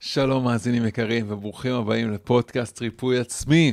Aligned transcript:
שלום 0.00 0.44
מאזינים 0.44 0.86
יקרים 0.86 1.26
וברוכים 1.28 1.72
הבאים 1.72 2.10
לפודקאסט 2.12 2.80
ריפוי 2.82 3.18
עצמי. 3.18 3.72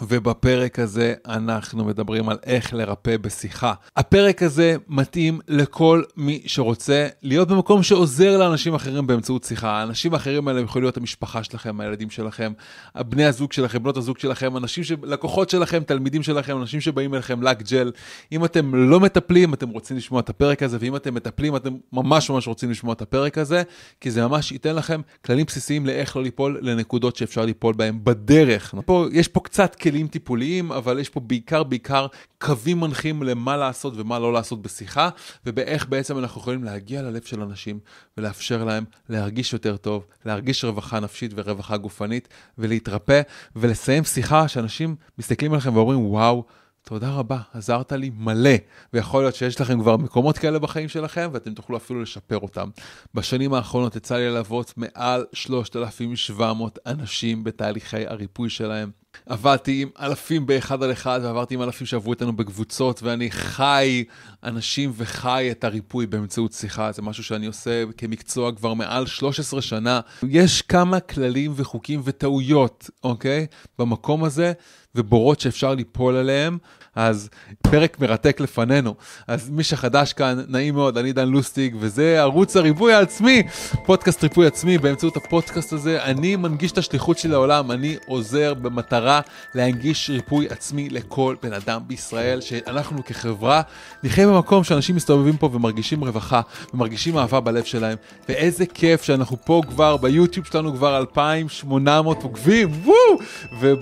ובפרק 0.00 0.78
הזה 0.78 1.14
אנחנו 1.26 1.84
מדברים 1.84 2.28
על 2.28 2.38
איך 2.46 2.74
לרפא 2.74 3.16
בשיחה. 3.16 3.74
הפרק 3.96 4.42
הזה 4.42 4.76
מתאים 4.88 5.40
לכל 5.48 6.02
מי 6.16 6.42
שרוצה 6.46 7.08
להיות 7.22 7.48
במקום 7.48 7.82
שעוזר 7.82 8.38
לאנשים 8.38 8.74
אחרים 8.74 9.06
באמצעות 9.06 9.44
שיחה. 9.44 9.70
האנשים 9.70 10.14
האחרים 10.14 10.48
האלה 10.48 10.60
יכולים 10.60 10.84
להיות 10.84 10.96
המשפחה 10.96 11.44
שלכם, 11.44 11.80
הילדים 11.80 12.10
שלכם, 12.10 12.52
בני 12.98 13.24
הזוג 13.24 13.52
שלכם, 13.52 13.82
בנות 13.82 13.96
הזוג 13.96 14.18
שלכם, 14.18 14.56
אנשים, 14.56 14.84
ש... 14.84 14.92
לקוחות 15.02 15.50
שלכם, 15.50 15.82
תלמידים 15.82 16.22
שלכם, 16.22 16.60
אנשים 16.60 16.80
שבאים 16.80 17.14
אליכם 17.14 17.42
לק 17.42 17.62
ג'ל. 17.62 17.92
אם 18.32 18.44
אתם 18.44 18.74
לא 18.74 19.00
מטפלים, 19.00 19.54
אתם 19.54 19.68
רוצים 19.68 19.96
לשמוע 19.96 20.20
את 20.20 20.28
הפרק 20.30 20.62
הזה, 20.62 20.76
ואם 20.80 20.96
אתם 20.96 21.14
מטפלים, 21.14 21.56
אתם 21.56 21.74
ממש 21.92 22.30
ממש 22.30 22.46
רוצים 22.46 22.70
לשמוע 22.70 22.92
את 22.92 23.02
הפרק 23.02 23.38
הזה, 23.38 23.62
כי 24.00 24.10
זה 24.10 24.26
ממש 24.26 24.52
ייתן 24.52 24.74
לכם 24.74 25.00
כללים 25.24 25.46
בסיסיים 25.46 25.86
לאיך 25.86 26.16
לא 26.16 26.22
ליפול 26.22 26.58
לנקודות 26.62 27.16
שאפשר 27.16 27.44
ליפול 27.44 27.74
בהם 27.74 28.00
בדרך. 28.04 28.74
פה, 28.86 29.06
יש 29.12 29.28
פה 29.28 29.40
קצת 29.40 29.73
כלים 29.74 30.08
טיפוליים, 30.08 30.72
אבל 30.72 30.98
יש 30.98 31.08
פה 31.08 31.20
בעיקר 31.20 31.62
בעיקר 31.62 32.06
קווים 32.38 32.80
מנחים 32.80 33.22
למה 33.22 33.56
לעשות 33.56 33.92
ומה 33.96 34.18
לא 34.18 34.32
לעשות 34.32 34.62
בשיחה, 34.62 35.08
ובאיך 35.46 35.88
בעצם 35.88 36.18
אנחנו 36.18 36.40
יכולים 36.40 36.64
להגיע 36.64 37.02
ללב 37.02 37.22
של 37.22 37.40
אנשים 37.40 37.78
ולאפשר 38.16 38.64
להם 38.64 38.84
להרגיש 39.08 39.52
יותר 39.52 39.76
טוב, 39.76 40.06
להרגיש 40.24 40.64
רווחה 40.64 41.00
נפשית 41.00 41.32
ורווחה 41.34 41.76
גופנית, 41.76 42.28
ולהתרפא, 42.58 43.20
ולסיים 43.56 44.04
שיחה 44.04 44.48
שאנשים 44.48 44.96
מסתכלים 45.18 45.52
עליכם 45.52 45.76
ואומרים, 45.76 46.06
וואו, 46.06 46.44
תודה 46.84 47.10
רבה, 47.10 47.38
עזרת 47.52 47.92
לי 47.92 48.10
מלא, 48.14 48.54
ויכול 48.92 49.22
להיות 49.22 49.34
שיש 49.34 49.60
לכם 49.60 49.80
כבר 49.80 49.96
מקומות 49.96 50.38
כאלה 50.38 50.58
בחיים 50.58 50.88
שלכם, 50.88 51.28
ואתם 51.32 51.54
תוכלו 51.54 51.76
אפילו 51.76 52.02
לשפר 52.02 52.38
אותם. 52.38 52.68
בשנים 53.14 53.54
האחרונות 53.54 53.96
יצא 53.96 54.16
לי 54.16 54.28
ללוות 54.30 54.74
מעל 54.76 55.26
3,700 55.32 56.78
אנשים 56.86 57.44
בתהליכי 57.44 58.06
הריפוי 58.06 58.50
שלהם. 58.50 59.03
עבדתי 59.26 59.82
עם 59.82 59.88
אלפים 60.00 60.46
באחד 60.46 60.82
על 60.82 60.92
אחד, 60.92 61.20
ועברתי 61.22 61.54
עם 61.54 61.62
אלפים 61.62 61.86
שעברו 61.86 62.12
איתנו 62.12 62.36
בקבוצות, 62.36 63.02
ואני 63.02 63.30
חי 63.30 64.04
אנשים 64.44 64.92
וחי 64.96 65.48
את 65.50 65.64
הריפוי 65.64 66.06
באמצעות 66.06 66.52
שיחה. 66.52 66.92
זה 66.92 67.02
משהו 67.02 67.24
שאני 67.24 67.46
עושה 67.46 67.84
כמקצוע 67.96 68.52
כבר 68.52 68.74
מעל 68.74 69.06
13 69.06 69.62
שנה. 69.62 70.00
יש 70.28 70.62
כמה 70.62 71.00
כללים 71.00 71.52
וחוקים 71.56 72.00
וטעויות, 72.04 72.90
אוקיי? 73.04 73.46
במקום 73.78 74.24
הזה, 74.24 74.52
ובורות 74.94 75.40
שאפשר 75.40 75.74
ליפול 75.74 76.16
עליהם. 76.16 76.58
אז 76.96 77.28
פרק 77.62 78.00
מרתק 78.00 78.40
לפנינו. 78.40 78.94
אז 79.26 79.50
מי 79.50 79.64
שחדש 79.64 80.12
כאן, 80.12 80.44
נעים 80.48 80.74
מאוד, 80.74 80.98
אני 80.98 81.12
דן 81.12 81.28
לוסטיג, 81.28 81.76
וזה 81.78 82.20
ערוץ 82.20 82.56
הריפוי 82.56 82.94
העצמי, 82.94 83.42
פודקאסט 83.86 84.22
ריפוי 84.22 84.46
עצמי. 84.46 84.78
באמצעות 84.78 85.16
הפודקאסט 85.16 85.72
הזה 85.72 86.04
אני 86.04 86.36
מנגיש 86.36 86.72
את 86.72 86.78
השליחות 86.78 87.18
שלי 87.18 87.30
לעולם, 87.30 87.70
אני 87.70 87.96
עוזר 88.06 88.54
במטרה 88.54 89.20
להנגיש 89.54 90.10
ריפוי 90.10 90.46
עצמי 90.50 90.88
לכל 90.90 91.36
בן 91.42 91.52
אדם 91.52 91.80
בישראל, 91.86 92.40
שאנחנו 92.40 93.04
כחברה 93.04 93.62
נחיה 94.02 94.26
במקום 94.26 94.64
שאנשים 94.64 94.96
מסתובבים 94.96 95.36
פה 95.36 95.50
ומרגישים 95.52 96.04
רווחה, 96.04 96.40
ומרגישים 96.74 97.18
אהבה 97.18 97.40
בלב 97.40 97.64
שלהם, 97.64 97.96
ואיזה 98.28 98.66
כיף 98.66 99.02
שאנחנו 99.02 99.36
פה 99.44 99.62
כבר, 99.68 99.96
ביוטיוב 99.96 100.46
שלנו 100.46 100.74
כבר 100.74 100.96
2,800 100.96 102.22
עוקבים, 102.22 102.68
וואו! 102.84 103.18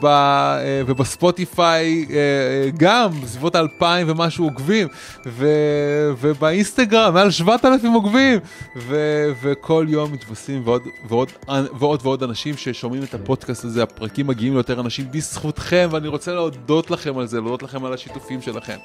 אה, 0.05 0.83
ובספוטיפיי 0.87 2.07
אה, 2.11 2.71
גם. 2.77 3.02
גם 3.03 3.21
בסביבות 3.21 3.55
האלפיים 3.55 4.11
ומשהו 4.11 4.45
עוקבים, 4.45 4.89
ו, 5.27 5.47
ובאינסטגרם 6.21 7.15
מעל 7.15 7.31
7,000 7.31 7.93
עוקבים, 7.93 8.39
ו, 8.77 8.97
וכל 9.43 9.87
יום 9.89 10.13
מתווספים 10.13 10.63
ועוד 10.65 10.83
ועוד, 11.09 11.29
ועוד 11.79 12.01
ועוד 12.03 12.23
אנשים 12.23 12.57
ששומעים 12.57 13.03
את 13.03 13.15
הפודקאסט 13.15 13.65
הזה, 13.65 13.83
הפרקים 13.83 14.27
מגיעים 14.27 14.53
ליותר 14.53 14.81
אנשים 14.81 15.07
בזכותכם, 15.11 15.89
ואני 15.93 16.09
רוצה 16.09 16.35
להודות 16.35 16.91
לכם 16.91 17.19
על 17.19 17.27
זה, 17.27 17.41
להודות 17.41 17.63
לכם 17.63 17.85
על 17.85 17.93
השיתופים 17.93 18.43
שלכם, 18.43 18.77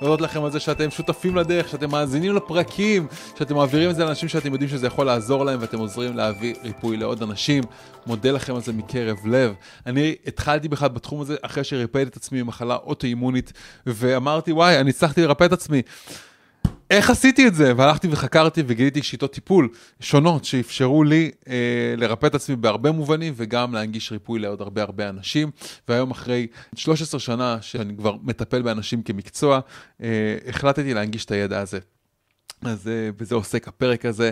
להודות 0.00 0.20
לכם 0.20 0.44
על 0.44 0.50
זה 0.50 0.60
שאתם 0.60 0.90
שותפים 0.90 1.36
לדרך, 1.36 1.68
שאתם 1.68 1.90
מאזינים 1.90 2.34
לפרקים, 2.34 3.06
שאתם 3.38 3.54
מעבירים 3.54 3.90
את 3.90 3.96
זה 3.96 4.04
לאנשים 4.04 4.28
שאתם 4.28 4.52
יודעים 4.52 4.70
שזה 4.70 4.86
יכול 4.86 5.06
לעזור 5.06 5.44
להם, 5.44 5.58
ואתם 5.60 5.78
עוזרים 5.78 6.16
להביא 6.16 6.54
ריפוי 6.64 6.96
לעוד 6.96 7.22
אנשים. 7.22 7.64
מודה 8.06 8.30
לכם 8.30 8.54
על 8.54 8.62
זה 8.62 8.72
מקרב 8.72 9.16
לב. 9.24 9.54
אני 9.86 10.14
התחלתי 10.26 10.68
בכלל 10.68 10.88
בתחום 10.88 11.20
הזה 11.20 11.36
אחרי 11.42 11.64
שריפאתי 11.64 12.02
את 12.02 12.16
עצמי 12.16 12.42
ממחלה 12.42 12.76
אוטואימונית 12.76 13.52
ואמרתי, 13.86 14.52
וואי, 14.52 14.80
אני 14.80 14.90
הצלחתי 14.90 15.22
לרפא 15.22 15.44
את 15.44 15.52
עצמי. 15.52 15.82
איך 16.90 17.10
עשיתי 17.10 17.46
את 17.46 17.54
זה? 17.54 17.72
והלכתי 17.76 18.08
וחקרתי 18.10 18.62
וגיליתי 18.66 19.02
שיטות 19.02 19.32
טיפול 19.32 19.68
שונות 20.00 20.44
שאפשרו 20.44 21.04
לי 21.04 21.30
אה, 21.48 21.94
לרפא 21.96 22.26
את 22.26 22.34
עצמי 22.34 22.56
בהרבה 22.56 22.92
מובנים 22.92 23.32
וגם 23.36 23.74
להנגיש 23.74 24.12
ריפוי 24.12 24.40
לעוד 24.40 24.60
הרבה 24.60 24.82
הרבה 24.82 25.08
אנשים. 25.08 25.50
והיום 25.88 26.10
אחרי 26.10 26.46
13 26.74 27.20
שנה 27.20 27.58
שאני 27.60 27.96
כבר 27.96 28.16
מטפל 28.22 28.62
באנשים 28.62 29.02
כמקצוע, 29.02 29.60
אה, 30.02 30.08
החלטתי 30.48 30.94
להנגיש 30.94 31.24
את 31.24 31.30
הידע 31.30 31.60
הזה. 31.60 31.78
אז 32.64 32.88
אה, 32.88 33.10
בזה 33.16 33.34
עוסק 33.34 33.68
הפרק 33.68 34.04
הזה. 34.04 34.30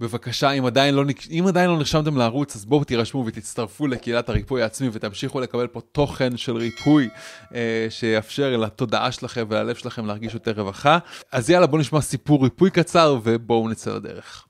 בבקשה, 0.00 0.50
אם 0.50 0.66
עדיין, 0.66 0.94
לא, 0.94 1.04
אם 1.30 1.44
עדיין 1.48 1.70
לא 1.70 1.76
נרשמתם 1.76 2.16
לערוץ, 2.16 2.56
אז 2.56 2.64
בואו 2.64 2.84
תירשמו 2.84 3.24
ותצטרפו 3.26 3.86
לקהילת 3.86 4.28
הריפוי 4.28 4.62
העצמי 4.62 4.88
ותמשיכו 4.92 5.40
לקבל 5.40 5.66
פה 5.66 5.80
תוכן 5.92 6.36
של 6.36 6.56
ריפוי 6.56 7.08
אה, 7.54 7.86
שיאפשר 7.90 8.56
לתודעה 8.56 9.12
שלכם 9.12 9.44
וללב 9.48 9.74
שלכם 9.74 10.06
להרגיש 10.06 10.34
יותר 10.34 10.52
רווחה. 10.56 10.98
אז 11.32 11.50
יאללה, 11.50 11.66
בואו 11.66 11.80
נשמע 11.80 12.00
סיפור 12.00 12.44
ריפוי 12.44 12.70
קצר 12.70 13.18
ובואו 13.22 13.68
נצא 13.68 13.94
לדרך. 13.94 14.46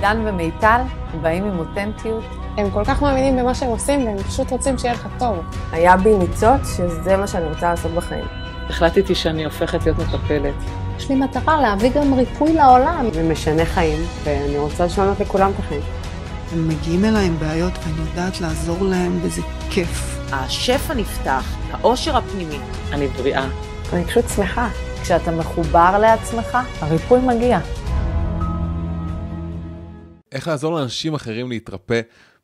דן 0.00 0.24
ומיטל 0.26 0.80
באים 1.22 1.44
עם 1.44 1.58
אותנטיות. 1.58 2.24
הם 2.56 2.70
כל 2.70 2.84
כך 2.84 3.02
מאמינים 3.02 3.36
במה 3.36 3.54
שהם 3.54 3.68
עושים 3.68 4.06
והם 4.06 4.18
פשוט 4.18 4.50
רוצים 4.50 4.78
שיהיה 4.78 4.94
לך 4.94 5.08
טוב. 5.18 5.44
היה 5.72 5.96
בי 5.96 6.14
ניצוץ 6.14 6.76
שזה 6.76 7.16
מה 7.16 7.26
שאני 7.26 7.44
רוצה 7.44 7.70
לעשות 7.70 7.92
בחיים. 7.92 8.45
החלטתי 8.68 9.14
שאני 9.14 9.44
הופכת 9.44 9.86
להיות 9.86 9.98
מטפלת. 9.98 10.54
יש 10.98 11.08
לי 11.08 11.14
מטרה 11.14 11.60
להביא 11.60 11.90
גם 11.90 12.14
ריפוי 12.14 12.52
לעולם. 12.52 13.06
זה 13.12 13.22
משנה 13.22 13.64
חיים, 13.64 14.06
ואני 14.24 14.58
רוצה 14.58 14.84
לשנות 14.84 15.20
לכולם 15.20 15.50
את 15.54 15.58
החיים. 15.58 15.80
הם 16.52 16.68
מגיעים 16.68 17.04
אליי 17.04 17.26
עם 17.26 17.38
בעיות 17.38 17.72
ואני 17.78 18.08
יודעת 18.10 18.40
לעזור 18.40 18.84
להם 18.84 19.18
וזה 19.22 19.42
כיף. 19.70 20.18
השפע 20.32 20.94
נפתח, 20.94 21.56
העושר 21.70 22.16
הפנימי. 22.16 22.58
אני 22.92 23.06
בריאה. 23.06 23.48
אני 23.92 24.04
פשוט 24.04 24.24
שמחה. 24.36 24.68
כשאתה 25.02 25.30
מחובר 25.30 25.98
לעצמך, 25.98 26.58
הריפוי 26.80 27.20
מגיע. 27.20 27.58
איך 30.32 30.48
לעזור 30.48 30.74
לאנשים 30.74 31.14
אחרים 31.14 31.50
להתרפא 31.50 32.00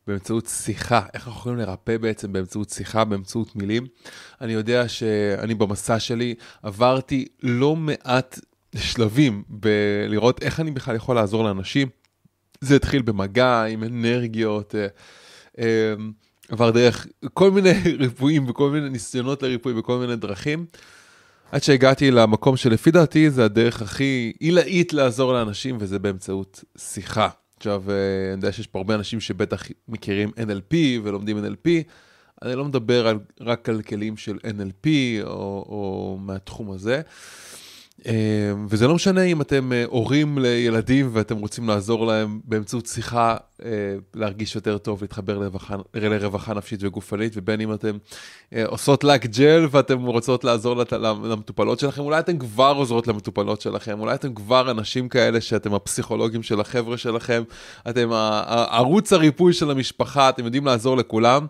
באמצעות 0.06 0.46
שיחה, 0.46 1.02
איך 1.14 1.26
אנחנו 1.26 1.40
יכולים 1.40 1.58
לרפא 1.58 1.96
בעצם 1.98 2.32
באמצעות 2.32 2.70
שיחה, 2.70 3.04
באמצעות 3.04 3.56
מילים. 3.56 3.86
אני 4.40 4.52
יודע 4.52 4.88
שאני 4.88 5.54
במסע 5.54 5.98
שלי 5.98 6.34
עברתי 6.62 7.26
לא 7.42 7.76
מעט 7.76 8.38
שלבים 8.76 9.42
בלראות 9.48 10.42
איך 10.42 10.60
אני 10.60 10.70
בכלל 10.70 10.96
יכול 10.96 11.16
לעזור 11.16 11.44
לאנשים. 11.44 11.88
זה 12.60 12.76
התחיל 12.76 13.02
במגע 13.02 13.64
עם 13.64 13.84
אנרגיות, 13.84 14.74
אה, 14.74 14.86
אה, 15.58 15.94
עבר 16.48 16.70
דרך 16.70 17.06
כל 17.34 17.50
מיני 17.50 17.72
ריפויים 17.98 18.48
וכל 18.48 18.70
מיני 18.70 18.90
ניסיונות 18.90 19.42
לריפוי 19.42 19.74
בכל 19.74 19.98
מיני 19.98 20.16
דרכים. 20.16 20.66
עד 21.52 21.62
שהגעתי 21.62 22.10
למקום 22.10 22.56
שלפי 22.56 22.90
דעתי 22.90 23.30
זה 23.30 23.44
הדרך 23.44 23.82
הכי 23.82 24.32
עילאית 24.38 24.92
לעזור 24.92 25.32
לאנשים 25.32 25.76
וזה 25.80 25.98
באמצעות 25.98 26.64
שיחה. 26.78 27.28
עכשיו, 27.62 27.82
אה, 27.90 27.94
אני 28.26 28.36
יודע 28.36 28.52
שיש 28.52 28.66
פה 28.66 28.78
הרבה 28.78 28.94
אנשים 28.94 29.20
שבטח 29.20 29.64
מכירים 29.88 30.30
NLP 30.36 30.74
ולומדים 31.02 31.44
NLP. 31.44 31.68
אני 32.42 32.54
לא 32.54 32.64
מדבר 32.64 33.06
על, 33.06 33.18
רק 33.40 33.68
על 33.68 33.82
כלים 33.82 34.16
של 34.16 34.38
NLP 34.42 34.88
או, 35.22 35.30
או 35.68 36.18
מהתחום 36.20 36.70
הזה. 36.70 37.02
אמ, 38.06 38.66
וזה 38.68 38.88
לא 38.88 38.94
משנה 38.94 39.22
אם 39.22 39.40
אתם 39.40 39.72
אה, 39.72 39.84
הורים 39.86 40.38
לילדים 40.38 41.10
ואתם 41.12 41.38
רוצים 41.38 41.68
לעזור 41.68 42.06
להם 42.06 42.40
באמצעות 42.44 42.86
שיחה 42.86 43.36
אה, 43.64 43.68
להרגיש 44.14 44.54
יותר 44.54 44.78
טוב, 44.78 44.98
להתחבר 45.02 45.38
לרווחה, 45.38 45.76
לרווחה 45.94 46.54
נפשית 46.54 46.80
וגופנית, 46.82 47.32
ובין 47.36 47.60
אם 47.60 47.72
אתם 47.72 47.96
אה, 48.52 48.66
עושות 48.66 49.04
לק 49.04 49.26
ג'ל 49.26 49.68
ואתם 49.70 50.02
רוצות 50.02 50.44
לעזור 50.44 50.76
למטופלות 51.00 51.80
שלכם, 51.80 52.02
אולי 52.02 52.18
אתם 52.18 52.38
כבר 52.38 52.74
עוזרות 52.76 53.06
למטופלות 53.06 53.60
שלכם, 53.60 54.00
אולי 54.00 54.14
אתם 54.14 54.34
כבר 54.34 54.70
אנשים 54.70 55.08
כאלה 55.08 55.40
שאתם 55.40 55.74
הפסיכולוגים 55.74 56.42
של 56.42 56.60
החבר'ה 56.60 56.96
שלכם, 56.96 57.42
אתם 57.88 58.12
ערוץ 58.70 59.12
הריפוי 59.12 59.52
של 59.52 59.70
המשפחה, 59.70 60.28
אתם 60.28 60.44
יודעים 60.44 60.66
לעזור 60.66 60.96
לכולם, 60.96 61.46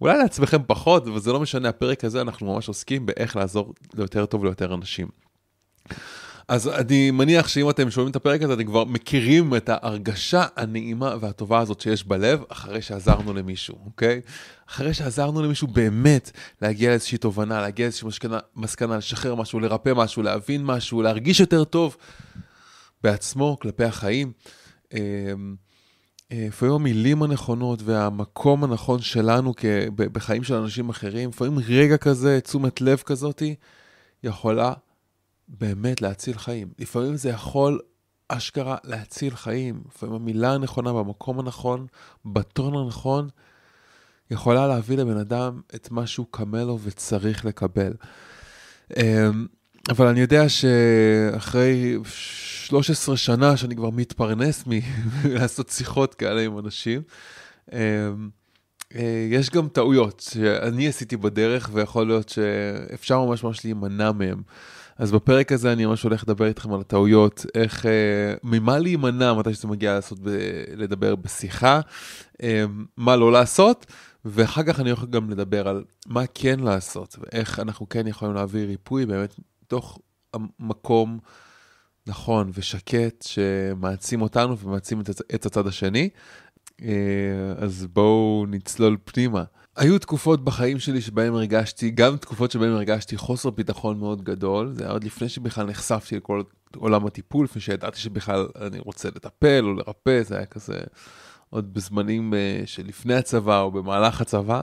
אולי 0.00 0.18
לעצמכם 0.18 0.58
פחות, 0.66 1.06
אבל 1.06 1.20
זה 1.20 1.32
לא 1.32 1.40
משנה, 1.40 1.68
הפרק 1.68 2.04
הזה 2.04 2.20
אנחנו 2.20 2.54
ממש 2.54 2.68
עוסקים 2.68 3.06
באיך 3.06 3.36
לעזור 3.36 3.74
ליותר 3.94 4.26
טוב 4.26 4.44
ליותר 4.44 4.74
אנשים. 4.74 5.31
אז 6.48 6.68
אני 6.68 7.10
מניח 7.10 7.48
שאם 7.48 7.70
אתם 7.70 7.90
שומעים 7.90 8.10
את 8.10 8.16
הפרק 8.16 8.42
הזה, 8.42 8.54
אתם 8.54 8.64
כבר 8.64 8.84
מכירים 8.84 9.56
את 9.56 9.68
ההרגשה 9.68 10.46
הנעימה 10.56 11.14
והטובה 11.20 11.58
הזאת 11.58 11.80
שיש 11.80 12.04
בלב, 12.04 12.42
אחרי 12.48 12.82
שעזרנו 12.82 13.32
למישהו, 13.34 13.78
אוקיי? 13.84 14.20
אחרי 14.68 14.94
שעזרנו 14.94 15.42
למישהו 15.42 15.68
באמת 15.68 16.30
להגיע 16.62 16.90
לאיזושהי 16.90 17.18
תובנה, 17.18 17.60
להגיע 17.60 17.86
לאיזושהי 17.86 18.08
מסקנה, 18.08 18.38
מסקנה, 18.56 18.96
לשחרר 18.96 19.34
משהו, 19.34 19.60
לרפא 19.60 19.92
משהו, 19.96 20.22
להבין 20.22 20.64
משהו, 20.64 21.02
להרגיש 21.02 21.40
יותר 21.40 21.64
טוב 21.64 21.96
בעצמו, 23.02 23.58
כלפי 23.60 23.84
החיים. 23.84 24.32
אמ, 24.94 24.98
אה, 26.32 26.44
לפעמים 26.48 26.74
המילים 26.74 27.22
הנכונות 27.22 27.82
והמקום 27.84 28.64
הנכון 28.64 29.00
שלנו 29.00 29.54
בחיים 29.96 30.44
של 30.44 30.54
אנשים 30.54 30.88
אחרים, 30.88 31.28
לפעמים 31.28 31.58
רגע 31.68 31.96
כזה, 31.96 32.40
תשומת 32.40 32.80
לב 32.80 33.02
כזאתי, 33.06 33.54
יכולה 34.22 34.72
באמת 35.58 36.02
להציל 36.02 36.38
חיים. 36.38 36.68
לפעמים 36.78 37.16
זה 37.16 37.28
יכול 37.28 37.80
אשכרה 38.28 38.76
להציל 38.84 39.36
חיים. 39.36 39.82
לפעמים 39.88 40.14
המילה 40.14 40.52
הנכונה 40.52 40.92
במקום 40.92 41.40
הנכון, 41.40 41.86
בטון 42.24 42.74
הנכון, 42.76 43.28
יכולה 44.30 44.66
להביא 44.66 44.96
לבן 44.96 45.16
אדם 45.16 45.60
את 45.74 45.90
מה 45.90 46.06
שהוא 46.06 46.26
קמה 46.30 46.64
לו 46.64 46.78
וצריך 46.82 47.44
לקבל. 47.44 47.92
אמ, 48.96 49.46
אבל 49.88 50.06
אני 50.06 50.20
יודע 50.20 50.48
שאחרי 50.48 51.98
13 52.04 53.16
שנה 53.16 53.56
שאני 53.56 53.76
כבר 53.76 53.90
מתפרנס 53.90 54.64
מלעשות 55.24 55.68
שיחות 55.68 56.14
כאלה 56.14 56.40
עם 56.40 56.58
אנשים, 56.58 57.02
אמ, 57.72 57.78
אה, 58.94 59.26
יש 59.30 59.50
גם 59.50 59.68
טעויות 59.68 60.28
שאני 60.30 60.88
עשיתי 60.88 61.16
בדרך 61.16 61.70
ויכול 61.72 62.06
להיות 62.06 62.28
שאפשר 62.28 63.24
ממש 63.24 63.44
ממש 63.44 63.64
להימנע 63.64 64.12
מהם. 64.12 64.42
אז 64.98 65.12
בפרק 65.12 65.52
הזה 65.52 65.72
אני 65.72 65.86
ממש 65.86 66.02
הולך 66.02 66.22
לדבר 66.22 66.46
איתכם 66.46 66.72
על 66.72 66.80
הטעויות, 66.80 67.46
איך, 67.54 67.86
אה, 67.86 68.34
ממה 68.42 68.78
להימנע 68.78 69.34
מתי 69.34 69.54
שזה 69.54 69.68
מגיע 69.68 69.94
לעשות, 69.94 70.18
ב, 70.18 70.28
לדבר 70.76 71.16
בשיחה, 71.16 71.80
אה, 72.42 72.64
מה 72.96 73.16
לא 73.16 73.32
לעשות, 73.32 73.86
ואחר 74.24 74.62
כך 74.62 74.80
אני 74.80 74.90
יכול 74.90 75.08
גם 75.08 75.30
לדבר 75.30 75.68
על 75.68 75.84
מה 76.06 76.22
כן 76.34 76.60
לעשות, 76.60 77.16
ואיך 77.20 77.60
אנחנו 77.60 77.88
כן 77.88 78.06
יכולים 78.06 78.34
להביא 78.34 78.66
ריפוי 78.66 79.06
באמת 79.06 79.34
תוך 79.66 79.98
מקום 80.60 81.18
נכון 82.06 82.50
ושקט 82.54 83.22
שמעצים 83.22 84.22
אותנו 84.22 84.58
ומעצים 84.58 85.00
את, 85.00 85.10
את 85.34 85.46
הצד 85.46 85.66
השני. 85.66 86.08
אה, 86.82 86.88
אז 87.56 87.86
בואו 87.92 88.44
נצלול 88.48 88.96
פנימה. 89.04 89.44
היו 89.76 89.98
תקופות 89.98 90.44
בחיים 90.44 90.78
שלי 90.78 91.00
שבהם 91.00 91.34
הרגשתי, 91.34 91.90
גם 91.90 92.16
תקופות 92.16 92.50
שבהם 92.50 92.72
הרגשתי 92.72 93.16
חוסר 93.16 93.50
ביטחון 93.50 93.98
מאוד 93.98 94.22
גדול, 94.22 94.72
זה 94.72 94.84
היה 94.84 94.92
עוד 94.92 95.04
לפני 95.04 95.28
שבכלל 95.28 95.66
נחשפתי 95.66 96.16
לכל 96.16 96.42
עולם 96.76 97.06
הטיפול, 97.06 97.44
לפני 97.44 97.60
שידעתי 97.60 98.00
שבכלל 98.00 98.46
אני 98.60 98.78
רוצה 98.78 99.08
לטפל 99.08 99.64
או 99.64 99.74
לרפא, 99.74 100.22
זה 100.22 100.36
היה 100.36 100.46
כזה 100.46 100.80
עוד 101.50 101.74
בזמנים 101.74 102.32
uh, 102.32 102.66
שלפני 102.66 103.14
הצבא 103.14 103.60
או 103.60 103.70
במהלך 103.70 104.20
הצבא. 104.20 104.60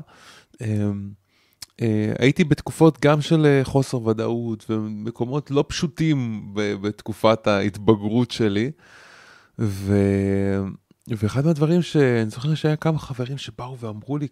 Um, 0.53 0.57
uh, 0.61 1.83
הייתי 2.19 2.43
בתקופות 2.43 2.97
גם 3.01 3.21
של 3.21 3.61
uh, 3.63 3.67
חוסר 3.67 4.07
ודאות 4.07 4.65
ומקומות 4.69 5.51
לא 5.51 5.65
פשוטים 5.67 6.49
בתקופת 6.53 7.47
ההתבגרות 7.47 8.31
שלי. 8.31 8.71
ו... 9.59 9.95
ואחד 11.07 11.45
מהדברים 11.45 11.81
שאני 11.81 12.29
זוכר 12.29 12.55
שהיה 12.55 12.75
כמה 12.75 12.99
חברים 12.99 13.37
שבאו 13.37 13.77
ואמרו 13.79 14.17
לי 14.17 14.27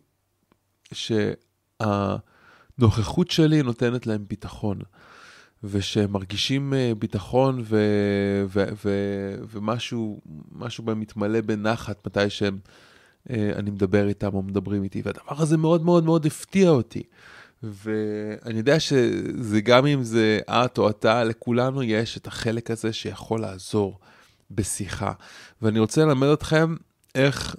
שהנוכחות 0.94 3.32
שלי 3.32 3.64
נותנת 3.64 4.08
להם 4.08 4.26
ביטחון, 4.28 4.80
ושהם 5.64 6.12
מרגישים 6.12 6.74
אה, 6.74 6.92
ביטחון 7.00 7.62
ו, 7.64 7.78
ו, 8.48 8.66
ו, 8.86 8.90
ומשהו 9.52 10.22
בהם 10.84 11.00
מתמלא 11.00 11.42
בנחת 11.42 12.08
מתי 12.08 12.30
שהם, 12.30 12.58
אה, 13.30 13.52
אני 13.56 13.72
מדבר 13.72 14.08
איתם 14.08 14.34
או 14.34 14.42
מדברים 14.42 14.84
איתי, 14.84 15.02
והדבר 15.06 15.42
הזה 15.42 15.58
מאוד 15.58 15.84
מאוד 15.84 16.04
מאוד 16.04 16.26
הפתיע 16.26 16.70
אותי. 16.70 17.04
ואני 17.64 18.58
יודע 18.58 18.80
שזה 18.80 19.62
גם 19.62 19.86
אם 19.86 20.04
זה 20.04 20.40
את 20.48 20.78
או 20.78 20.90
אתה, 20.90 21.24
לכולנו 21.24 21.84
יש 21.84 22.18
את 22.18 22.28
החלק 22.28 22.72
הזה 22.72 22.94
שיכול 22.94 23.42
לעזור 23.42 24.00
בשיחה. 24.52 25.14
ואני 25.62 25.80
רוצה 25.80 26.06
ללמד 26.06 26.28
אתכם 26.28 26.76
איך 27.16 27.56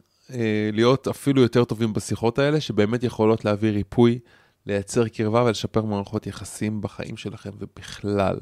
להיות 0.72 1.08
אפילו 1.08 1.42
יותר 1.42 1.64
טובים 1.64 1.92
בשיחות 1.92 2.38
האלה, 2.38 2.60
שבאמת 2.60 3.04
יכולות 3.04 3.44
להביא 3.44 3.70
ריפוי, 3.70 4.18
לייצר 4.66 5.08
קרבה 5.08 5.44
ולשפר 5.44 5.84
מערכות 5.84 6.26
יחסים 6.26 6.80
בחיים 6.80 7.16
שלכם 7.16 7.50
ובכלל. 7.58 8.38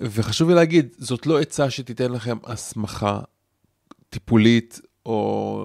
וחשוב 0.00 0.48
לי 0.48 0.54
להגיד, 0.54 0.96
זאת 0.98 1.26
לא 1.26 1.40
עצה 1.40 1.70
שתיתן 1.70 2.12
לכם 2.12 2.36
הסמכה 2.44 3.20
טיפולית 4.10 4.80
או, 5.06 5.12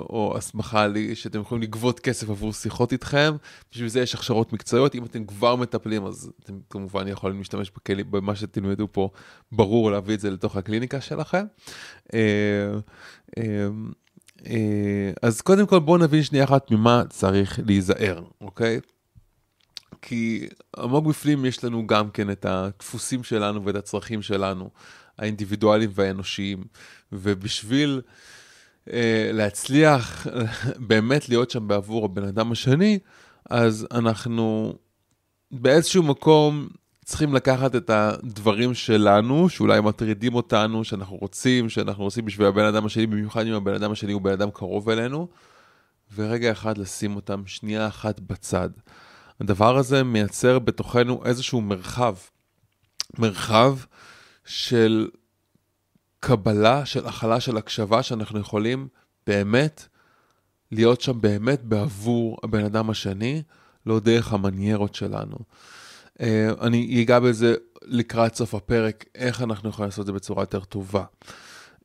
או 0.09 0.33
הסמכה 0.37 0.87
שאתם 1.13 1.41
יכולים 1.41 1.63
לגבות 1.63 1.99
כסף 1.99 2.29
עבור 2.29 2.53
שיחות 2.53 2.91
איתכם, 2.91 3.33
בשביל 3.71 3.87
זה 3.87 3.99
יש 4.01 4.15
הכשרות 4.15 4.53
מקצועיות, 4.53 4.95
אם 4.95 5.05
אתם 5.05 5.25
כבר 5.25 5.55
מטפלים 5.55 6.05
אז 6.05 6.31
אתם 6.43 6.53
כמובן 6.69 7.07
יכולים 7.07 7.37
להשתמש 7.37 7.71
בכלי, 7.75 8.03
במה 8.03 8.35
שתלמדו 8.35 8.87
פה, 8.91 9.09
ברור 9.51 9.91
להביא 9.91 10.15
את 10.15 10.19
זה 10.19 10.31
לתוך 10.31 10.57
הקליניקה 10.57 11.01
שלכם. 11.01 11.45
אה, 14.45 15.11
אז 15.21 15.41
קודם 15.41 15.67
כל 15.67 15.79
בואו 15.79 15.97
נבין 15.97 16.23
שנייה 16.23 16.43
אחת 16.43 16.71
ממה 16.71 17.03
צריך 17.09 17.59
להיזהר, 17.65 18.23
אוקיי? 18.41 18.79
כי 20.01 20.47
עמוק 20.77 21.05
בפנים 21.05 21.45
יש 21.45 21.63
לנו 21.63 21.87
גם 21.87 22.09
כן 22.09 22.31
את 22.31 22.45
הדפוסים 22.45 23.23
שלנו 23.23 23.65
ואת 23.65 23.75
הצרכים 23.75 24.21
שלנו, 24.21 24.69
האינדיבידואליים 25.17 25.89
והאנושיים, 25.93 26.63
ובשביל 27.11 28.01
אה, 28.93 29.29
להצליח 29.33 30.27
באמת 30.87 31.29
להיות 31.29 31.51
שם 31.51 31.67
בעבור 31.67 32.05
הבן 32.05 32.23
אדם 32.23 32.51
השני, 32.51 32.99
אז 33.49 33.87
אנחנו 33.91 34.73
באיזשהו 35.51 36.03
מקום 36.03 36.67
צריכים 37.11 37.33
לקחת 37.33 37.75
את 37.75 37.89
הדברים 37.89 38.73
שלנו, 38.73 39.49
שאולי 39.49 39.81
מטרידים 39.81 40.35
אותנו, 40.35 40.83
שאנחנו 40.83 41.15
רוצים, 41.15 41.69
שאנחנו 41.69 42.03
עושים 42.03 42.25
בשביל 42.25 42.47
הבן 42.47 42.65
אדם 42.65 42.85
השני, 42.85 43.07
במיוחד 43.07 43.45
אם 43.45 43.53
הבן 43.53 43.73
אדם 43.73 43.91
השני 43.91 44.11
הוא 44.11 44.21
בן 44.21 44.31
אדם 44.31 44.51
קרוב 44.51 44.89
אלינו, 44.89 45.27
ורגע 46.15 46.51
אחד 46.51 46.77
לשים 46.77 47.15
אותם 47.15 47.43
שנייה 47.45 47.87
אחת 47.87 48.19
בצד. 48.19 48.69
הדבר 49.39 49.77
הזה 49.77 50.03
מייצר 50.03 50.59
בתוכנו 50.59 51.25
איזשהו 51.25 51.61
מרחב, 51.61 52.15
מרחב 53.19 53.77
של 54.45 55.09
קבלה, 56.19 56.85
של 56.85 57.07
הכלה, 57.07 57.39
של 57.39 57.57
הקשבה, 57.57 58.03
שאנחנו 58.03 58.39
יכולים 58.39 58.87
באמת 59.27 59.87
להיות 60.71 61.01
שם 61.01 61.21
באמת 61.21 61.63
בעבור 61.63 62.37
הבן 62.43 62.65
אדם 62.65 62.89
השני, 62.89 63.41
לא 63.85 63.99
דרך 63.99 64.33
המניירות 64.33 64.95
שלנו. 64.95 65.37
אה, 66.21 66.49
אני 66.61 67.03
אגע 67.03 67.19
בזה 67.19 67.55
לקראת 67.81 68.35
סוף 68.35 68.55
הפרק, 68.55 69.05
איך 69.15 69.41
אנחנו 69.41 69.69
יכולים 69.69 69.87
לעשות 69.87 70.01
את 70.01 70.05
זה 70.05 70.13
בצורה 70.13 70.43
יותר 70.43 70.59
טובה. 70.59 71.03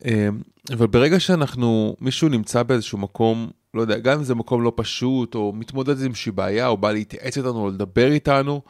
אה, 0.05 0.29
אבל 0.73 0.87
ברגע 0.87 1.21
שאנחנו, 1.21 1.97
מישהו 2.01 2.29
נמצא 2.29 2.63
באיזשהו 2.63 2.99
מקום, 2.99 3.51
לא 3.75 3.81
יודע, 3.81 3.99
גם 3.99 4.19
אם 4.19 4.25
זה 4.25 4.35
מקום 4.35 4.63
לא 4.63 4.73
פשוט, 4.77 5.35
או 5.35 5.53
מתמודד 5.53 6.01
עם 6.01 6.07
איזושהי 6.07 6.33
בעיה, 6.33 6.67
או 6.67 6.77
בא 6.77 6.93
להתייעץ 6.93 7.37
איתנו, 7.37 7.65
או 7.65 7.69
לדבר 7.69 8.13
איתנו, 8.13 8.63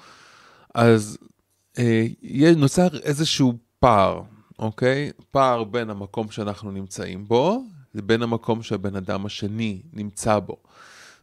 אז 0.74 1.18
אה, 1.78 2.06
נוצר 2.56 2.88
איזשהו 3.02 3.54
פער, 3.80 4.22
אוקיי? 4.58 5.10
פער 5.30 5.64
בין 5.64 5.90
המקום 5.90 6.30
שאנחנו 6.30 6.70
נמצאים 6.70 7.24
בו, 7.28 7.62
לבין 7.94 8.22
המקום 8.22 8.62
שהבן 8.62 8.96
אדם 8.96 9.26
השני 9.26 9.82
נמצא 9.92 10.38
בו. 10.38 10.56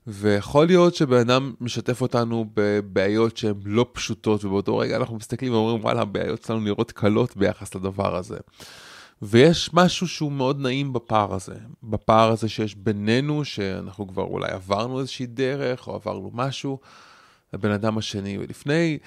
ויכול 0.07 0.65
להיות 0.65 0.95
שבן 0.95 1.17
אדם 1.17 1.53
משתף 1.61 2.01
אותנו 2.01 2.45
בבעיות 2.53 3.37
שהן 3.37 3.53
לא 3.65 3.85
פשוטות, 3.91 4.45
ובאותו 4.45 4.77
רגע 4.77 4.95
אנחנו 4.97 5.15
מסתכלים 5.15 5.53
ואומרים, 5.53 5.83
וואלה, 5.83 6.01
הבעיות 6.01 6.43
שלנו 6.43 6.59
נראות 6.59 6.91
קלות 6.91 7.37
ביחס 7.37 7.75
לדבר 7.75 8.15
הזה. 8.15 8.37
ויש 9.21 9.69
משהו 9.73 10.07
שהוא 10.07 10.31
מאוד 10.31 10.59
נעים 10.59 10.93
בפער 10.93 11.33
הזה, 11.33 11.55
בפער 11.83 12.31
הזה 12.31 12.49
שיש 12.49 12.75
בינינו, 12.75 13.45
שאנחנו 13.45 14.07
כבר 14.07 14.23
אולי 14.23 14.51
עברנו 14.51 14.99
איזושהי 14.99 15.25
דרך, 15.25 15.87
או 15.87 15.95
עברנו 15.95 16.31
משהו, 16.33 16.79
לבן 17.53 17.71
אדם 17.71 17.97
השני. 17.97 18.37
ולפני 18.37 18.97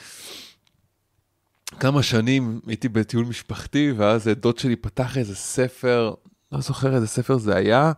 כמה 1.81 2.03
שנים 2.03 2.61
הייתי 2.67 2.89
בטיול 2.89 3.25
משפחתי, 3.25 3.93
ואז 3.97 4.29
דוד 4.29 4.59
שלי 4.59 4.77
פתח 4.77 5.19
איזה 5.19 5.35
ספר, 5.35 6.15
לא 6.53 6.61
זוכר 6.61 6.95
איזה 6.95 7.07
ספר 7.07 7.37
זה 7.39 7.57
היה, 7.57 7.93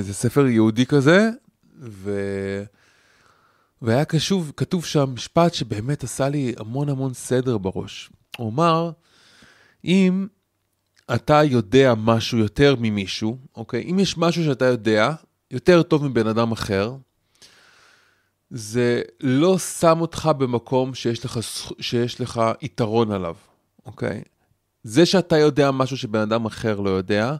זה 0.00 0.14
ספר 0.14 0.46
יהודי 0.46 0.86
כזה, 0.86 1.30
ו... 1.80 2.20
והיה 3.82 4.04
קשוב, 4.04 4.52
כתוב 4.56 4.84
שם 4.84 5.10
משפט 5.14 5.54
שבאמת 5.54 6.04
עשה 6.04 6.28
לי 6.28 6.54
המון 6.58 6.88
המון 6.88 7.14
סדר 7.14 7.58
בראש. 7.58 8.10
הוא 8.36 8.50
אמר, 8.50 8.90
אם 9.84 10.26
אתה 11.14 11.42
יודע 11.44 11.94
משהו 11.96 12.38
יותר 12.38 12.74
ממישהו, 12.78 13.38
אוקיי? 13.56 13.90
אם 13.90 13.98
יש 13.98 14.18
משהו 14.18 14.44
שאתה 14.44 14.64
יודע 14.64 15.12
יותר 15.50 15.82
טוב 15.82 16.04
מבן 16.04 16.26
אדם 16.26 16.52
אחר, 16.52 16.96
זה 18.50 19.02
לא 19.20 19.58
שם 19.58 20.00
אותך 20.00 20.30
במקום 20.38 20.94
שיש 20.94 21.24
לך, 21.24 21.38
שיש 21.80 22.20
לך 22.20 22.40
יתרון 22.62 23.10
עליו, 23.10 23.34
אוקיי? 23.86 24.22
זה 24.82 25.06
שאתה 25.06 25.38
יודע 25.38 25.70
משהו 25.70 25.96
שבן 25.96 26.20
אדם 26.20 26.44
אחר 26.44 26.80
לא 26.80 26.90
יודע, 26.90 27.36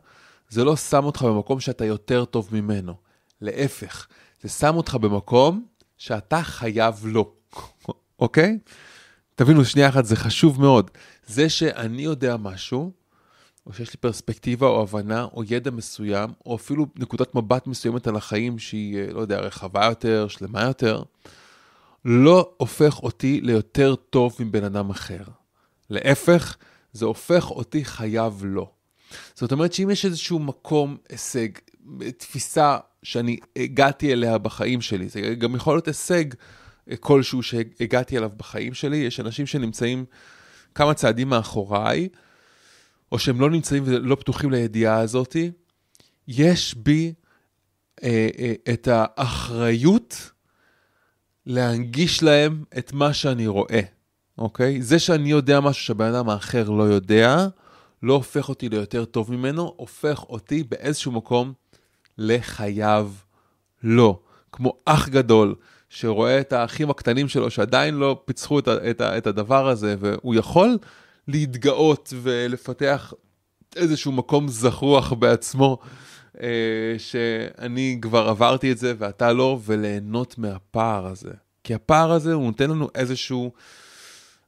זה 0.49 0.65
לא 0.65 0.77
שם 0.77 1.05
אותך 1.05 1.23
במקום 1.23 1.61
שאתה 1.61 1.85
יותר 1.85 2.25
טוב 2.25 2.49
ממנו. 2.53 2.95
להפך, 3.41 4.07
זה 4.43 4.49
שם 4.49 4.77
אותך 4.77 4.95
במקום 4.95 5.67
שאתה 5.97 6.43
חייב 6.43 7.07
לו, 7.07 7.33
אוקיי? 8.19 8.59
תבינו, 9.35 9.65
שנייה 9.65 9.89
אחת, 9.89 10.05
זה 10.05 10.17
חשוב 10.17 10.61
מאוד. 10.61 10.91
זה 11.27 11.49
שאני 11.49 12.03
יודע 12.03 12.37
משהו, 12.37 12.93
או 13.67 13.73
שיש 13.73 13.91
לי 13.91 13.97
פרספקטיבה 13.97 14.67
או 14.67 14.83
הבנה 14.83 15.25
או 15.25 15.43
ידע 15.45 15.71
מסוים, 15.71 16.31
או 16.47 16.57
אפילו 16.57 16.87
נקודת 16.97 17.35
מבט 17.35 17.67
מסוימת 17.67 18.07
על 18.07 18.17
החיים 18.17 18.59
שהיא, 18.59 18.99
אה, 18.99 19.13
לא 19.13 19.21
יודע, 19.21 19.41
רחבה 19.41 19.87
יותר, 19.87 20.29
שלמה 20.29 20.63
יותר, 20.63 21.03
לא 22.05 22.55
הופך 22.57 23.03
אותי 23.03 23.41
ליותר 23.41 23.95
טוב 23.95 24.37
מבן 24.41 24.65
אדם 24.65 24.91
אחר. 24.91 25.23
להפך, 25.91 26.57
זה 26.93 27.05
הופך 27.05 27.51
אותי 27.51 27.85
חייב 27.85 28.45
לו. 28.45 28.76
זאת 29.35 29.53
אומרת 29.53 29.73
שאם 29.73 29.91
יש 29.91 30.05
איזשהו 30.05 30.39
מקום, 30.39 30.97
הישג, 31.09 31.49
תפיסה 32.17 32.79
שאני 33.03 33.37
הגעתי 33.57 34.13
אליה 34.13 34.39
בחיים 34.39 34.81
שלי, 34.81 35.09
זה 35.09 35.21
גם 35.21 35.55
יכול 35.55 35.75
להיות 35.75 35.89
הישג 35.89 36.25
כלשהו 37.01 37.43
שהגעתי 37.43 38.19
אליו 38.19 38.31
בחיים 38.37 38.75
שלי, 38.75 38.97
יש 38.97 39.21
אנשים 39.21 39.47
שנמצאים 39.47 40.05
כמה 40.75 40.95
צעדים 40.95 41.29
מאחוריי, 41.29 42.09
או 43.13 43.19
שהם 43.19 43.41
לא 43.41 43.51
נמצאים 43.51 43.83
ולא 43.87 44.15
פתוחים 44.15 44.51
לידיעה 44.51 44.99
הזאתי, 44.99 45.51
יש 46.29 46.75
בי 46.75 47.13
אה, 48.03 48.29
אה, 48.39 48.53
את 48.73 48.89
האחריות 48.91 50.31
להנגיש 51.47 52.23
להם 52.23 52.65
את 52.79 52.93
מה 52.93 53.13
שאני 53.13 53.47
רואה, 53.47 53.81
אוקיי? 54.39 54.83
זה 54.83 54.99
שאני 54.99 55.31
יודע 55.31 55.61
משהו 55.61 55.85
שהבן 55.85 56.15
אדם 56.15 56.29
האחר 56.29 56.71
לא 56.71 56.83
יודע, 56.83 57.47
לא 58.03 58.15
הופך 58.15 58.49
אותי 58.49 58.69
ליותר 58.69 59.05
טוב 59.05 59.33
ממנו, 59.33 59.75
הופך 59.77 60.23
אותי 60.23 60.63
באיזשהו 60.63 61.13
מקום 61.13 61.53
לחייב 62.19 63.25
לו. 63.83 64.21
כמו 64.53 64.73
אח 64.85 65.09
גדול 65.09 65.55
שרואה 65.89 66.41
את 66.41 66.53
האחים 66.53 66.91
הקטנים 66.91 67.29
שלו 67.29 67.51
שעדיין 67.51 67.95
לא 67.95 68.23
פיצחו 68.25 68.59
את, 68.59 68.69
את, 68.69 69.01
את 69.01 69.27
הדבר 69.27 69.69
הזה, 69.69 69.97
והוא 69.99 70.35
יכול 70.35 70.79
להתגאות 71.29 72.13
ולפתח 72.23 73.13
איזשהו 73.77 74.13
מקום 74.13 74.49
זחוח 74.49 75.13
בעצמו, 75.13 75.79
אה, 76.41 76.95
שאני 76.99 77.99
כבר 78.03 78.29
עברתי 78.29 78.73
את 78.73 78.79
זה 78.79 78.95
ואתה 78.99 79.33
לא, 79.33 79.59
וליהנות 79.65 80.39
מהפער 80.39 81.07
הזה. 81.07 81.33
כי 81.65 81.75
הפער 81.75 82.13
הזה 82.13 82.33
הוא 82.33 82.47
נותן 82.47 82.71
לנו 82.71 82.89
איזשהו 82.95 83.53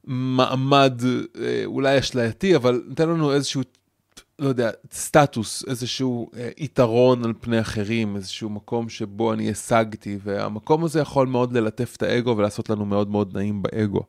מעמד, 0.05 1.02
אה, 1.40 1.62
אולי 1.64 1.99
אשלייתי, 1.99 2.57
אבל 2.57 2.83
נותן 2.88 3.09
לנו 3.09 3.33
איזשהו, 3.33 3.62
לא 4.38 4.49
יודע, 4.49 4.71
סטטוס, 4.93 5.64
איזשהו 5.69 6.31
אה, 6.37 6.49
יתרון 6.59 7.25
על 7.25 7.33
פני 7.40 7.61
אחרים, 7.61 8.17
איזשהו 8.17 8.50
מקום 8.50 8.88
שבו 8.88 9.33
אני 9.33 9.50
השגתי, 9.50 10.19
והמקום 10.25 10.85
הזה 10.85 11.00
יכול 11.00 11.26
מאוד 11.26 11.52
ללטף 11.52 11.97
את 11.97 12.02
האגו 12.02 12.37
ולעשות 12.37 12.71
לנו 12.71 12.87
מאוד 12.87 13.11
מאוד 13.11 13.37
נעים 13.37 13.62
באגו. 13.62 14.02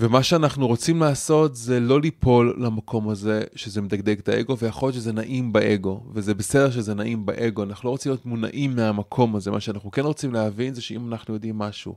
ומה 0.00 0.22
שאנחנו 0.22 0.66
רוצים 0.66 1.00
לעשות 1.00 1.56
זה 1.56 1.80
לא 1.80 2.00
ליפול 2.00 2.56
למקום 2.58 3.08
הזה 3.08 3.42
שזה 3.54 3.82
מדגדג 3.82 4.18
את 4.18 4.28
האגו, 4.28 4.58
ויכול 4.58 4.86
להיות 4.86 4.94
שזה 4.94 5.12
נעים 5.12 5.52
באגו, 5.52 6.02
וזה 6.14 6.34
בסדר 6.34 6.70
שזה 6.70 6.94
נעים 6.94 7.26
באגו, 7.26 7.62
אנחנו 7.62 7.86
לא 7.86 7.90
רוצים 7.90 8.12
להיות 8.12 8.26
מונעים 8.26 8.76
מהמקום 8.76 9.36
הזה, 9.36 9.50
מה 9.50 9.60
שאנחנו 9.60 9.90
כן 9.90 10.02
רוצים 10.02 10.32
להבין 10.32 10.74
זה 10.74 10.80
שאם 10.80 11.12
אנחנו 11.12 11.34
יודעים 11.34 11.58
משהו 11.58 11.94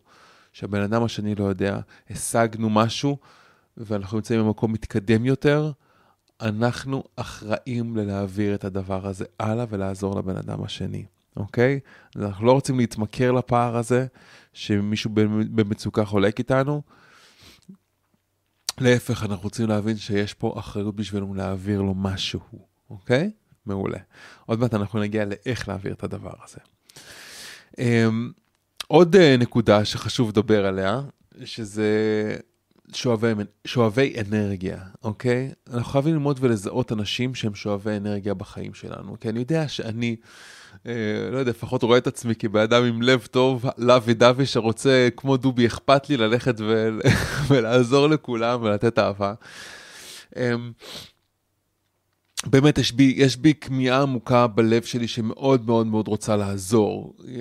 שהבן 0.53 0.81
אדם 0.81 1.03
השני 1.03 1.35
לא 1.35 1.43
יודע, 1.43 1.79
השגנו 2.09 2.69
משהו, 2.69 3.17
ואנחנו 3.77 4.17
נמצאים 4.17 4.39
במקום 4.39 4.73
מתקדם 4.73 5.25
יותר, 5.25 5.71
אנחנו 6.41 7.03
אחראים 7.15 7.97
ללהעביר 7.97 8.55
את 8.55 8.65
הדבר 8.65 9.07
הזה 9.07 9.25
הלאה 9.39 9.65
ולעזור 9.69 10.19
לבן 10.19 10.37
אדם 10.37 10.63
השני, 10.63 11.05
אוקיי? 11.37 11.79
אנחנו 12.15 12.45
לא 12.45 12.51
רוצים 12.51 12.77
להתמכר 12.77 13.31
לפער 13.31 13.77
הזה, 13.77 14.05
שמישהו 14.53 15.11
במצוקה 15.55 16.05
חולק 16.05 16.39
איתנו, 16.39 16.81
להפך, 18.79 19.23
אנחנו 19.23 19.43
רוצים 19.43 19.67
להבין 19.67 19.97
שיש 19.97 20.33
פה 20.33 20.53
אחריות 20.59 20.95
בשבילנו 20.95 21.33
להעביר 21.33 21.81
לו 21.81 21.93
משהו, 21.93 22.39
אוקיי? 22.89 23.31
מעולה. 23.65 23.99
עוד 24.45 24.59
מעט 24.59 24.73
אנחנו 24.73 24.99
נגיע 24.99 25.25
לאיך 25.25 25.67
להעביר 25.67 25.93
את 25.93 26.03
הדבר 26.03 26.33
הזה. 26.43 26.57
Um, 27.71 28.40
עוד 28.91 29.15
uh, 29.15 29.19
נקודה 29.39 29.85
שחשוב 29.85 30.29
לדבר 30.29 30.65
עליה, 30.65 31.01
שזה 31.45 31.89
שואבי, 32.93 33.27
שואבי 33.65 34.13
אנרגיה, 34.21 34.77
אוקיי? 35.03 35.51
אנחנו 35.73 35.91
חייבים 35.91 36.13
ללמוד 36.13 36.37
ולזהות 36.41 36.91
אנשים 36.91 37.35
שהם 37.35 37.55
שואבי 37.55 37.97
אנרגיה 37.97 38.33
בחיים 38.33 38.73
שלנו, 38.73 39.19
כי 39.19 39.29
אני 39.29 39.39
יודע 39.39 39.67
שאני... 39.67 40.15
אה, 40.87 40.93
לא 41.31 41.37
יודע, 41.37 41.51
לפחות 41.51 41.83
רואה 41.83 41.97
את 41.97 42.07
עצמי 42.07 42.35
כבן 42.35 42.59
אדם 42.61 42.83
עם 42.83 43.01
לב 43.01 43.27
טוב, 43.31 43.65
לוי 43.77 44.13
דווי 44.13 44.45
שרוצה, 44.45 45.09
כמו 45.17 45.37
דובי, 45.37 45.67
אכפת 45.67 46.09
לי 46.09 46.17
ללכת 46.17 46.55
ולעזור 47.47 48.07
לכולם 48.07 48.63
ולתת 48.63 48.99
אהבה. 48.99 49.33
אמ, 50.35 50.71
באמת 52.45 52.77
יש 52.77 52.91
בי, 52.91 53.13
יש 53.17 53.37
בי 53.37 53.53
כמיהה 53.53 54.01
עמוקה 54.01 54.47
בלב 54.47 54.83
שלי 54.83 55.07
שמאוד 55.07 55.65
מאוד 55.65 55.87
מאוד 55.87 56.07
רוצה 56.07 56.35
לעזור. 56.35 57.13
אה, 57.27 57.33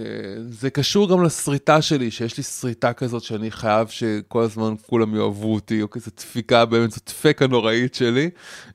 זה 0.51 0.71
קשור 0.71 1.09
גם 1.09 1.23
לשריטה 1.23 1.83
שלי, 1.83 2.11
שיש 2.11 2.37
לי 2.37 2.43
שריטה 2.43 2.93
כזאת 2.93 3.23
שאני 3.23 3.51
חייב 3.51 3.89
שכל 3.89 4.43
הזמן 4.43 4.75
כולם 4.87 5.15
יאהבו 5.15 5.55
אותי, 5.55 5.83
או 5.83 5.91
כזה 5.91 6.11
דפיקה, 6.17 6.65
באמת 6.65 6.91
זו 6.91 7.01
דפקה 7.07 7.47
נוראית 7.47 7.95
שלי, 7.95 8.31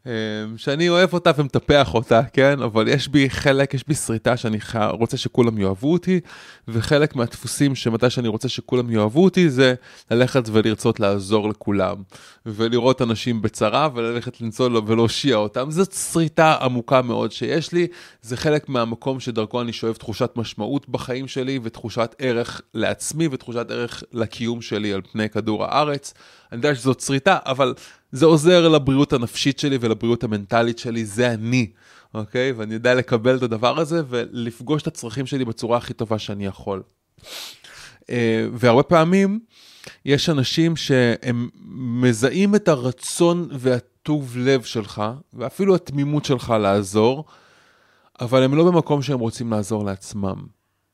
אה, 0.07 0.11
שאני 0.57 0.89
אוהב 0.89 1.13
אותה 1.13 1.31
ומטפח 1.37 1.93
אותה, 1.93 2.21
כן? 2.33 2.61
אבל 2.61 2.87
יש 2.87 3.07
בי 3.07 3.29
חלק, 3.29 3.73
יש 3.73 3.83
בי 3.87 3.95
שריטה 3.95 4.37
שאני 4.37 4.59
חי... 4.59 4.87
רוצה 4.91 5.17
שכולם 5.17 5.57
יאהבו 5.57 5.93
אותי, 5.93 6.19
וחלק 6.67 7.15
מהדפוסים 7.15 7.75
שמתי 7.75 8.09
שאני 8.09 8.27
רוצה 8.27 8.49
שכולם 8.49 8.91
יאהבו 8.91 9.23
אותי 9.23 9.49
זה 9.49 9.73
ללכת 10.11 10.43
ולרצות 10.51 10.99
לעזור 10.99 11.49
לכולם, 11.49 11.95
ולראות 12.45 13.01
אנשים 13.01 13.41
בצרה 13.41 13.89
וללכת 13.93 14.41
לנסוע 14.41 14.69
ולהושיע 14.87 15.35
אותם. 15.35 15.71
זאת 15.71 15.93
שריטה 16.15 16.57
עמוקה 16.61 17.01
מאוד 17.01 17.31
שיש 17.31 17.71
לי, 17.71 17.87
זה 18.21 18.37
חלק 18.37 18.69
מהמקום 18.69 19.19
שדרכו 19.19 19.61
אני 19.61 19.73
שואב 19.73 19.95
תחושת 19.95 20.31
משמעות 20.35 20.89
בחיים 20.89 21.27
שלי 21.27 21.59
ותחושת 21.63 22.15
ערך 22.19 22.61
לעצמי 22.73 23.27
ותחושת 23.31 23.71
ערך 23.71 24.03
לקיום 24.13 24.61
שלי 24.61 24.93
על 24.93 25.01
פני 25.11 25.29
כדור 25.29 25.65
הארץ. 25.65 26.13
אני 26.51 26.57
יודע 26.57 26.75
שזאת 26.75 26.99
שריטה, 26.99 27.37
אבל 27.45 27.73
זה 28.11 28.25
עוזר 28.25 28.67
לבריאות 28.67 29.13
הנפשית 29.13 29.59
שלי 29.59 29.77
ולבריאות 29.81 30.23
המנטלית 30.23 30.79
שלי, 30.79 31.05
זה 31.05 31.31
אני, 31.31 31.71
אוקיי? 32.13 32.51
ואני 32.51 32.73
יודע 32.73 32.95
לקבל 32.95 33.37
את 33.37 33.43
הדבר 33.43 33.79
הזה 33.79 34.01
ולפגוש 34.09 34.81
את 34.81 34.87
הצרכים 34.87 35.25
שלי 35.25 35.45
בצורה 35.45 35.77
הכי 35.77 35.93
טובה 35.93 36.19
שאני 36.19 36.45
יכול. 36.45 36.83
אה, 38.09 38.47
והרבה 38.53 38.83
פעמים 38.83 39.39
יש 40.05 40.29
אנשים 40.29 40.75
שהם 40.75 41.49
מזהים 41.75 42.55
את 42.55 42.67
הרצון 42.67 43.49
וה... 43.51 43.77
טוב 44.05 44.37
לב 44.37 44.63
שלך, 44.63 45.03
ואפילו 45.33 45.75
התמימות 45.75 46.25
שלך 46.25 46.53
לעזור, 46.61 47.25
אבל 48.21 48.43
הם 48.43 48.55
לא 48.55 48.63
במקום 48.63 49.01
שהם 49.01 49.19
רוצים 49.19 49.51
לעזור 49.51 49.85
לעצמם, 49.85 50.35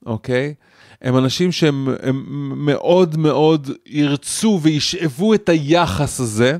אוקיי? 0.05 0.53
הם 1.01 1.17
אנשים 1.17 1.51
שהם 1.51 1.87
הם 2.01 2.25
מאוד 2.65 3.17
מאוד 3.17 3.69
ירצו 3.85 4.59
וישאבו 4.61 5.33
את 5.33 5.49
היחס 5.49 6.19
הזה, 6.19 6.57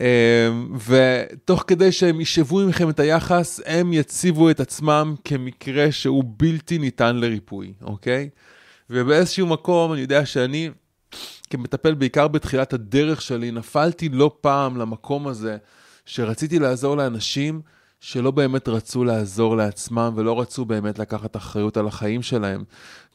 אה, 0.00 0.48
ותוך 0.86 1.64
כדי 1.66 1.92
שהם 1.92 2.20
ישאבו 2.20 2.58
ממכם 2.58 2.90
את 2.90 3.00
היחס, 3.00 3.60
הם 3.66 3.92
יציבו 3.92 4.50
את 4.50 4.60
עצמם 4.60 5.14
כמקרה 5.24 5.92
שהוא 5.92 6.24
בלתי 6.36 6.78
ניתן 6.78 7.16
לריפוי, 7.16 7.72
אוקיי? 7.82 8.28
ובאיזשהו 8.90 9.46
מקום 9.46 9.92
אני 9.92 10.00
יודע 10.00 10.26
שאני 10.26 10.70
כמטפל 11.50 11.94
בעיקר 11.94 12.28
בתחילת 12.28 12.72
הדרך 12.72 13.22
שלי, 13.22 13.50
נפלתי 13.50 14.08
לא 14.08 14.36
פעם 14.40 14.76
למקום 14.76 15.28
הזה 15.28 15.56
שרציתי 16.06 16.58
לעזור 16.58 16.96
לאנשים 16.96 17.60
שלא 18.00 18.30
באמת 18.30 18.68
רצו 18.68 19.04
לעזור 19.04 19.56
לעצמם 19.56 20.12
ולא 20.16 20.40
רצו 20.40 20.64
באמת 20.64 20.98
לקחת 20.98 21.36
אחריות 21.36 21.76
על 21.76 21.86
החיים 21.86 22.22
שלהם. 22.22 22.64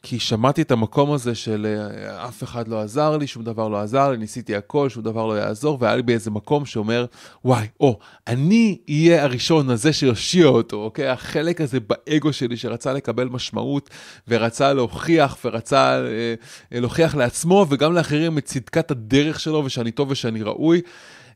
כי 0.02 0.18
שמעתי 0.18 0.62
את 0.62 0.70
המקום 0.70 1.12
הזה 1.12 1.34
של 1.34 1.66
אה, 1.66 2.28
אף 2.28 2.42
אחד 2.42 2.68
לא 2.68 2.80
עזר 2.80 3.16
לי, 3.16 3.26
שום 3.26 3.44
דבר 3.44 3.68
לא 3.68 3.80
עזר 3.80 4.10
לי, 4.10 4.16
ניסיתי 4.16 4.56
הכל, 4.56 4.88
שום 4.88 5.02
דבר 5.02 5.26
לא 5.26 5.32
יעזור, 5.38 5.78
והיה 5.80 5.96
לי 5.96 6.02
באיזה 6.02 6.30
מקום 6.30 6.66
שאומר, 6.66 7.06
וואי, 7.44 7.66
או, 7.80 7.98
אני 8.26 8.78
אהיה 8.90 9.22
הראשון 9.22 9.70
הזה 9.70 9.92
שיושיע 9.92 10.46
אותו, 10.46 10.76
אוקיי? 10.76 11.08
החלק 11.08 11.60
הזה 11.60 11.78
באגו 11.80 12.32
שלי 12.32 12.56
שרצה 12.56 12.92
לקבל 12.92 13.28
משמעות, 13.28 13.90
ורצה 14.28 14.72
להוכיח, 14.72 15.38
ורצה 15.44 16.04
אה, 16.06 16.34
להוכיח 16.72 17.14
לעצמו 17.14 17.66
וגם 17.68 17.92
לאחרים 17.92 18.38
את 18.38 18.44
צדקת 18.44 18.90
הדרך 18.90 19.40
שלו, 19.40 19.62
ושאני 19.64 19.90
טוב 19.90 20.10
ושאני 20.10 20.42
ראוי, 20.42 20.80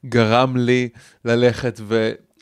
גרם 0.06 0.56
לי 0.56 0.88
ללכת 1.24 1.80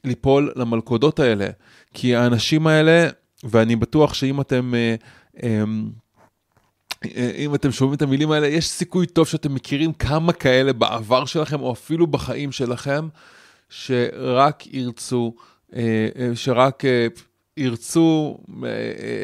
וליפול 0.07 0.53
למלכודות 0.57 1.21
האלה. 1.21 1.47
כי 1.95 2.17
האנשים 2.17 2.67
האלה, 2.67 3.09
ואני 3.45 3.77
בטוח 3.77 4.15
שאם 4.15 4.41
אתם... 4.41 4.75
אה, 4.75 4.95
אה, 5.43 7.31
אם 7.37 7.55
אתם 7.55 7.73
שומעים 7.73 7.95
את 7.95 8.03
המילים 8.03 8.31
האלה, 8.31 8.47
יש 8.47 8.69
סיכוי 8.69 9.07
טוב 9.07 9.27
שאתם 9.27 9.55
מכירים 9.55 9.93
כמה 9.93 10.33
כאלה 10.33 10.73
בעבר 10.73 11.25
שלכם, 11.25 11.61
או 11.61 11.73
אפילו 11.73 12.07
בחיים 12.07 12.53
שלכם, 12.53 13.09
שרק 13.69 14.67
ירצו, 14.67 15.35
אה, 15.77 16.09
שרק 16.35 16.83
ירצו 17.57 18.39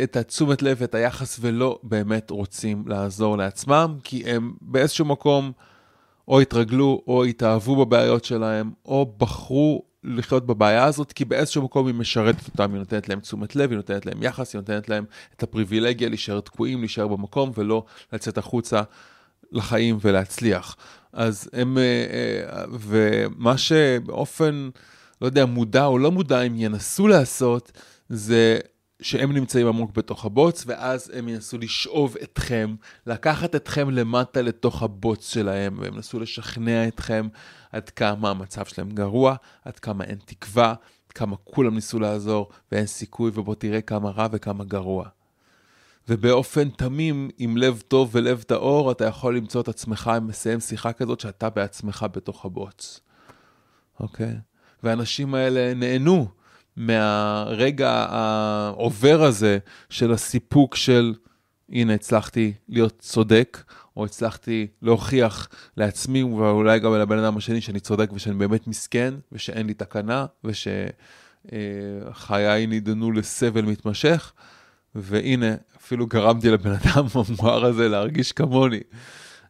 את 0.02 0.16
התשומת 0.16 0.62
לב 0.62 0.76
ואת 0.80 0.94
היחס, 0.94 1.38
ולא 1.40 1.78
באמת 1.82 2.30
רוצים 2.30 2.84
לעזור 2.86 3.38
לעצמם, 3.38 3.96
כי 4.04 4.22
הם 4.26 4.52
באיזשהו 4.60 5.04
מקום 5.04 5.52
או 6.28 6.40
התרגלו, 6.40 7.02
או 7.06 7.24
התאהבו 7.24 7.76
בבעיות 7.76 8.24
שלהם, 8.24 8.70
או 8.84 9.14
בחרו 9.18 9.91
לחיות 10.04 10.46
בבעיה 10.46 10.84
הזאת, 10.84 11.12
כי 11.12 11.24
באיזשהו 11.24 11.62
מקום 11.62 11.86
היא 11.86 11.94
משרתת 11.94 12.46
אותם, 12.46 12.70
היא 12.72 12.78
נותנת 12.78 13.08
להם 13.08 13.20
תשומת 13.20 13.56
לב, 13.56 13.70
היא 13.70 13.76
נותנת 13.76 14.06
להם 14.06 14.22
יחס, 14.22 14.54
היא 14.54 14.58
נותנת 14.58 14.88
להם 14.88 15.04
את 15.36 15.42
הפריבילגיה 15.42 16.08
להישאר 16.08 16.40
תקועים, 16.40 16.78
להישאר 16.78 17.08
במקום 17.08 17.52
ולא 17.54 17.84
לצאת 18.12 18.38
החוצה 18.38 18.82
לחיים 19.52 19.98
ולהצליח. 20.00 20.76
אז 21.12 21.50
הם, 21.52 21.78
אה, 21.78 21.82
אה, 21.82 22.64
ומה 22.72 23.58
שבאופן, 23.58 24.70
לא 25.20 25.26
יודע, 25.26 25.46
מודע 25.46 25.84
או 25.84 25.98
לא 25.98 26.10
מודע, 26.10 26.40
הם 26.40 26.56
ינסו 26.56 27.08
לעשות, 27.08 27.72
זה 28.08 28.58
שהם 29.02 29.32
נמצאים 29.32 29.66
עמוק 29.66 29.96
בתוך 29.96 30.24
הבוץ, 30.24 30.64
ואז 30.66 31.12
הם 31.14 31.28
ינסו 31.28 31.58
לשאוב 31.58 32.16
אתכם, 32.22 32.74
לקחת 33.06 33.54
אתכם 33.54 33.90
למטה 33.90 34.42
לתוך 34.42 34.82
הבוץ 34.82 35.32
שלהם, 35.32 35.78
והם 35.78 35.94
ינסו 35.94 36.20
לשכנע 36.20 36.88
אתכם 36.88 37.28
עד 37.72 37.90
כמה 37.90 38.30
המצב 38.30 38.64
שלהם 38.64 38.90
גרוע, 38.90 39.36
עד 39.64 39.78
כמה 39.78 40.04
אין 40.04 40.18
תקווה, 40.24 40.68
עד 40.68 41.12
כמה 41.14 41.36
כולם 41.36 41.74
ניסו 41.74 42.00
לעזור, 42.00 42.48
ואין 42.72 42.86
סיכוי, 42.86 43.30
ובוא 43.34 43.54
תראה 43.54 43.80
כמה 43.80 44.10
רע 44.10 44.26
וכמה 44.32 44.64
גרוע. 44.64 45.08
ובאופן 46.08 46.68
תמים, 46.70 47.30
עם 47.38 47.56
לב 47.56 47.82
טוב 47.88 48.10
ולב 48.12 48.42
טהור, 48.42 48.92
אתה 48.92 49.04
יכול 49.04 49.36
למצוא 49.36 49.60
את 49.60 49.68
עצמך 49.68 50.10
מסיים 50.22 50.60
שיחה 50.60 50.92
כזאת 50.92 51.20
שאתה 51.20 51.50
בעצמך 51.50 52.06
בתוך 52.12 52.44
הבוץ. 52.44 53.00
אוקיי? 54.00 54.34
והאנשים 54.82 55.34
האלה 55.34 55.74
נהנו 55.74 56.28
מהרגע 56.76 58.06
העובר 58.08 59.22
הזה 59.22 59.58
של 59.90 60.12
הסיפוק 60.12 60.76
של, 60.76 61.14
הנה, 61.68 61.94
הצלחתי 61.94 62.52
להיות 62.68 62.98
צודק, 62.98 63.62
או 63.96 64.04
הצלחתי 64.04 64.66
להוכיח 64.82 65.48
לעצמי, 65.76 66.22
ואולי 66.22 66.78
גם 66.78 66.94
לבן 66.94 67.18
אדם 67.18 67.36
השני, 67.36 67.60
שאני 67.60 67.80
צודק 67.80 68.10
ושאני 68.12 68.36
באמת 68.36 68.66
מסכן, 68.66 69.14
ושאין 69.32 69.66
לי 69.66 69.74
תקנה, 69.74 70.26
ושחיי 70.44 70.86
נידונו 72.66 73.12
לסבל 73.12 73.62
מתמשך. 73.62 74.32
והנה, 74.94 75.54
אפילו 75.76 76.06
גרמתי 76.06 76.50
לבן 76.50 76.72
אדם 76.72 77.06
המואר 77.14 77.64
הזה 77.64 77.88
להרגיש 77.88 78.32
כמוני. 78.32 78.80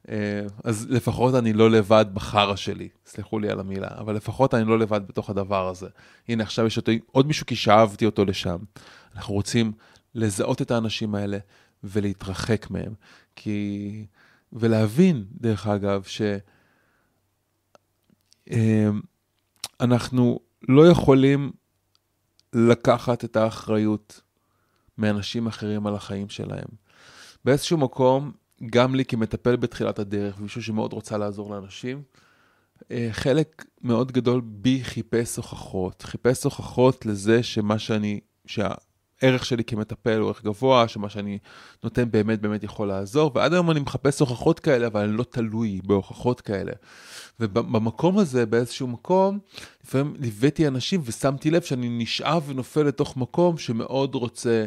אה, 0.09 0.43
אז 0.65 0.87
לפחות 0.91 1.35
אני 1.35 1.53
לא 1.53 1.71
לבד 1.71 2.07
בחרא 2.13 2.57
שלי, 2.57 2.89
סלחו 3.07 3.39
לי 3.39 3.51
על 3.51 3.61
המילה, 3.61 3.89
אבל 3.99 4.15
לפחות 4.15 4.55
אני 4.55 4.65
לא 4.65 4.79
לבד 4.79 5.01
בתוך 5.09 5.31
הדבר 5.31 5.69
הזה. 5.69 5.89
הנה, 6.29 6.43
עכשיו 6.43 6.67
יש 6.67 6.77
אותי, 6.77 7.01
עוד 7.13 7.27
מישהו 7.27 7.47
כי 7.47 7.57
שאבתי 7.57 8.07
אותו 8.07 8.25
לשם. 8.25 8.57
אנחנו 9.15 9.35
רוצים 9.35 9.73
לזהות 10.15 10.63
את 10.63 10.71
האנשים 10.71 11.15
האלה 11.15 11.39
ולהתרחק 11.85 12.71
מהם. 12.71 12.95
כי... 13.37 14.07
ולהבין, 14.53 15.25
דרך 15.33 15.67
אגב, 15.67 16.03
שאנחנו 19.81 20.33
אה, 20.33 20.37
לא 20.69 20.89
יכולים 20.89 21.53
לקחת 22.53 23.25
את 23.25 23.37
האחריות 23.37 24.21
מאנשים 24.99 25.47
אחרים 25.47 25.87
על 25.87 25.95
החיים 25.95 26.29
שלהם. 26.29 26.69
באיזשהו 27.45 27.79
מקום, 27.79 28.33
גם 28.67 28.95
לי 28.95 29.05
כמטפל 29.05 29.57
בתחילת 29.57 29.99
הדרך, 29.99 30.39
ומישהו 30.39 30.63
שמאוד 30.63 30.93
רוצה 30.93 31.19
לעזור 31.19 31.51
לאנשים, 31.51 32.03
אה, 32.91 33.09
חלק 33.13 33.65
מאוד 33.83 34.13
גדול 34.13 34.41
בי 34.45 34.85
חיפש 34.85 35.37
הוכחות. 35.37 36.03
חיפש 36.03 36.45
הוכחות 36.45 37.07
לזה 37.07 37.43
שמה 37.43 37.79
שאני, 37.79 38.21
שהערך 39.23 39.45
שלי 39.45 39.64
כמטפל 39.64 40.19
הוא 40.19 40.29
ערך 40.29 40.45
גבוה, 40.45 40.88
שמה 40.88 41.09
שאני 41.09 41.38
נותן 41.85 42.11
באמת 42.11 42.41
באמת 42.41 42.62
יכול 42.62 42.88
לעזור, 42.88 43.31
ועד 43.35 43.52
היום 43.52 43.71
אני 43.71 43.81
מחפש 43.81 44.21
הוכחות 44.21 44.61
כאלה, 44.61 44.87
אבל 44.87 45.00
אני 45.00 45.17
לא 45.17 45.25
תלוי 45.31 45.81
בהוכחות 45.85 46.41
כאלה. 46.41 46.73
ובמקום 47.41 48.19
הזה, 48.19 48.47
באיזשהו 48.47 48.87
מקום, 48.87 49.38
לפעמים 49.85 50.14
ליוויתי 50.19 50.69
אנשים 50.69 51.00
ושמתי 51.05 51.50
לב 51.50 51.62
שאני 51.62 51.88
נשאב 51.88 52.43
ונופל 52.47 52.83
לתוך 52.83 53.17
מקום 53.17 53.59
שמאוד 53.59 54.14
רוצה 54.14 54.64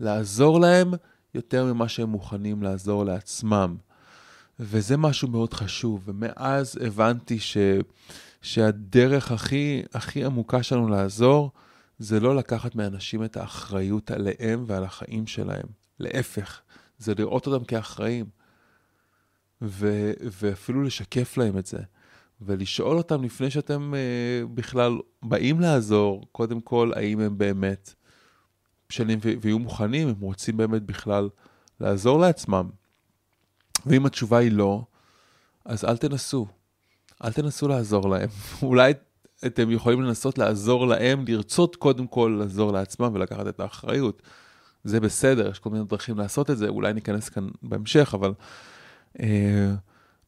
לעזור 0.00 0.60
להם 0.60 0.94
יותר 1.34 1.64
ממה 1.64 1.88
שהם 1.88 2.08
מוכנים 2.08 2.62
לעזור 2.62 3.04
לעצמם. 3.04 3.76
וזה 4.60 4.96
משהו 4.96 5.28
מאוד 5.28 5.54
חשוב, 5.54 6.02
ומאז 6.06 6.78
הבנתי 6.86 7.38
ש, 7.38 7.56
שהדרך 8.42 9.32
הכי, 9.32 9.82
הכי 9.94 10.24
עמוקה 10.24 10.62
שלנו 10.62 10.88
לעזור, 10.88 11.50
זה 11.98 12.20
לא 12.20 12.36
לקחת 12.36 12.74
מאנשים 12.74 13.24
את 13.24 13.36
האחריות 13.36 14.10
עליהם 14.10 14.64
ועל 14.66 14.84
החיים 14.84 15.26
שלהם. 15.26 15.66
להפך, 15.98 16.60
זה 16.98 17.14
לראות 17.18 17.46
אותם 17.46 17.64
כאחראים, 17.64 18.26
ו, 19.62 20.12
ואפילו 20.20 20.82
לשקף 20.82 21.36
להם 21.36 21.58
את 21.58 21.66
זה. 21.66 21.78
ולשאול 22.40 22.96
אותם 22.96 23.22
לפני 23.24 23.50
שאתם 23.50 23.94
uh, 23.94 24.46
בכלל 24.54 24.98
באים 25.22 25.60
לעזור, 25.60 26.26
קודם 26.32 26.60
כל, 26.60 26.92
האם 26.96 27.20
הם 27.20 27.38
באמת 27.38 27.94
בשלים 28.88 29.18
ויהיו 29.40 29.58
מוכנים, 29.58 30.08
הם 30.08 30.20
רוצים 30.20 30.56
באמת 30.56 30.82
בכלל 30.82 31.28
לעזור 31.80 32.20
לעצמם. 32.20 32.70
ואם 33.86 34.06
התשובה 34.06 34.38
היא 34.38 34.52
לא, 34.52 34.84
אז 35.64 35.84
אל 35.84 35.96
תנסו. 35.96 36.46
אל 37.24 37.32
תנסו 37.32 37.68
לעזור 37.68 38.08
להם. 38.08 38.28
אולי 38.62 38.92
אתם 39.46 39.70
יכולים 39.70 40.02
לנסות 40.02 40.38
לעזור 40.38 40.86
להם, 40.86 41.24
לרצות 41.28 41.76
קודם 41.76 42.06
כל 42.06 42.36
לעזור 42.40 42.72
לעצמם 42.72 43.10
ולקחת 43.14 43.46
את 43.46 43.60
האחריות. 43.60 44.22
זה 44.84 45.00
בסדר, 45.00 45.50
יש 45.50 45.58
כל 45.58 45.70
מיני 45.70 45.84
דרכים 45.84 46.18
לעשות 46.18 46.50
את 46.50 46.58
זה, 46.58 46.68
אולי 46.68 46.92
ניכנס 46.92 47.28
כאן 47.28 47.48
בהמשך, 47.62 48.14
אבל... 48.14 48.32
אה, 49.20 49.74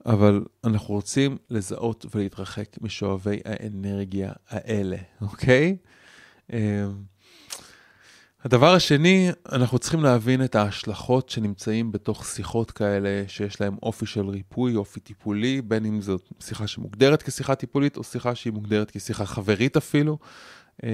אבל 0.06 0.44
אנחנו 0.64 0.94
רוצים 0.94 1.36
לזהות 1.50 2.06
ולהתרחק 2.14 2.68
משואבי 2.80 3.40
האנרגיה 3.44 4.32
האלה, 4.48 4.96
אוקיי? 5.20 5.76
אה, 8.38 8.44
הדבר 8.44 8.74
השני, 8.74 9.30
אנחנו 9.52 9.78
צריכים 9.78 10.02
להבין 10.02 10.44
את 10.44 10.54
ההשלכות 10.54 11.28
שנמצאים 11.28 11.92
בתוך 11.92 12.26
שיחות 12.26 12.70
כאלה 12.70 13.24
שיש 13.28 13.60
להם 13.60 13.76
אופי 13.82 14.06
של 14.06 14.28
ריפוי, 14.28 14.76
אופי 14.76 15.00
טיפולי, 15.00 15.62
בין 15.62 15.84
אם 15.84 16.00
זאת 16.00 16.32
שיחה 16.40 16.66
שמוגדרת 16.66 17.22
כשיחה 17.22 17.54
טיפולית 17.54 17.96
או 17.96 18.04
שיחה 18.04 18.34
שהיא 18.34 18.52
מוגדרת 18.52 18.90
כשיחה 18.90 19.26
חברית 19.26 19.76
אפילו, 19.76 20.18
אה, 20.84 20.88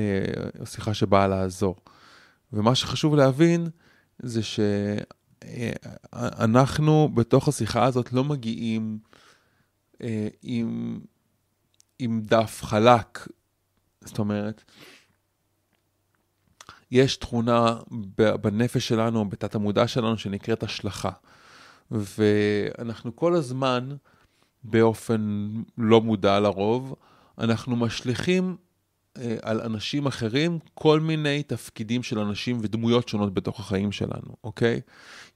או 0.60 0.66
שיחה 0.66 0.94
שבאה 0.94 1.28
לעזור. 1.28 1.76
ומה 2.52 2.74
שחשוב 2.74 3.16
להבין 3.16 3.66
זה 4.18 4.40
שאנחנו 5.42 7.08
בתוך 7.14 7.48
השיחה 7.48 7.84
הזאת 7.84 8.12
לא 8.12 8.24
מגיעים 8.24 8.98
אה, 10.02 10.28
עם, 10.42 11.00
עם 11.98 12.20
דף 12.24 12.62
חלק, 12.62 13.28
זאת 14.04 14.18
אומרת, 14.18 14.64
יש 16.90 17.16
תכונה 17.16 17.76
בנפש 18.40 18.88
שלנו, 18.88 19.28
בתת 19.28 19.54
המודע 19.54 19.88
שלנו, 19.88 20.18
שנקראת 20.18 20.62
השלכה. 20.62 21.10
ואנחנו 21.90 23.16
כל 23.16 23.34
הזמן, 23.34 23.96
באופן 24.64 25.48
לא 25.78 26.00
מודע 26.00 26.40
לרוב, 26.40 26.94
אנחנו 27.38 27.76
משליכים 27.76 28.56
על 29.42 29.60
אנשים 29.60 30.06
אחרים 30.06 30.58
כל 30.74 31.00
מיני 31.00 31.42
תפקידים 31.42 32.02
של 32.02 32.18
אנשים 32.18 32.58
ודמויות 32.62 33.08
שונות 33.08 33.34
בתוך 33.34 33.60
החיים 33.60 33.92
שלנו, 33.92 34.36
אוקיי? 34.44 34.80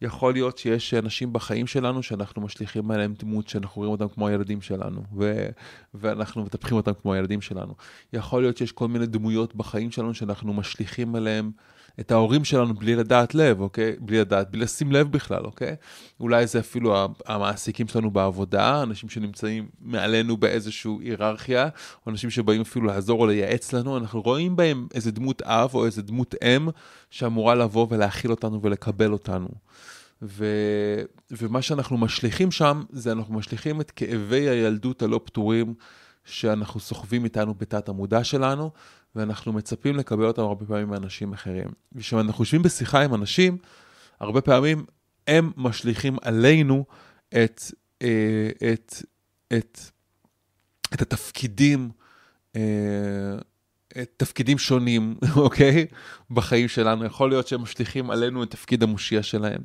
יכול 0.02 0.32
להיות 0.32 0.58
שיש 0.58 0.94
אנשים 0.94 1.32
בחיים 1.32 1.66
שלנו 1.66 2.02
שאנחנו 2.02 2.42
משליכים 2.42 2.90
עליהם 2.90 3.14
דמות 3.18 3.48
שאנחנו 3.48 3.80
רואים 3.80 3.92
אותם 3.92 4.08
כמו 4.08 4.28
הילדים 4.28 4.60
שלנו, 4.60 5.02
ו- 5.16 5.48
ואנחנו 5.94 6.44
מטפחים 6.44 6.76
אותם 6.76 6.92
כמו 7.02 7.14
הילדים 7.14 7.40
שלנו. 7.40 7.74
יכול 8.12 8.42
להיות 8.42 8.56
שיש 8.56 8.72
כל 8.72 8.88
מיני 8.88 9.06
דמויות 9.06 9.54
בחיים 9.54 9.90
שלנו 9.90 10.14
שאנחנו 10.14 10.54
משליכים 10.54 11.14
עליהם 11.14 11.50
את 12.00 12.10
ההורים 12.10 12.44
שלנו 12.44 12.74
בלי 12.74 12.96
לדעת 12.96 13.34
לב, 13.34 13.60
אוקיי? 13.60 13.96
בלי 14.00 14.20
לדעת, 14.20 14.50
בלי 14.50 14.60
לשים 14.60 14.92
לב 14.92 15.12
בכלל, 15.12 15.44
אוקיי? 15.44 15.76
אולי 16.20 16.46
זה 16.46 16.58
אפילו 16.58 17.06
המעסיקים 17.26 17.88
שלנו 17.88 18.10
בעבודה, 18.10 18.82
אנשים 18.82 19.08
שנמצאים 19.08 19.68
מעלינו 19.80 20.36
באיזושהי 20.36 20.92
היררכיה, 21.00 21.68
או 22.06 22.12
אנשים 22.12 22.30
שבאים 22.30 22.60
אפילו 22.60 22.86
לעזור 22.86 23.20
או 23.20 23.26
לייעץ 23.26 23.72
לנו, 23.72 23.98
אנחנו 23.98 24.20
רואים 24.20 24.56
בהם 24.56 24.86
איזה 24.94 25.10
דמות 25.10 25.42
אב 25.42 25.74
או 25.74 25.86
איזה 25.86 26.02
דמות 26.02 26.34
אם 26.42 26.68
שאמורה 27.10 27.54
לבוא 27.54 27.86
ולהכיל 27.90 28.30
אותנו 28.30 28.62
ולקבל 28.62 29.12
אותנו. 29.12 29.48
ו... 30.22 30.46
ומה 31.30 31.62
שאנחנו 31.62 31.98
משליכים 31.98 32.50
שם, 32.50 32.82
זה 32.90 33.12
אנחנו 33.12 33.34
משליכים 33.34 33.80
את 33.80 33.90
כאבי 33.90 34.48
הילדות 34.48 35.02
הלא 35.02 35.20
פתורים 35.24 35.74
שאנחנו 36.24 36.80
סוחבים 36.80 37.24
איתנו 37.24 37.54
בתת 37.54 37.88
המודע 37.88 38.24
שלנו, 38.24 38.70
ואנחנו 39.14 39.52
מצפים 39.52 39.96
לקבל 39.96 40.24
אותם 40.24 40.42
הרבה 40.42 40.66
פעמים 40.66 40.88
מאנשים 40.88 41.32
אחרים. 41.32 41.68
וכשאנחנו 41.92 42.42
יושבים 42.42 42.62
בשיחה 42.62 43.04
עם 43.04 43.14
אנשים, 43.14 43.58
הרבה 44.20 44.40
פעמים 44.40 44.84
הם 45.26 45.52
משליכים 45.56 46.16
עלינו 46.22 46.84
את, 47.28 47.62
אה, 48.02 48.50
את, 48.72 48.94
את, 49.52 49.80
את 50.94 51.02
התפקידים, 51.02 51.90
אה, 52.56 52.62
תפקידים 54.16 54.58
שונים, 54.58 55.14
אוקיי? 55.36 55.86
בחיים 56.30 56.68
שלנו. 56.68 57.04
יכול 57.04 57.28
להיות 57.28 57.48
שהם 57.48 57.62
משליכים 57.62 58.10
עלינו 58.10 58.42
את 58.42 58.50
תפקיד 58.50 58.82
המושיע 58.82 59.22
שלהם. 59.22 59.60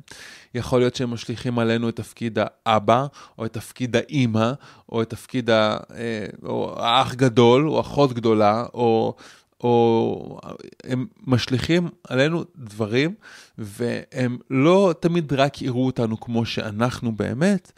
יכול 0.54 0.80
להיות 0.80 0.96
שהם 0.96 1.10
משליכים 1.10 1.58
עלינו 1.58 1.88
את 1.88 1.96
תפקיד 1.96 2.38
האבא, 2.66 3.06
או 3.38 3.44
את 3.44 3.52
תפקיד 3.52 3.96
האימא, 3.96 4.52
או 4.88 5.02
את 5.02 5.10
תפקיד 5.10 5.50
ה... 5.50 5.76
אה, 5.94 6.26
או 6.42 6.74
האח 6.78 7.14
גדול, 7.14 7.68
או 7.68 7.80
אחות 7.80 8.12
גדולה, 8.12 8.64
או... 8.74 9.14
או 9.60 10.40
הם 10.84 11.06
משליכים 11.26 11.88
עלינו 12.08 12.44
דברים, 12.56 13.14
והם 13.58 14.38
לא 14.50 14.94
תמיד 15.00 15.32
רק 15.32 15.62
יראו 15.62 15.86
אותנו 15.86 16.20
כמו 16.20 16.46
שאנחנו 16.46 17.12
באמת, 17.12 17.72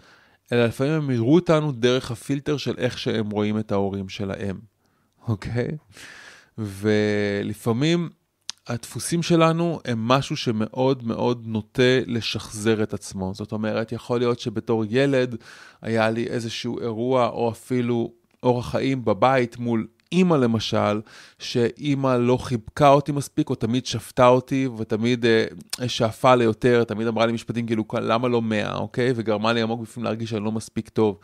אלא 0.53 0.67
לפעמים 0.67 0.93
הם 0.93 1.11
יראו 1.11 1.35
אותנו 1.35 1.73
דרך 1.73 2.11
הפילטר 2.11 2.57
של 2.57 2.75
איך 2.79 2.99
שהם 2.99 3.31
רואים 3.31 3.59
את 3.59 3.73
ההורים 3.73 4.09
שלהם, 4.09 4.59
אוקיי? 5.29 5.69
ולפעמים 6.59 8.09
הדפוסים 8.67 9.23
שלנו 9.23 9.81
הם 9.85 10.09
משהו 10.09 10.37
שמאוד 10.37 11.07
מאוד 11.07 11.43
נוטה 11.47 12.01
לשחזר 12.07 12.83
את 12.83 12.95
עצמו. 12.95 13.35
זאת 13.35 13.53
אומרת, 13.53 13.93
יכול 13.93 14.19
להיות 14.19 14.41
שבתור 14.41 14.85
ילד 14.89 15.37
היה 15.83 16.11
לי 16.11 16.27
איזשהו 16.27 16.81
אירוע, 16.81 17.29
או 17.29 17.51
אפילו 17.51 18.13
אורח 18.43 18.71
חיים 18.71 19.05
בבית 19.05 19.59
מול 19.59 19.87
אימא 20.13 20.35
למשל, 20.35 21.01
שאימא 21.39 22.17
לא 22.17 22.37
חיבקה 22.37 22.89
אותי 22.89 23.13
מספיק, 23.13 23.51
או 23.51 23.55
תמיד 23.55 23.87
שפטה 23.87 24.29
אותי, 24.29 24.69
ותמיד 24.79 25.27
אה, 25.27 25.89
שאפה 25.89 26.35
ליותר, 26.35 26.85
תמיד 26.85 27.07
אמרה 27.07 27.27
לי 27.27 27.33
משפטים 27.33 27.67
כאילו, 27.67 27.85
למה 28.03 28.29
לא 28.29 28.43
100, 28.43 28.77
אוקיי? 28.77 29.13
וגרמה 29.17 29.53
לי 29.53 29.63
עמוק 29.63 29.81
בפנים 29.81 30.05
להרגיש 30.05 30.31
שאני 30.31 30.45
לא 30.45 30.53
מספיק 30.53 30.89
טוב. 30.89 31.19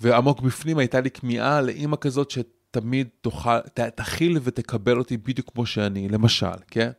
ועמוק 0.00 0.40
בפנים 0.40 0.78
הייתה 0.78 1.00
לי 1.00 1.10
כמיהה 1.10 1.60
לאימא 1.60 1.96
כזאת 2.00 2.30
שתמיד 2.72 3.08
תוכל, 3.20 3.60
תכיל 3.94 4.38
ותקבל 4.42 4.98
אותי 4.98 5.16
בדיוק 5.16 5.50
כמו 5.52 5.66
שאני, 5.66 6.08
למשל, 6.08 6.46
כן? 6.68 6.90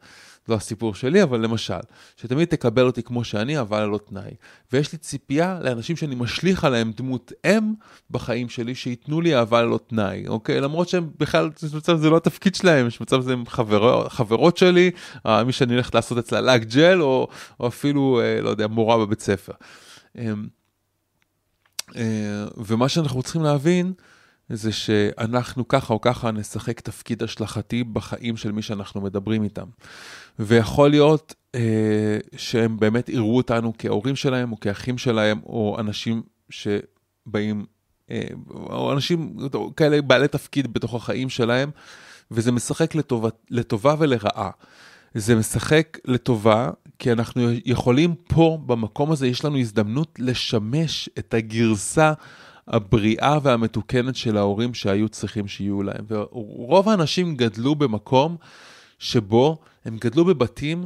לא 0.49 0.55
הסיפור 0.55 0.95
שלי, 0.95 1.23
אבל 1.23 1.39
למשל, 1.39 1.79
שתמיד 2.17 2.47
תקבל 2.47 2.85
אותי 2.85 3.03
כמו 3.03 3.23
שאני, 3.23 3.59
אבל 3.59 3.83
ללא 3.83 3.99
תנאי. 4.09 4.31
ויש 4.73 4.91
לי 4.91 4.97
ציפייה 4.97 5.59
לאנשים 5.61 5.95
שאני 5.95 6.15
משליך 6.15 6.63
עליהם 6.63 6.91
דמות 6.91 7.31
אם 7.45 7.73
בחיים 8.11 8.49
שלי, 8.49 8.75
שייתנו 8.75 9.21
לי 9.21 9.35
אהבה 9.35 9.61
ללא 9.61 9.79
תנאי, 9.87 10.27
אוקיי? 10.27 10.61
למרות 10.61 10.89
שהם 10.89 11.09
בכלל, 11.19 11.49
יש 11.63 11.73
מצב 11.73 11.97
זה 11.97 12.09
לא 12.09 12.17
התפקיד 12.17 12.55
שלהם, 12.55 12.87
יש 12.87 13.01
מצב 13.01 13.21
זה 13.21 13.35
חבר, 13.47 14.09
חברות 14.09 14.57
שלי, 14.57 14.91
אה, 15.25 15.43
מי 15.43 15.51
שאני 15.51 15.73
הולכת 15.73 15.95
לעשות 15.95 16.17
אצלה 16.17 16.41
לאג 16.41 16.63
ג'ל, 16.63 17.01
או, 17.01 17.27
או 17.59 17.67
אפילו, 17.67 18.21
אה, 18.21 18.41
לא 18.41 18.49
יודע, 18.49 18.67
מורה 18.67 18.97
בבית 18.97 19.21
ספר. 19.21 19.53
אמ, 20.17 20.47
אה, 21.95 22.45
ומה 22.57 22.89
שאנחנו 22.89 23.23
צריכים 23.23 23.43
להבין, 23.43 23.93
זה 24.49 24.71
שאנחנו 24.71 25.67
ככה 25.67 25.93
או 25.93 26.01
ככה 26.01 26.31
נשחק 26.31 26.79
תפקיד 26.79 27.23
השלכתי 27.23 27.83
בחיים 27.83 28.37
של 28.37 28.51
מי 28.51 28.61
שאנחנו 28.61 29.01
מדברים 29.01 29.43
איתם. 29.43 29.65
ויכול 30.39 30.89
להיות 30.89 31.33
אה, 31.55 32.17
שהם 32.37 32.79
באמת 32.79 33.09
יראו 33.09 33.37
אותנו 33.37 33.73
כהורים 33.77 34.15
שלהם, 34.15 34.51
או 34.51 34.59
כאחים 34.59 34.97
שלהם, 34.97 35.39
או 35.45 35.77
אנשים 35.79 36.21
שבאים, 36.49 37.65
אה, 38.11 38.27
או 38.49 38.93
אנשים 38.93 39.37
כאלה 39.77 40.01
בעלי 40.01 40.27
תפקיד 40.27 40.73
בתוך 40.73 40.93
החיים 40.93 41.29
שלהם, 41.29 41.71
וזה 42.31 42.51
משחק 42.51 42.95
לטובה, 42.95 43.29
לטובה 43.49 43.95
ולרעה. 43.99 44.49
זה 45.13 45.35
משחק 45.35 45.97
לטובה, 46.05 46.69
כי 46.99 47.11
אנחנו 47.11 47.49
יכולים 47.65 48.15
פה, 48.27 48.57
במקום 48.65 49.11
הזה, 49.11 49.27
יש 49.27 49.45
לנו 49.45 49.57
הזדמנות 49.57 50.19
לשמש 50.19 51.09
את 51.19 51.33
הגרסה 51.33 52.13
הבריאה 52.67 53.37
והמתוקנת 53.43 54.15
של 54.15 54.37
ההורים 54.37 54.73
שהיו 54.73 55.09
צריכים 55.09 55.47
שיהיו 55.47 55.83
להם. 55.83 56.05
ורוב 56.07 56.89
האנשים 56.89 57.35
גדלו 57.35 57.75
במקום 57.75 58.37
שבו 58.99 59.57
הם 59.85 59.97
גדלו 59.97 60.25
בבתים 60.25 60.85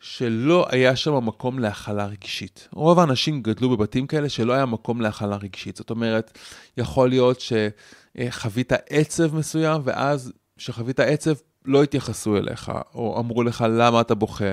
שלא 0.00 0.66
היה 0.70 0.96
שם 0.96 1.26
מקום 1.26 1.58
להכלה 1.58 2.06
רגשית. 2.06 2.68
רוב 2.72 2.98
האנשים 2.98 3.42
גדלו 3.42 3.76
בבתים 3.76 4.06
כאלה 4.06 4.28
שלא 4.28 4.52
היה 4.52 4.66
מקום 4.66 5.00
להכלה 5.00 5.36
רגשית. 5.36 5.76
זאת 5.76 5.90
אומרת, 5.90 6.38
יכול 6.76 7.08
להיות 7.08 7.40
שחווית 7.40 8.72
עצב 8.90 9.36
מסוים, 9.36 9.82
ואז 9.84 10.32
כשחווית 10.56 11.00
עצב, 11.00 11.34
לא 11.64 11.82
התייחסו 11.82 12.36
אליך, 12.36 12.72
או 12.94 13.20
אמרו 13.20 13.42
לך 13.42 13.64
למה 13.68 14.00
אתה 14.00 14.14
בוכה, 14.14 14.44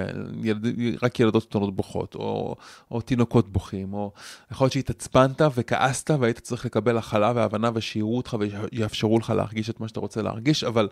ילד, 0.43 0.65
רק 1.03 1.19
ילדות 1.19 1.45
קטנות 1.45 1.75
בוכות, 1.75 2.15
או, 2.15 2.55
או 2.91 3.01
תינוקות 3.01 3.49
בוכים, 3.49 3.93
או 3.93 4.11
יכול 4.51 4.65
להיות 4.65 4.73
שהתעצבנת 4.73 5.41
וכעסת 5.55 6.09
והיית 6.19 6.39
צריך 6.39 6.65
לקבל 6.65 6.97
הכלה 6.97 7.31
והבנה 7.35 7.69
ושיראו 7.73 8.17
אותך 8.17 8.37
ויאפשרו 8.39 9.19
לך 9.19 9.29
להרגיש 9.29 9.69
את 9.69 9.79
מה 9.79 9.87
שאתה 9.87 9.99
רוצה 9.99 10.21
להרגיש, 10.21 10.63
אבל 10.63 10.87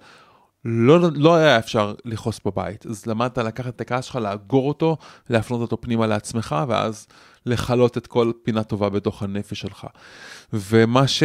לא, 0.66 1.00
לא 1.16 1.36
היה 1.36 1.58
אפשר 1.60 1.94
לכעוס 2.06 2.40
בבית. 2.46 2.86
אז 2.86 3.06
למדת 3.06 3.38
לקחת 3.38 3.76
את 3.76 3.82
הכעס 3.82 4.06
שלך, 4.06 4.16
לאגור 4.16 4.68
אותו, 4.68 4.98
להפנות 5.30 5.62
אותו 5.62 5.82
פנימה 5.82 6.08
לעצמך, 6.08 6.56
ואז 6.68 7.08
לכלות 7.46 7.98
את 7.98 8.08
כל 8.08 8.32
פינה 8.44 8.64
טובה 8.64 8.90
בתוך 8.90 9.24
הנפש 9.24 9.60
שלך. 9.60 9.88
ומה 10.54 11.08
ש... 11.08 11.24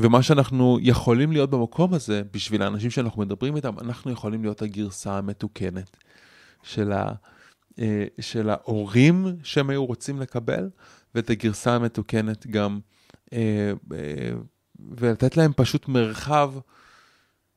ומה 0.00 0.22
שאנחנו 0.22 0.78
יכולים 0.82 1.32
להיות 1.32 1.50
במקום 1.50 1.94
הזה, 1.94 2.22
בשביל 2.32 2.62
האנשים 2.62 2.90
שאנחנו 2.90 3.22
מדברים 3.22 3.56
איתם, 3.56 3.78
אנחנו 3.78 4.10
יכולים 4.10 4.42
להיות 4.42 4.62
הגרסה 4.62 5.18
המתוקנת 5.18 5.96
של, 6.62 6.92
ה, 6.92 7.12
אה, 7.78 8.04
של 8.20 8.50
ההורים 8.50 9.26
שהם 9.42 9.70
היו 9.70 9.86
רוצים 9.86 10.20
לקבל, 10.20 10.70
ואת 11.14 11.30
הגרסה 11.30 11.74
המתוקנת 11.74 12.46
גם, 12.46 12.80
אה, 13.32 13.72
אה, 13.92 14.30
ולתת 14.90 15.36
להם 15.36 15.52
פשוט 15.56 15.88
מרחב 15.88 16.52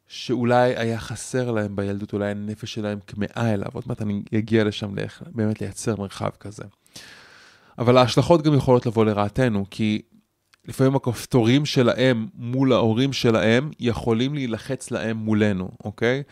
שאולי 0.08 0.76
היה 0.76 1.00
חסר 1.00 1.52
להם 1.52 1.76
בילדות, 1.76 2.14
אולי 2.14 2.32
הנפש 2.32 2.74
שלהם 2.74 3.00
כמאה 3.08 3.54
אליו. 3.54 3.70
עוד 3.74 3.84
מעט 3.88 4.02
אני 4.02 4.24
אגיע 4.38 4.64
לשם 4.64 4.96
באמת 5.28 5.62
לייצר 5.62 5.96
מרחב 5.96 6.30
כזה. 6.40 6.64
אבל 7.78 7.98
ההשלכות 7.98 8.42
גם 8.42 8.54
יכולות 8.54 8.86
לבוא 8.86 9.06
לרעתנו, 9.06 9.66
כי 9.70 10.02
לפעמים 10.68 10.96
הכפתורים 10.96 11.66
שלהם 11.66 12.28
מול 12.34 12.74
ההורים 12.74 13.14
שלהם 13.14 13.72
יכולים 13.80 14.34
להילחץ 14.34 14.92
להם 14.92 15.18
מולנו, 15.18 15.72
אוקיי? 15.84 16.24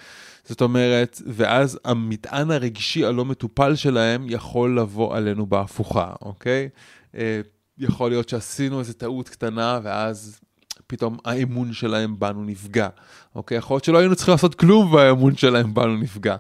זאת 0.44 0.62
אומרת, 0.62 1.22
ואז 1.26 1.80
המטען 1.86 2.52
הרגשי 2.52 3.06
הלא 3.06 3.26
מטופל 3.26 3.76
שלהם 3.76 4.26
יכול 4.30 4.80
לבוא 4.80 5.16
עלינו 5.16 5.46
בהפוכה, 5.46 6.14
אוקיי? 6.22 6.70
אה, 7.16 7.42
יכול 7.78 8.10
להיות 8.12 8.30
שעשינו 8.30 8.80
איזו 8.80 8.94
טעות 8.94 9.30
קטנה 9.30 9.80
ואז 9.84 10.40
פתאום 10.88 11.18
האמון 11.26 11.74
שלהם 11.74 12.20
בנו 12.20 12.44
נפגע, 12.44 12.90
אוקיי? 13.36 13.58
יכול 13.58 13.76
להיות 13.76 13.84
שלא 13.84 13.98
היינו 13.98 14.16
צריכים 14.16 14.32
לעשות 14.32 14.56
כלום 14.56 14.94
והאמון 14.94 15.36
שלהם 15.36 15.74
בנו 15.74 15.98
נפגע. 15.98 16.36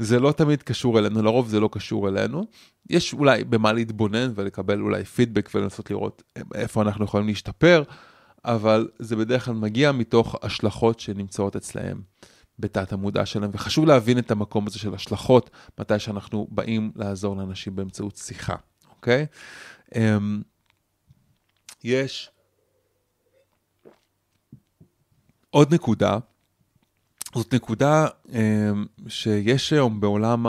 זה 0.00 0.20
לא 0.20 0.32
תמיד 0.32 0.62
קשור 0.62 0.98
אלינו, 0.98 1.22
לרוב 1.22 1.48
זה 1.48 1.60
לא 1.60 1.68
קשור 1.72 2.08
אלינו. 2.08 2.46
יש 2.90 3.12
אולי 3.12 3.44
במה 3.44 3.72
להתבונן 3.72 4.32
ולקבל 4.34 4.80
אולי 4.80 5.04
פידבק 5.04 5.50
ולנסות 5.54 5.90
לראות 5.90 6.22
איפה 6.54 6.82
אנחנו 6.82 7.04
יכולים 7.04 7.26
להשתפר, 7.26 7.82
אבל 8.44 8.88
זה 8.98 9.16
בדרך 9.16 9.44
כלל 9.44 9.54
מגיע 9.54 9.92
מתוך 9.92 10.36
השלכות 10.42 11.00
שנמצאות 11.00 11.56
אצלהם 11.56 12.02
בתת 12.58 12.92
המודע 12.92 13.26
שלהם, 13.26 13.50
וחשוב 13.52 13.86
להבין 13.86 14.18
את 14.18 14.30
המקום 14.30 14.66
הזה 14.66 14.78
של 14.78 14.94
השלכות, 14.94 15.50
מתי 15.78 15.98
שאנחנו 15.98 16.48
באים 16.50 16.92
לעזור 16.96 17.36
לאנשים 17.36 17.76
באמצעות 17.76 18.16
שיחה, 18.16 18.56
אוקיי? 18.90 19.26
אמ, 19.94 20.42
יש 21.84 22.30
עוד 25.50 25.74
נקודה, 25.74 26.18
זאת 27.34 27.54
נקודה 27.54 28.06
אמ, 28.32 28.86
שיש 29.08 29.72
היום 29.72 30.00
בעולם 30.00 30.46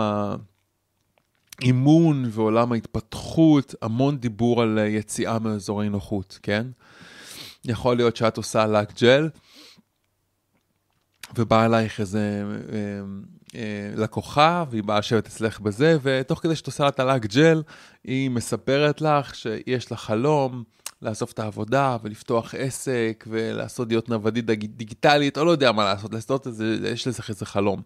האימון 1.59 2.25
ועולם 2.31 2.71
ההתפתחות 2.71 3.75
המון 3.81 4.17
דיבור 4.17 4.61
על 4.61 4.79
יציאה 4.87 5.39
מאזורי 5.39 5.89
נוחות, 5.89 6.39
כן? 6.43 6.67
יכול 7.65 7.95
להיות 7.95 8.15
שאת 8.15 8.37
עושה 8.37 8.65
לק 8.65 9.01
ג'ל, 9.01 9.29
ובאה 11.35 11.65
אלייך 11.65 11.99
איזה 11.99 12.43
אמ, 12.43 13.23
אה, 13.55 13.91
לקוחה, 13.95 14.63
והיא 14.69 14.83
באה 14.83 14.99
לשבת 14.99 15.27
אצלך 15.27 15.59
בזה, 15.59 15.97
ותוך 16.01 16.39
כדי 16.39 16.55
שאת 16.55 16.67
עושה 16.67 16.83
לה 16.83 16.89
את 16.89 16.99
הלק 16.99 17.25
ג'ל, 17.25 17.63
היא 18.03 18.29
מספרת 18.29 19.01
לך 19.01 19.35
שיש 19.35 19.91
לה 19.91 19.97
חלום 19.97 20.63
לאסוף 21.01 21.31
את 21.31 21.39
העבודה 21.39 21.97
ולפתוח 22.03 22.55
עסק 22.55 23.25
ולעשות 23.27 23.87
להיות 23.87 24.09
נוודית 24.09 24.45
דיגיטלית, 24.45 25.37
או 25.37 25.45
לא 25.45 25.51
יודע 25.51 25.71
מה 25.71 25.83
לעשות, 25.83 26.13
לעשות 26.13 26.47
את 26.47 26.55
זה, 26.55 26.77
יש 26.83 27.07
לזה 27.07 27.23
איזה 27.29 27.45
חלום. 27.45 27.81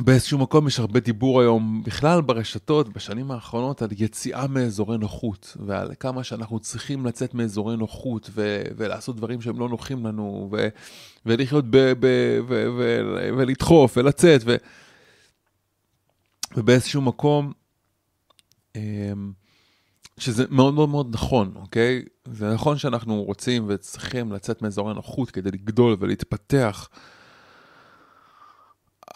באיזשהו 0.00 0.38
מקום 0.38 0.66
יש 0.66 0.78
הרבה 0.78 1.00
דיבור 1.00 1.40
היום 1.40 1.82
בכלל 1.86 2.20
ברשתות 2.20 2.88
בשנים 2.92 3.30
האחרונות 3.30 3.82
על 3.82 3.88
יציאה 3.98 4.46
מאזורי 4.46 4.98
נוחות 4.98 5.56
ועל 5.66 5.92
כמה 6.00 6.24
שאנחנו 6.24 6.60
צריכים 6.60 7.06
לצאת 7.06 7.34
מאזורי 7.34 7.76
נוחות 7.76 8.30
ו- 8.34 8.62
ולעשות 8.76 9.16
דברים 9.16 9.40
שהם 9.40 9.58
לא 9.58 9.68
נוחים 9.68 10.06
לנו 10.06 10.48
ו- 10.52 10.68
ולחיות 11.26 11.64
ב- 11.70 11.92
ב- 12.00 12.38
ו- 12.48 12.66
ו- 12.78 13.28
ולדחוף 13.36 13.96
ולצאת 13.96 14.40
ו- 14.44 14.56
ובאיזשהו 16.56 17.02
מקום 17.02 17.52
אמ, 18.76 19.32
שזה 20.18 20.44
מאוד 20.50 20.74
מאוד 20.74 20.88
מאוד 20.88 21.14
נכון, 21.14 21.52
אוקיי? 21.56 22.02
זה 22.32 22.54
נכון 22.54 22.78
שאנחנו 22.78 23.22
רוצים 23.22 23.64
וצריכים 23.68 24.32
לצאת 24.32 24.62
מאזור 24.62 24.90
הנוחות 24.90 25.30
כדי 25.30 25.50
לגדול 25.50 25.96
ולהתפתח, 26.00 26.88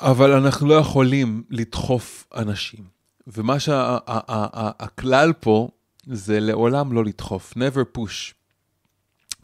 אבל 0.00 0.32
אנחנו 0.32 0.68
לא 0.68 0.74
יכולים 0.74 1.42
לדחוף 1.50 2.26
אנשים. 2.36 2.84
ומה 3.26 3.60
שהכלל 3.60 5.32
פה 5.32 5.68
זה 6.06 6.40
לעולם 6.40 6.92
לא 6.92 7.04
לדחוף, 7.04 7.54
never 7.56 7.98
push. 7.98 8.34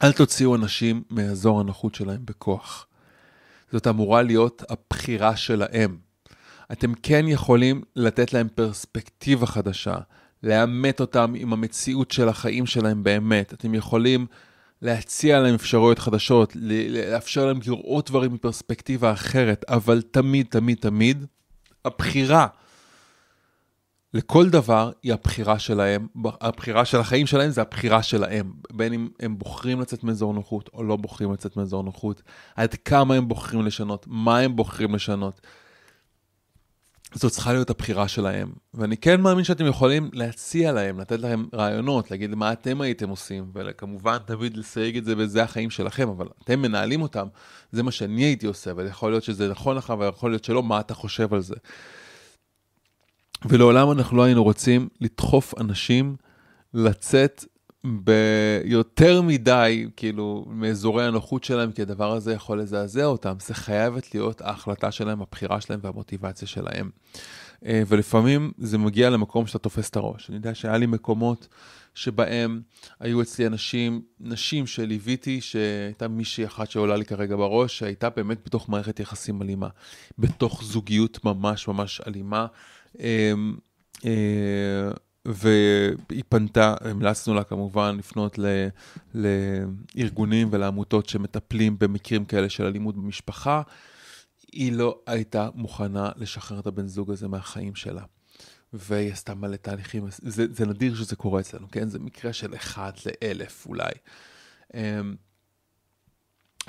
אל 0.03 0.11
תוציאו 0.11 0.55
אנשים 0.55 1.03
מאזור 1.09 1.59
הנוחות 1.59 1.95
שלהם 1.95 2.25
בכוח. 2.25 2.87
זאת 3.71 3.87
אמורה 3.87 4.21
להיות 4.21 4.63
הבחירה 4.69 5.35
שלהם. 5.35 5.97
אתם 6.71 6.93
כן 6.93 7.25
יכולים 7.27 7.81
לתת 7.95 8.33
להם 8.33 8.47
פרספקטיבה 8.55 9.45
חדשה, 9.45 9.95
לאמת 10.43 10.99
אותם 10.99 11.33
עם 11.35 11.53
המציאות 11.53 12.11
של 12.11 12.29
החיים 12.29 12.65
שלהם 12.65 13.03
באמת. 13.03 13.53
אתם 13.53 13.73
יכולים 13.73 14.25
להציע 14.81 15.39
להם 15.39 15.55
אפשרויות 15.55 15.99
חדשות, 15.99 16.53
לאפשר 16.89 17.45
להם 17.45 17.59
לראות 17.67 18.09
דברים 18.09 18.33
מפרספקטיבה 18.33 19.11
אחרת, 19.11 19.65
אבל 19.67 20.01
תמיד, 20.01 20.45
תמיד, 20.49 20.77
תמיד, 20.77 21.25
הבחירה 21.85 22.47
לכל 24.13 24.49
דבר 24.49 24.91
היא 25.03 25.13
הבחירה 25.13 25.59
שלהם, 25.59 26.07
הבחירה 26.25 26.85
של 26.85 26.97
החיים 26.97 27.27
שלהם 27.27 27.49
זה 27.49 27.61
הבחירה 27.61 28.03
שלהם, 28.03 28.51
בין 28.73 28.93
אם 28.93 29.09
הם 29.19 29.37
בוחרים 29.37 29.81
לצאת 29.81 30.03
מאזור 30.03 30.33
נוחות 30.33 30.69
או 30.73 30.83
לא 30.83 30.95
בוחרים 30.95 31.33
לצאת 31.33 31.57
מאזור 31.57 31.83
נוחות, 31.83 32.21
עד 32.55 32.73
כמה 32.73 33.15
הם 33.15 33.27
בוחרים 33.27 33.65
לשנות, 33.65 34.05
מה 34.09 34.39
הם 34.39 34.55
בוחרים 34.55 34.95
לשנות. 34.95 35.41
זאת 37.13 37.31
צריכה 37.31 37.53
להיות 37.53 37.69
הבחירה 37.69 38.07
שלהם. 38.07 38.51
ואני 38.73 38.97
כן 38.97 39.21
מאמין 39.21 39.43
שאתם 39.43 39.65
יכולים 39.65 40.09
להציע 40.13 40.71
להם, 40.71 40.99
לתת 40.99 41.19
להם 41.19 41.47
רעיונות, 41.53 42.11
להגיד 42.11 42.35
מה 42.35 42.51
אתם 42.53 42.81
הייתם 42.81 43.09
עושים, 43.09 43.51
וכמובן 43.53 44.17
תמיד 44.25 44.57
לסייג 44.57 44.97
את 44.97 45.05
זה 45.05 45.15
בזה 45.15 45.43
החיים 45.43 45.69
שלכם, 45.69 46.09
אבל 46.09 46.27
אתם 46.43 46.61
מנהלים 46.61 47.01
אותם, 47.01 47.27
זה 47.71 47.83
מה 47.83 47.91
שאני 47.91 48.23
הייתי 48.23 48.47
עושה, 48.47 48.71
ויכול 48.75 49.11
להיות 49.11 49.23
שזה 49.23 49.49
נכון 49.49 49.75
לך 49.75 49.93
ויכול 49.99 50.31
להיות 50.31 50.43
שלא, 50.43 50.63
מה 50.63 50.79
אתה 50.79 50.93
חושב 50.93 51.33
על 51.33 51.41
זה. 51.41 51.55
ולעולם 53.45 53.91
אנחנו 53.91 54.17
לא 54.17 54.23
היינו 54.23 54.43
רוצים 54.43 54.89
לדחוף 55.01 55.53
אנשים 55.59 56.15
לצאת 56.73 57.45
ביותר 58.03 59.21
מדי, 59.21 59.87
כאילו, 59.95 60.45
מאזורי 60.49 61.05
הנוחות 61.05 61.43
שלהם, 61.43 61.71
כי 61.71 61.81
הדבר 61.81 62.11
הזה 62.11 62.33
יכול 62.33 62.61
לזעזע 62.61 63.05
אותם. 63.05 63.35
זה 63.39 63.53
חייבת 63.53 64.15
להיות 64.15 64.41
ההחלטה 64.41 64.91
שלהם, 64.91 65.21
הבחירה 65.21 65.61
שלהם 65.61 65.79
והמוטיבציה 65.83 66.47
שלהם. 66.47 66.89
אה, 67.65 67.83
ולפעמים 67.87 68.51
זה 68.57 68.77
מגיע 68.77 69.09
למקום 69.09 69.47
שאתה 69.47 69.59
תופס 69.59 69.89
את 69.89 69.95
הראש. 69.95 70.29
אני 70.29 70.37
יודע 70.37 70.55
שהיה 70.55 70.77
לי 70.77 70.85
מקומות 70.85 71.47
שבהם 71.93 72.61
היו 72.99 73.21
אצלי 73.21 73.47
אנשים, 73.47 74.01
נשים 74.19 74.67
שליוויתי, 74.67 75.41
שהייתה 75.41 76.07
מישהי 76.07 76.45
אחת 76.45 76.71
שעולה 76.71 76.95
לי 76.95 77.05
כרגע 77.05 77.35
בראש, 77.35 77.79
שהייתה 77.79 78.09
באמת 78.09 78.37
בתוך 78.45 78.69
מערכת 78.69 78.99
יחסים 78.99 79.41
אלימה, 79.41 79.67
בתוך 80.19 80.63
זוגיות 80.63 81.25
ממש 81.25 81.67
ממש 81.67 82.01
אלימה. 82.07 82.45
והיא 85.27 86.23
פנתה, 86.29 86.75
המלצנו 86.81 87.33
לה 87.33 87.43
כמובן 87.43 87.95
לפנות 87.97 88.39
ל, 88.39 88.67
לארגונים 89.15 90.47
ולעמותות 90.51 91.09
שמטפלים 91.09 91.79
במקרים 91.79 92.25
כאלה 92.25 92.49
של 92.49 92.65
אלימות 92.65 92.95
במשפחה. 92.95 93.61
היא 94.51 94.71
לא 94.71 94.99
הייתה 95.07 95.49
מוכנה 95.55 96.09
לשחרר 96.15 96.59
את 96.59 96.67
הבן 96.67 96.87
זוג 96.87 97.11
הזה 97.11 97.27
מהחיים 97.27 97.75
שלה. 97.75 98.03
והיא 98.73 99.11
עשתה 99.11 99.35
מלא 99.35 99.55
תהליכים, 99.55 100.07
זה, 100.21 100.45
זה 100.51 100.65
נדיר 100.65 100.95
שזה 100.95 101.15
קורה 101.15 101.39
אצלנו, 101.39 101.67
כן? 101.71 101.89
זה 101.89 101.99
מקרה 101.99 102.33
של 102.33 102.55
אחד 102.55 102.91
לאלף 103.05 103.65
אולי. 103.65 103.91
אמ, 104.73 105.15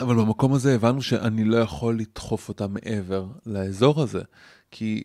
אבל 0.01 0.15
במקום 0.15 0.53
הזה 0.53 0.75
הבנו 0.75 1.03
שאני 1.03 1.45
לא 1.45 1.57
יכול 1.57 1.99
לדחוף 1.99 2.49
אותה 2.49 2.67
מעבר 2.67 3.27
לאזור 3.47 4.03
הזה, 4.03 4.23
כי 4.71 5.03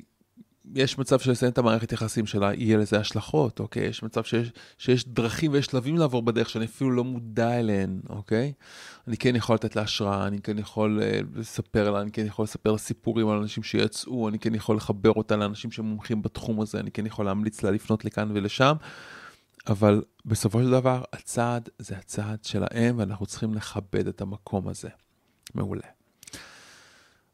יש 0.76 0.97
מצב 0.97 1.19
שלסיים 1.19 1.52
את 1.52 1.58
המערכת 1.58 1.91
יחסים 1.91 2.26
שלה, 2.26 2.54
יהיה 2.54 2.78
לזה 2.78 2.99
השלכות, 2.99 3.60
אוקיי? 3.60 3.86
יש 3.86 4.04
מצב 4.04 4.23
שיש, 4.23 4.52
שיש 4.78 5.08
דרכים 5.08 5.52
ויש 5.52 5.65
שלבים 5.65 5.97
לעבור 5.97 6.21
בדרך 6.21 6.49
שאני 6.49 6.65
אפילו 6.65 6.91
לא 6.91 7.04
מודע 7.04 7.60
אליהן, 7.60 7.99
אוקיי? 8.10 8.54
אני 9.08 9.17
כן 9.17 9.36
יכול 9.36 9.56
לתת 9.56 9.76
לה 9.76 9.82
השראה, 9.82 10.28
אני 10.28 10.41
כן 10.41 10.60
יכול 10.60 11.02
uh, 11.02 11.39
לספר 11.39 11.91
לה, 11.91 12.02
אני 12.02 12.12
כן 12.12 12.26
יכול 12.26 12.43
לספר 12.43 12.78
סיפורים 12.78 13.30
על 13.30 13.38
אנשים 13.38 13.63
שיצאו, 13.63 14.30
אני 14.30 14.39
כן 14.39 14.56
יכול 14.56 14.76
לחבר 14.76 15.12
אותה 15.12 15.36
לאנשים 15.36 15.71
שמומחים 15.71 16.21
בתחום 16.21 16.62
הזה, 16.62 16.80
אני 16.80 16.91
כן 16.91 17.06
יכול 17.06 17.26
להמליץ 17.26 17.63
לה 17.63 17.71
לפנות 17.71 18.06
לכאן 18.06 18.32
ולשם, 18.34 18.76
אבל 19.67 20.02
בסופו 20.26 20.60
של 20.63 20.71
דבר, 20.71 21.04
הצעד 21.13 21.69
זה 21.80 21.97
הצעד 21.97 22.43
שלהם, 22.43 22.95
ואנחנו 22.97 23.26
צריכים 23.26 23.54
לכבד 23.54 24.08
את 24.08 24.21
המקום 24.21 24.67
הזה. 24.67 24.89
מעולה. 25.56 25.88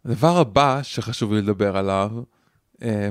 הדבר 0.06 0.38
הבא 0.38 0.80
שחשוב 0.84 1.34
לי 1.34 1.42
לדבר 1.42 1.78
עליו, 1.78 2.12
אה, 2.16 2.24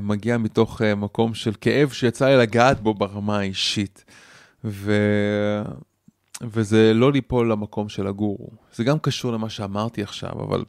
מגיע 0.02 0.38
מתוך 0.38 0.82
אה, 0.82 0.94
מקום 0.94 1.34
של 1.34 1.52
כאב 1.60 1.90
שיצא 1.90 2.28
לי 2.28 2.36
לגעת 2.36 2.80
בו 2.80 2.94
ברמה 2.94 3.38
האישית. 3.38 4.04
ו... 4.64 4.92
וזה 6.42 6.94
לא 6.94 7.12
ליפול 7.12 7.52
למקום 7.52 7.88
של 7.88 8.06
הגורו. 8.06 8.50
זה 8.74 8.84
גם 8.84 8.98
קשור 8.98 9.32
למה 9.32 9.50
שאמרתי 9.50 10.02
עכשיו, 10.02 10.32
אבל 10.32 10.64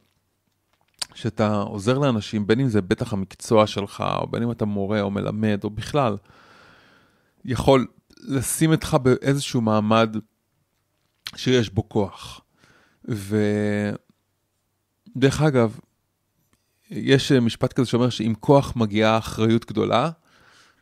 כשאתה 1.11 1.55
עוזר 1.61 1.97
לאנשים, 1.97 2.47
בין 2.47 2.59
אם 2.59 2.67
זה 2.67 2.81
בטח 2.81 3.13
המקצוע 3.13 3.67
שלך, 3.67 4.03
או 4.21 4.27
בין 4.27 4.43
אם 4.43 4.51
אתה 4.51 4.65
מורה 4.65 5.01
או 5.01 5.11
מלמד, 5.11 5.59
או 5.63 5.69
בכלל, 5.69 6.17
יכול 7.45 7.87
לשים 8.17 8.71
אותך 8.71 8.97
באיזשהו 9.03 9.61
מעמד 9.61 10.15
שיש 11.35 11.69
בו 11.69 11.89
כוח. 11.89 12.41
ודרך 13.05 13.91
אגב, 15.41 15.79
יש 16.89 17.31
אה, 17.31 17.39
משפט 17.39 17.73
כזה 17.73 17.87
שאומר 17.89 18.09
שעם 18.09 18.33
כוח 18.33 18.75
מגיעה 18.75 19.17
אחריות 19.17 19.65
גדולה, 19.65 20.09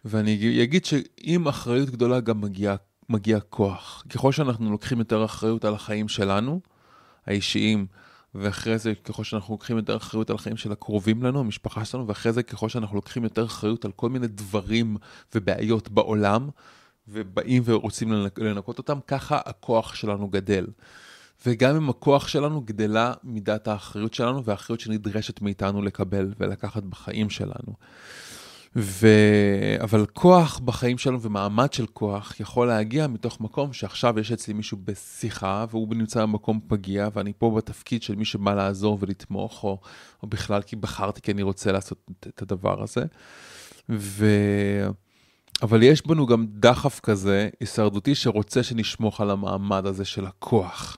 ואני 0.05 0.63
אגיד 0.63 0.85
שעם 0.85 1.47
אחריות 1.47 1.89
גדולה 1.89 2.19
גם 2.19 2.41
מגיע, 2.41 2.75
מגיע 3.09 3.39
כוח. 3.39 4.03
ככל 4.09 4.31
שאנחנו 4.31 4.71
לוקחים 4.71 4.99
יותר 4.99 5.25
אחריות 5.25 5.65
על 5.65 5.73
החיים 5.73 6.07
שלנו, 6.07 6.59
האישיים, 7.25 7.87
ואחרי 8.35 8.77
זה 8.77 8.93
ככל 9.03 9.23
שאנחנו 9.23 9.53
לוקחים 9.53 9.77
יותר 9.77 9.97
אחריות 9.97 10.29
על 10.29 10.35
החיים 10.35 10.57
של 10.57 10.71
הקרובים 10.71 11.23
לנו, 11.23 11.39
המשפחה 11.39 11.85
שלנו, 11.85 12.07
ואחרי 12.07 12.33
זה 12.33 12.43
ככל 12.43 12.69
שאנחנו 12.69 12.95
לוקחים 12.95 13.23
יותר 13.23 13.45
אחריות 13.45 13.85
על 13.85 13.91
כל 13.91 14.09
מיני 14.09 14.27
דברים 14.27 14.97
ובעיות 15.35 15.89
בעולם, 15.89 16.49
ובאים 17.07 17.63
ורוצים 17.65 18.13
לנקות 18.37 18.77
אותם, 18.77 18.99
ככה 19.07 19.39
הכוח 19.45 19.95
שלנו 19.95 20.27
גדל. 20.27 20.65
וגם 21.45 21.75
אם 21.75 21.89
הכוח 21.89 22.27
שלנו 22.27 22.61
גדלה 22.61 23.13
מידת 23.23 23.67
האחריות 23.67 24.13
שלנו 24.13 24.43
והאחריות 24.43 24.79
שנדרשת 24.79 25.41
מאיתנו 25.41 25.81
לקבל 25.81 26.33
ולקחת 26.39 26.83
בחיים 26.83 27.29
שלנו. 27.29 27.73
ו... 28.75 29.07
אבל 29.83 30.05
כוח 30.05 30.59
בחיים 30.59 30.97
שלנו 30.97 31.21
ומעמד 31.21 31.73
של 31.73 31.85
כוח 31.85 32.39
יכול 32.39 32.67
להגיע 32.67 33.07
מתוך 33.07 33.41
מקום 33.41 33.73
שעכשיו 33.73 34.19
יש 34.19 34.31
אצלי 34.31 34.53
מישהו 34.53 34.77
בשיחה 34.83 35.65
והוא 35.69 35.95
נמצא 35.95 36.21
במקום 36.21 36.59
פגיע 36.67 37.09
ואני 37.13 37.33
פה 37.37 37.53
בתפקיד 37.57 38.03
של 38.03 38.15
מי 38.15 38.25
שבא 38.25 38.53
לעזור 38.53 38.97
ולתמוך 39.01 39.63
או, 39.63 39.79
או 40.23 40.27
בכלל 40.27 40.61
כי 40.61 40.75
בחרתי 40.75 41.21
כי 41.21 41.31
אני 41.31 41.41
רוצה 41.41 41.71
לעשות 41.71 42.11
את 42.27 42.41
הדבר 42.41 42.83
הזה. 42.83 43.05
ו... 43.89 44.25
אבל 45.61 45.83
יש 45.83 46.07
בנו 46.07 46.25
גם 46.25 46.45
דחף 46.49 46.99
כזה 46.99 47.49
הישרדותי 47.59 48.15
שרוצה 48.15 48.63
שנשמור 48.63 49.21
על 49.21 49.29
המעמד 49.29 49.85
הזה 49.85 50.05
של 50.05 50.25
הכוח. 50.25 50.97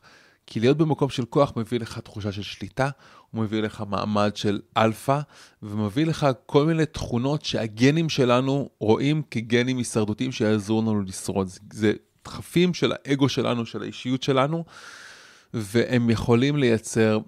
כי 0.49 0.59
להיות 0.59 0.77
במקום 0.77 1.09
של 1.09 1.25
כוח 1.25 1.53
מביא 1.55 1.79
לך 1.79 1.99
תחושה 1.99 2.31
של 2.31 2.41
שליטה, 2.41 2.89
הוא 3.31 3.43
מביא 3.43 3.61
לך 3.61 3.83
מעמד 3.89 4.31
של 4.35 4.59
אלפא, 4.77 5.19
ומביא 5.63 6.05
לך 6.05 6.27
כל 6.45 6.65
מיני 6.65 6.85
תכונות 6.85 7.45
שהגנים 7.45 8.09
שלנו 8.09 8.69
רואים 8.79 9.21
כגנים 9.31 9.77
הישרדותיים 9.77 10.31
שיעזרו 10.31 10.81
לנו 10.81 11.01
לשרוד. 11.01 11.49
זה 11.73 11.93
דחפים 12.25 12.73
של 12.73 12.91
האגו 12.91 13.29
שלנו, 13.29 13.65
של 13.65 13.81
האישיות 13.81 14.23
שלנו, 14.23 14.63
והם 15.53 16.09
יכולים 16.09 16.57
לייצר 16.57 17.19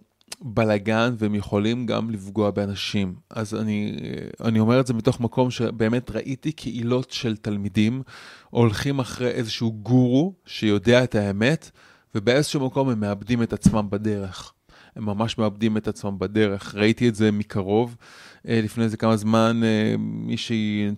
בלגן 0.42 1.14
והם 1.18 1.36
יכולים 1.36 1.86
גם 1.86 2.10
לפגוע 2.10 2.52
באנשים. 2.52 3.16
אז 3.30 3.56
אני, 3.56 3.98
אני 4.44 4.60
אומר 4.60 4.80
את 4.80 4.88
זה 4.88 4.94
מתוך 4.94 5.20
מקום 5.20 5.52
שבאמת 5.52 6.12
ראיתי 6.12 6.52
קהילות 6.52 7.12
של 7.12 7.38
תלמידים 7.38 8.02
הולכים 8.50 9.00
אחרי 9.00 9.28
איזשהו 9.28 9.72
גורו 9.72 10.34
שיודע 10.46 11.04
את 11.04 11.16
האמת, 11.16 11.72
ובאיזשהו 12.16 12.66
מקום 12.66 12.90
הם 12.90 13.00
מאבדים 13.00 13.44
את 13.44 13.54
עצמם 13.54 13.88
בדרך. 13.90 14.54
הם 14.96 15.06
ממש 15.06 15.38
מאבדים 15.38 15.78
את 15.78 15.88
עצמם 15.88 16.20
בדרך. 16.20 16.76
ראיתי 16.76 17.10
את 17.10 17.16
זה 17.16 17.32
מקרוב. 17.32 17.96
אה, 18.48 18.62
לפני 18.64 18.84
איזה 18.84 18.98
כמה 18.98 19.18
זמן 19.18 19.62
אה, 19.64 19.96
מישהי, 20.00 20.92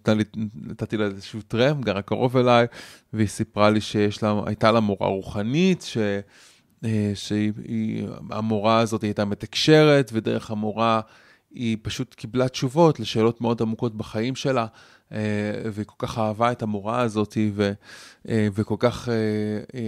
נתתי 0.56 0.97
לה 0.97 1.06
איזשהו 1.06 1.41
טרם, 1.41 1.82
גרה 1.82 2.02
קרוב 2.02 2.38
אליי, 2.38 2.67
והיא 3.13 3.28
סיפרה 3.28 3.69
לי 3.69 3.82
שהייתה 3.82 4.71
לה 4.71 4.80
מורה 4.80 5.08
רוחנית, 5.08 5.82
ש... 5.82 5.97
אה, 6.86 7.12
שהמורה 7.15 8.80
הזאת 8.80 9.02
הייתה 9.02 9.26
מתקשרת, 9.26 10.12
ודרך 10.13 10.52
המורה 10.52 11.02
היא 11.53 11.77
פשוט 11.81 12.13
קיבלה 12.13 12.47
תשובות 12.47 12.99
לשאלות 12.99 13.41
מאוד 13.41 13.61
עמוקות 13.61 13.95
בחיים 13.95 14.35
שלה, 14.35 14.65
אה, 15.11 15.19
והיא 15.73 15.85
כל 15.85 16.07
כך 16.07 16.17
אהבה 16.17 16.51
את 16.51 16.61
המורה 16.61 17.01
הזאת, 17.01 17.37
ו, 17.53 17.71
אה, 18.29 18.47
וכל 18.53 18.75
כך, 18.79 19.09
אה, 19.09 19.79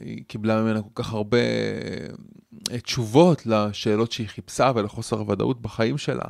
היא 0.00 0.24
קיבלה 0.26 0.62
ממנה 0.62 0.82
כל 0.82 1.02
כך 1.02 1.12
הרבה 1.12 1.38
תשובות 2.82 3.46
לשאלות 3.46 4.12
שהיא 4.12 4.28
חיפשה 4.28 4.72
ולחוסר 4.74 5.18
הוודאות 5.18 5.62
בחיים 5.62 5.98
שלה. 5.98 6.24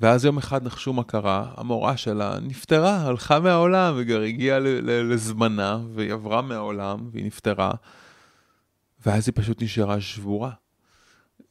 ואז 0.00 0.24
יום 0.24 0.38
אחד 0.38 0.66
נחשו 0.66 0.92
מה 0.92 1.04
קרה, 1.04 1.52
המורה 1.56 1.96
שלה 1.96 2.38
נפטרה, 2.42 2.96
הלכה 2.96 3.40
מהעולם, 3.40 3.94
וכבר 3.96 4.20
הגיעה 4.20 4.58
לזמנה, 4.82 5.78
והיא 5.94 6.12
עברה 6.12 6.42
מהעולם, 6.42 7.08
והיא 7.12 7.26
נפטרה, 7.26 7.70
ואז 9.06 9.28
היא 9.28 9.32
פשוט 9.36 9.62
נשארה 9.62 10.00
שבורה. 10.00 10.50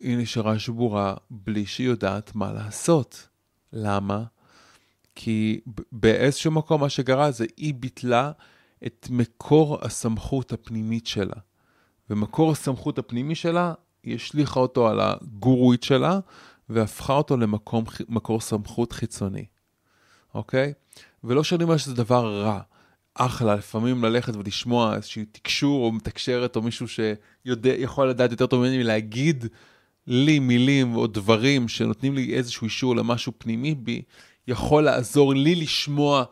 היא 0.03 0.17
נשארה 0.17 0.59
שבורה 0.59 1.15
בלי 1.29 1.65
שהיא 1.65 1.87
יודעת 1.87 2.35
מה 2.35 2.53
לעשות. 2.53 3.27
למה? 3.73 4.23
כי 5.15 5.59
באיזשהו 5.91 6.51
מקום 6.51 6.81
מה 6.81 6.89
שקרה 6.89 7.31
זה 7.31 7.45
היא 7.57 7.73
ביטלה 7.73 8.31
את 8.85 9.07
מקור 9.09 9.77
הסמכות 9.81 10.53
הפנימית 10.53 11.07
שלה. 11.07 11.35
ומקור 12.09 12.51
הסמכות 12.51 12.97
הפנימי 12.97 13.35
שלה, 13.35 13.73
היא 14.03 14.15
השליכה 14.15 14.59
אותו 14.59 14.87
על 14.87 14.99
הגורואית 14.99 15.83
שלה, 15.83 16.19
והפכה 16.69 17.13
אותו 17.13 17.37
למקור 17.37 18.41
סמכות 18.41 18.91
חיצוני, 18.91 19.45
אוקיי? 20.33 20.73
ולא 21.23 21.43
שאני 21.43 21.63
אומר 21.63 21.77
שזה 21.77 21.93
דבר 21.93 22.43
רע. 22.43 22.61
אחלה, 23.15 23.55
לפעמים 23.55 24.03
ללכת 24.03 24.35
ולשמוע 24.35 24.95
איזשהו 24.95 25.21
תקשור 25.31 25.85
או 25.85 25.91
מתקשרת 25.91 26.55
או 26.55 26.61
מישהו 26.61 26.87
שיכול 26.87 28.09
לדעת 28.09 28.31
יותר 28.31 28.45
טוב 28.45 28.61
ממני 28.61 28.83
להגיד 28.83 29.45
לי 30.07 30.39
מילים 30.39 30.95
או 30.95 31.07
דברים 31.07 31.67
שנותנים 31.67 32.15
לי 32.15 32.33
איזשהו 32.33 32.65
אישור 32.65 32.95
למשהו 32.95 33.31
פנימי 33.37 33.75
בי, 33.75 34.01
יכול 34.47 34.83
לעזור 34.83 35.33
לי 35.33 35.55
לשמוע 35.55 36.23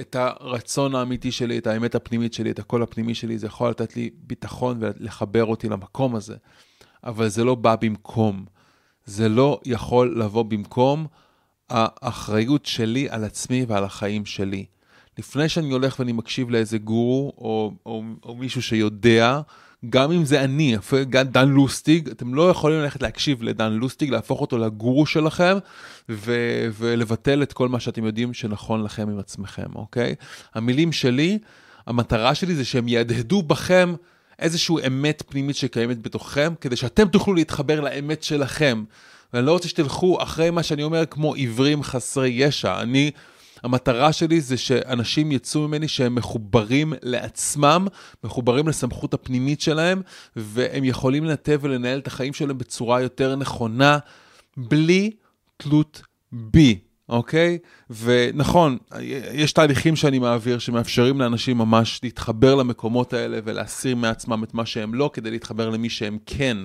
את 0.00 0.16
הרצון 0.18 0.94
האמיתי 0.94 1.32
שלי, 1.32 1.58
את 1.58 1.66
האמת 1.66 1.94
הפנימית 1.94 2.34
שלי, 2.34 2.50
את 2.50 2.58
הקול 2.58 2.82
הפנימי 2.82 3.14
שלי, 3.14 3.38
זה 3.38 3.46
יכול 3.46 3.70
לתת 3.70 3.96
לי 3.96 4.10
ביטחון 4.16 4.76
ולחבר 4.80 5.44
אותי 5.44 5.68
למקום 5.68 6.16
הזה. 6.16 6.36
אבל 7.04 7.28
זה 7.28 7.44
לא 7.44 7.54
בא 7.54 7.76
במקום. 7.76 8.44
זה 9.04 9.28
לא 9.28 9.60
יכול 9.64 10.20
לבוא 10.20 10.42
במקום 10.42 11.06
האחריות 11.70 12.66
שלי 12.66 13.08
על 13.08 13.24
עצמי 13.24 13.64
ועל 13.68 13.84
החיים 13.84 14.26
שלי. 14.26 14.64
לפני 15.18 15.48
שאני 15.48 15.70
הולך 15.70 15.98
ואני 15.98 16.12
מקשיב 16.12 16.50
לאיזה 16.50 16.78
גורו 16.78 17.32
או, 17.38 17.72
או, 17.86 18.02
או 18.22 18.34
מישהו 18.34 18.62
שיודע, 18.62 19.40
גם 19.90 20.12
אם 20.12 20.24
זה 20.24 20.44
אני, 20.44 20.76
דן 21.30 21.48
לוסטיג, 21.48 22.08
אתם 22.08 22.34
לא 22.34 22.50
יכולים 22.50 22.78
ללכת 22.78 23.02
להקשיב 23.02 23.42
לדן 23.42 23.72
לוסטיג, 23.72 24.10
להפוך 24.10 24.40
אותו 24.40 24.58
לגורו 24.58 25.06
שלכם 25.06 25.58
ו- 26.08 26.68
ולבטל 26.78 27.42
את 27.42 27.52
כל 27.52 27.68
מה 27.68 27.80
שאתם 27.80 28.04
יודעים 28.04 28.34
שנכון 28.34 28.82
לכם 28.82 29.08
עם 29.08 29.18
עצמכם, 29.18 29.66
אוקיי? 29.74 30.14
המילים 30.54 30.92
שלי, 30.92 31.38
המטרה 31.86 32.34
שלי 32.34 32.54
זה 32.54 32.64
שהם 32.64 32.88
יהדהדו 32.88 33.42
בכם 33.42 33.94
איזושהי 34.38 34.76
אמת 34.86 35.22
פנימית 35.28 35.56
שקיימת 35.56 36.02
בתוככם, 36.02 36.54
כדי 36.60 36.76
שאתם 36.76 37.08
תוכלו 37.08 37.34
להתחבר 37.34 37.80
לאמת 37.80 38.22
שלכם. 38.22 38.84
ואני 39.32 39.46
לא 39.46 39.52
רוצה 39.52 39.68
שתלכו 39.68 40.22
אחרי 40.22 40.50
מה 40.50 40.62
שאני 40.62 40.82
אומר 40.82 41.06
כמו 41.06 41.34
עיוורים 41.34 41.82
חסרי 41.82 42.28
ישע. 42.28 42.80
אני... 42.80 43.10
המטרה 43.64 44.12
שלי 44.12 44.40
זה 44.40 44.56
שאנשים 44.56 45.32
יצאו 45.32 45.68
ממני 45.68 45.88
שהם 45.88 46.14
מחוברים 46.14 46.92
לעצמם, 47.02 47.86
מחוברים 48.24 48.68
לסמכות 48.68 49.14
הפנימית 49.14 49.60
שלהם, 49.60 50.02
והם 50.36 50.84
יכולים 50.84 51.24
לנתב 51.24 51.58
ולנהל 51.62 51.98
את 51.98 52.06
החיים 52.06 52.32
שלהם 52.32 52.58
בצורה 52.58 53.00
יותר 53.00 53.36
נכונה, 53.36 53.98
בלי 54.56 55.10
תלות 55.56 56.02
בי. 56.32 56.78
אוקיי? 57.08 57.58
ונכון, 57.90 58.78
יש 59.32 59.52
תהליכים 59.52 59.96
שאני 59.96 60.18
מעביר 60.18 60.58
שמאפשרים 60.58 61.20
לאנשים 61.20 61.58
ממש 61.58 62.00
להתחבר 62.02 62.54
למקומות 62.54 63.12
האלה 63.12 63.38
ולהסיר 63.44 63.96
מעצמם 63.96 64.44
את 64.44 64.54
מה 64.54 64.66
שהם 64.66 64.94
לא, 64.94 65.10
כדי 65.12 65.30
להתחבר 65.30 65.70
למי 65.70 65.90
שהם 65.90 66.18
כן. 66.26 66.56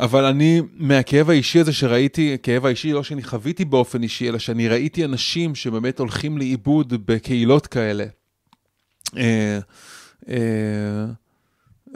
אבל 0.00 0.24
אני, 0.24 0.62
מהכאב 0.74 1.30
האישי 1.30 1.60
הזה 1.60 1.72
שראיתי, 1.72 2.36
כאב 2.42 2.66
האישי 2.66 2.92
לא 2.92 3.02
שאני 3.02 3.22
חוויתי 3.22 3.64
באופן 3.64 4.02
אישי, 4.02 4.28
אלא 4.28 4.38
שאני 4.38 4.68
ראיתי 4.68 5.04
אנשים 5.04 5.54
שבאמת 5.54 5.98
הולכים 5.98 6.38
לאיבוד 6.38 7.06
בקהילות 7.06 7.66
כאלה. 7.66 8.04
אה, 9.16 9.58
אה, 10.28 11.06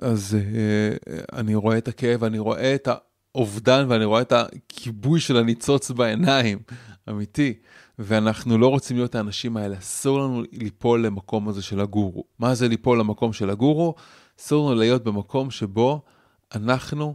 אז 0.02 0.36
אה, 0.36 0.96
אני 1.32 1.54
רואה 1.54 1.78
את 1.78 1.88
הכאב, 1.88 2.24
אני 2.24 2.38
רואה 2.38 2.74
את 2.74 2.88
האובדן 3.34 3.86
ואני 3.88 4.04
רואה 4.04 4.20
את 4.20 4.32
הכיבוי 4.32 5.20
של 5.20 5.36
הניצוץ 5.36 5.90
בעיניים, 5.90 6.58
אמיתי. 7.08 7.54
ואנחנו 7.98 8.58
לא 8.58 8.68
רוצים 8.68 8.96
להיות 8.96 9.14
האנשים 9.14 9.56
האלה, 9.56 9.78
אסור 9.78 10.18
לנו 10.18 10.42
ליפול 10.52 11.06
למקום 11.06 11.48
הזה 11.48 11.62
של 11.62 11.80
הגורו. 11.80 12.24
מה 12.38 12.54
זה 12.54 12.68
ליפול 12.68 12.98
למקום 12.98 13.32
של 13.32 13.50
הגורו? 13.50 13.94
אסור 14.40 14.70
לנו 14.70 14.80
להיות 14.80 15.04
במקום 15.04 15.50
שבו 15.50 16.02
אנחנו 16.54 17.14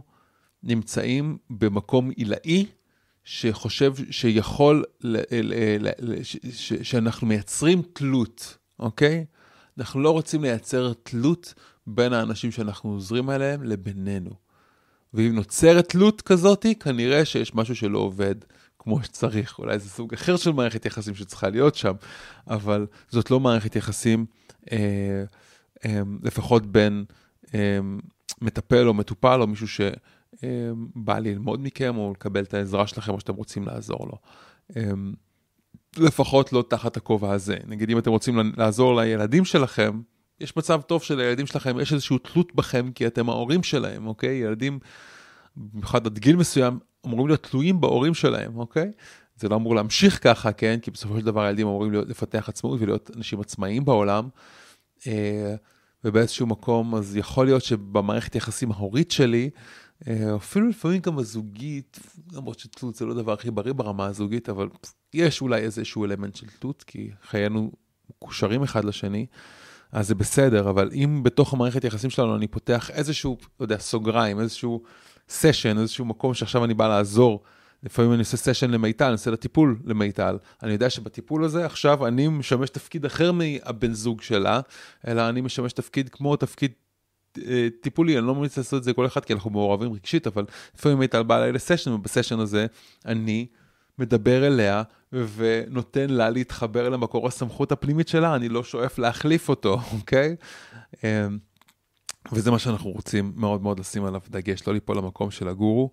נמצאים 0.62 1.38
במקום 1.50 2.10
עילאי, 2.10 2.66
שחושב 3.24 3.92
שיכול, 4.10 4.84
ל, 5.00 5.16
ל, 5.42 5.88
ל, 5.98 6.22
ש, 6.22 6.36
ש, 6.52 6.72
שאנחנו 6.72 7.26
מייצרים 7.26 7.82
תלות, 7.92 8.56
אוקיי? 8.78 9.24
אנחנו 9.78 10.00
לא 10.00 10.10
רוצים 10.10 10.42
לייצר 10.42 10.92
תלות 11.02 11.54
בין 11.86 12.12
האנשים 12.12 12.50
שאנחנו 12.50 12.90
עוזרים 12.90 13.30
אליהם 13.30 13.62
לבינינו. 13.62 14.30
ואם 15.14 15.34
נוצרת 15.34 15.88
תלות 15.88 16.22
כזאת, 16.22 16.66
כנראה 16.80 17.24
שיש 17.24 17.54
משהו 17.54 17.76
שלא 17.76 17.98
עובד 17.98 18.34
כמו 18.78 19.02
שצריך. 19.02 19.58
אולי 19.58 19.78
זה 19.78 19.88
סוג 19.88 20.14
אחר 20.14 20.36
של 20.36 20.52
מערכת 20.52 20.86
יחסים 20.86 21.14
שצריכה 21.14 21.48
להיות 21.48 21.74
שם, 21.74 21.92
אבל 22.48 22.86
זאת 23.08 23.30
לא 23.30 23.40
מערכת 23.40 23.76
יחסים, 23.76 24.26
אה, 24.72 25.24
אה, 25.84 26.00
לפחות 26.22 26.66
בין 26.66 27.04
אה, 27.54 27.78
מטפל 28.40 28.88
או 28.88 28.94
מטופל 28.94 29.40
או 29.40 29.46
מישהו 29.46 29.68
ש... 29.68 29.80
אמ, 30.42 30.86
בא 30.94 31.18
ללמוד 31.18 31.60
מכם 31.62 31.96
או 31.96 32.12
לקבל 32.12 32.42
את 32.42 32.54
העזרה 32.54 32.86
שלכם 32.86 33.12
או 33.12 33.20
שאתם 33.20 33.34
רוצים 33.34 33.66
לעזור 33.66 34.06
לו. 34.06 34.18
אמ, 34.76 35.12
לפחות 35.96 36.52
לא 36.52 36.64
תחת 36.68 36.96
הכובע 36.96 37.32
הזה. 37.32 37.56
נגיד 37.66 37.90
אם 37.90 37.98
אתם 37.98 38.10
רוצים 38.10 38.52
לעזור 38.56 39.00
לילדים 39.00 39.44
שלכם, 39.44 40.00
יש 40.40 40.56
מצב 40.56 40.80
טוב 40.80 41.02
שלילדים 41.02 41.46
שלכם 41.46 41.80
יש 41.80 41.92
איזושהי 41.92 42.18
תלות 42.18 42.54
בכם 42.54 42.90
כי 42.94 43.06
אתם 43.06 43.28
ההורים 43.28 43.62
שלהם, 43.62 44.06
אוקיי? 44.06 44.36
ילדים, 44.36 44.78
במיוחד 45.56 46.06
עד 46.06 46.18
גיל 46.18 46.36
מסוים, 46.36 46.78
אמורים 47.06 47.26
להיות 47.26 47.42
תלויים 47.42 47.80
בהורים 47.80 48.14
שלהם, 48.14 48.56
אוקיי? 48.56 48.92
זה 49.36 49.48
לא 49.48 49.56
אמור 49.56 49.74
להמשיך 49.74 50.22
ככה, 50.22 50.52
כן? 50.52 50.78
כי 50.82 50.90
בסופו 50.90 51.18
של 51.18 51.26
דבר 51.26 51.42
הילדים 51.42 51.66
אמורים 51.66 51.92
להיות, 51.92 52.08
לפתח 52.08 52.48
עצמאות 52.48 52.80
ולהיות 52.80 53.10
אנשים 53.16 53.40
עצמאיים 53.40 53.84
בעולם. 53.84 54.28
אה, 55.06 55.54
ובאיזשהו 56.04 56.46
מקום, 56.46 56.94
אז 56.94 57.16
יכול 57.16 57.46
להיות 57.46 57.62
שבמערכת 57.62 58.34
יחסים 58.34 58.72
ההורית 58.72 59.10
שלי, 59.10 59.50
אפילו 60.36 60.68
לפעמים 60.68 61.00
גם 61.00 61.18
הזוגית, 61.18 62.00
למרות 62.32 62.58
שתלות 62.58 62.94
זה 62.94 63.04
לא 63.04 63.12
הדבר 63.12 63.32
הכי 63.32 63.50
בריא 63.50 63.72
ברמה 63.72 64.06
הזוגית, 64.06 64.48
אבל 64.48 64.68
יש 65.14 65.40
אולי 65.40 65.60
איזשהו 65.60 66.04
אלמנט 66.04 66.34
של 66.34 66.46
תלות, 66.58 66.82
כי 66.82 67.10
חיינו 67.22 67.72
מקושרים 68.10 68.62
אחד 68.62 68.84
לשני, 68.84 69.26
אז 69.92 70.08
זה 70.08 70.14
בסדר, 70.14 70.70
אבל 70.70 70.90
אם 70.94 71.22
בתוך 71.22 71.52
המערכת 71.52 71.84
יחסים 71.84 72.10
שלנו 72.10 72.36
אני 72.36 72.48
פותח 72.48 72.90
איזשהו, 72.90 73.38
לא 73.60 73.64
יודע, 73.64 73.78
סוגריים, 73.78 74.40
איזשהו 74.40 74.82
סשן, 75.28 75.78
איזשהו 75.78 76.04
מקום 76.04 76.34
שעכשיו 76.34 76.64
אני 76.64 76.74
בא 76.74 76.88
לעזור, 76.88 77.42
לפעמים 77.82 78.12
אני 78.12 78.18
עושה 78.18 78.36
סשן 78.36 78.70
למיטל, 78.70 79.04
אני 79.04 79.12
עושה 79.12 79.30
לה 79.30 79.36
טיפול 79.36 79.78
למיטל. 79.84 80.38
אני 80.62 80.72
יודע 80.72 80.90
שבטיפול 80.90 81.44
הזה 81.44 81.66
עכשיו 81.66 82.06
אני 82.06 82.28
משמש 82.28 82.70
תפקיד 82.70 83.04
אחר 83.04 83.32
מהבן 83.32 83.92
זוג 83.92 84.22
שלה, 84.22 84.60
אלא 85.06 85.28
אני 85.28 85.40
משמש 85.40 85.72
תפקיד 85.72 86.08
כמו 86.08 86.36
תפקיד 86.36 86.72
אה, 86.72 86.89
טיפולי, 87.80 88.18
אני 88.18 88.26
לא 88.26 88.34
ממליץ 88.34 88.58
לעשות 88.58 88.78
את 88.78 88.84
זה 88.84 88.92
כל 88.92 89.06
אחד 89.06 89.24
כי 89.24 89.32
אנחנו 89.32 89.50
מעורבים 89.50 89.92
רגשית, 89.92 90.26
אבל 90.26 90.44
לפעמים 90.74 91.00
הייתה 91.00 91.22
באה 91.22 91.38
אליי 91.38 91.52
לסשן, 91.52 91.92
ובסשן 91.92 92.40
הזה 92.40 92.66
אני 93.06 93.46
מדבר 93.98 94.46
אליה 94.46 94.82
ונותן 95.12 96.10
לה 96.10 96.30
להתחבר 96.30 96.88
למקור 96.88 97.28
הסמכות 97.28 97.72
הפנימית 97.72 98.08
שלה, 98.08 98.34
אני 98.34 98.48
לא 98.48 98.64
שואף 98.64 98.98
להחליף 98.98 99.48
אותו, 99.48 99.80
אוקיי? 99.98 100.36
אמ, 101.04 101.38
וזה 102.32 102.50
מה 102.50 102.58
שאנחנו 102.58 102.90
רוצים 102.90 103.32
מאוד 103.36 103.62
מאוד 103.62 103.80
לשים 103.80 104.04
עליו 104.04 104.20
דגש, 104.30 104.66
לא 104.66 104.74
ליפול 104.74 104.96
למקום 104.96 105.30
של 105.30 105.48
הגורו. 105.48 105.90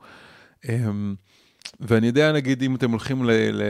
אמ, 0.69 1.15
ואני 1.79 2.07
יודע, 2.07 2.31
נגיד, 2.31 2.63
אם 2.63 2.75
אתם 2.75 2.91
הולכים 2.91 3.23
ל... 3.23 3.31
ל... 3.31 3.61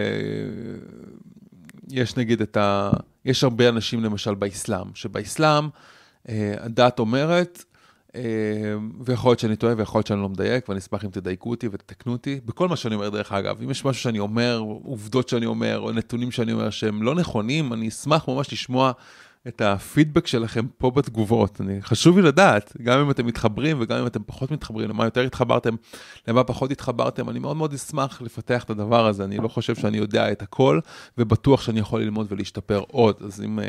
יש 1.92 2.18
נגיד 2.18 2.42
את 2.42 2.58
ה... 2.58 2.92
יש 3.26 3.44
הרבה 3.44 3.70
אנשים 3.70 4.04
למשל 4.04 4.36
באסלאם, 4.36 4.88
שבאסלאם 4.94 5.64
אה, 5.64 5.70
הדת 6.60 7.00
אומרת, 7.00 7.64
אה, 8.16 8.22
ויכול 9.02 9.30
להיות 9.30 9.40
שאני 9.40 9.56
טועה 9.56 9.74
ויכול 9.78 10.00
להיות 10.00 10.08
שאני 10.08 10.22
לא 10.22 10.30
מדייק, 10.30 10.70
ואני 10.70 10.80
אשמח 10.80 11.06
אם 11.06 11.10
תדייקו 11.10 11.50
אותי 11.50 11.68
ותתקנו 11.72 12.12
אותי, 12.12 12.40
בכל 12.46 12.68
מה 12.68 12.76
שאני 12.76 12.96
אומר 12.96 13.10
דרך 13.10 13.32
אגב, 13.32 13.62
אם 13.64 13.72
יש 13.72 13.86
משהו 13.86 14.02
שאני 14.02 14.20
אומר, 14.20 14.58
עובדות 14.84 15.30
שאני 15.30 15.46
אומר, 15.46 15.80
או 15.80 15.92
נתונים 15.92 16.32
שאני 16.32 16.52
אומר 16.54 16.70
שהם 16.70 17.04
לא 17.04 17.16
נכונים, 17.16 17.74
אני 17.74 17.88
אשמח 17.88 18.28
ממש 18.28 18.54
לשמוע 18.54 18.92
את 19.48 19.62
הפידבק 19.62 20.28
שלכם 20.28 20.68
פה 20.78 20.92
בתגובות. 20.92 21.62
אני, 21.62 21.82
חשוב 21.82 22.18
לי 22.18 22.24
לדעת, 22.24 22.74
גם 22.82 23.00
אם 23.00 23.12
אתם 23.12 23.26
מתחברים 23.26 23.78
וגם 23.82 23.98
אם 23.98 24.08
אתם 24.08 24.24
פחות 24.26 24.52
מתחברים, 24.52 24.90
למה 24.90 25.06
יותר 25.06 25.22
התחברתם, 25.22 25.76
למה 26.28 26.44
פחות 26.44 26.72
התחברתם, 26.72 27.30
אני 27.30 27.40
מאוד 27.40 27.58
מאוד 27.58 27.74
אשמח 27.74 28.22
לפתח 28.22 28.64
את 28.64 28.70
הדבר 28.70 29.08
הזה. 29.08 29.24
אני 29.24 29.38
לא 29.38 29.48
חושב 29.48 29.76
שאני 29.76 29.98
יודע 29.98 30.32
את 30.32 30.42
הכל, 30.42 30.80
ובטוח 31.18 31.62
שאני 31.62 31.80
יכול 31.80 32.02
ללמוד 32.02 32.28
ולהשתפר 32.30 32.84
עוד. 32.88 33.16
אז 33.26 33.42
אם 33.42 33.60
uh, 33.60 33.62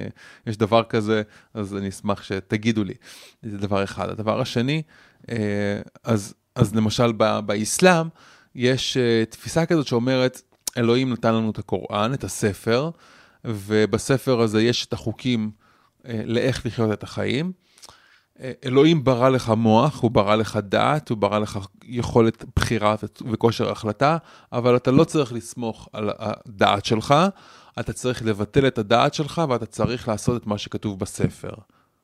יש 0.46 0.56
דבר 0.56 0.82
כזה, 0.82 1.22
אז 1.54 1.76
אני 1.76 1.88
אשמח 1.88 2.22
שתגידו 2.22 2.84
לי. 2.84 2.94
זה 3.42 3.58
דבר 3.58 3.84
אחד. 3.84 4.08
הדבר 4.08 4.40
השני, 4.40 4.82
uh, 5.22 5.30
אז, 6.04 6.34
אז 6.54 6.74
למשל 6.74 7.12
באסלאם, 7.46 8.06
יש 8.54 8.96
uh, 8.96 9.30
תפיסה 9.30 9.66
כזאת 9.66 9.86
שאומרת, 9.86 10.42
אלוהים 10.78 11.12
נתן 11.12 11.34
לנו 11.34 11.50
את 11.50 11.58
הקוראן, 11.58 12.14
את 12.14 12.24
הספר, 12.24 12.90
ובספר 13.44 14.40
הזה 14.40 14.62
יש 14.62 14.86
את 14.86 14.92
החוקים 14.92 15.50
לאיך 16.04 16.66
לחיות 16.66 16.92
את 16.92 17.02
החיים. 17.02 17.52
אה, 18.40 18.52
אלוהים 18.64 19.04
ברא 19.04 19.28
לך 19.28 19.48
מוח, 19.48 20.02
הוא 20.02 20.10
ברא 20.10 20.34
לך 20.34 20.58
דעת, 20.62 21.08
הוא 21.08 21.18
ברא 21.18 21.38
לך 21.38 21.58
יכולת 21.84 22.44
בחירה 22.56 22.94
וכושר 23.30 23.70
החלטה, 23.70 24.16
אבל 24.52 24.76
אתה 24.76 24.90
לא 24.90 25.04
צריך 25.04 25.32
לסמוך 25.32 25.88
על 25.92 26.10
הדעת 26.18 26.84
שלך, 26.84 27.14
אתה 27.80 27.92
צריך 27.92 28.24
לבטל 28.24 28.66
את 28.66 28.78
הדעת 28.78 29.14
שלך 29.14 29.42
ואתה 29.48 29.66
צריך 29.66 30.08
לעשות 30.08 30.42
את 30.42 30.46
מה 30.46 30.58
שכתוב 30.58 30.98
בספר, 30.98 31.52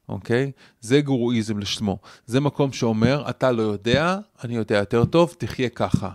אוקיי? 0.08 0.52
זה 0.80 1.00
גורואיזם 1.00 1.58
לשמו. 1.58 1.98
זה 2.26 2.40
מקום 2.40 2.72
שאומר, 2.72 3.24
אתה 3.30 3.52
לא 3.52 3.62
יודע, 3.62 4.18
אני 4.44 4.56
יודע 4.56 4.78
יותר 4.78 5.04
טוב, 5.04 5.34
תחיה 5.38 5.68
ככה. 5.68 6.10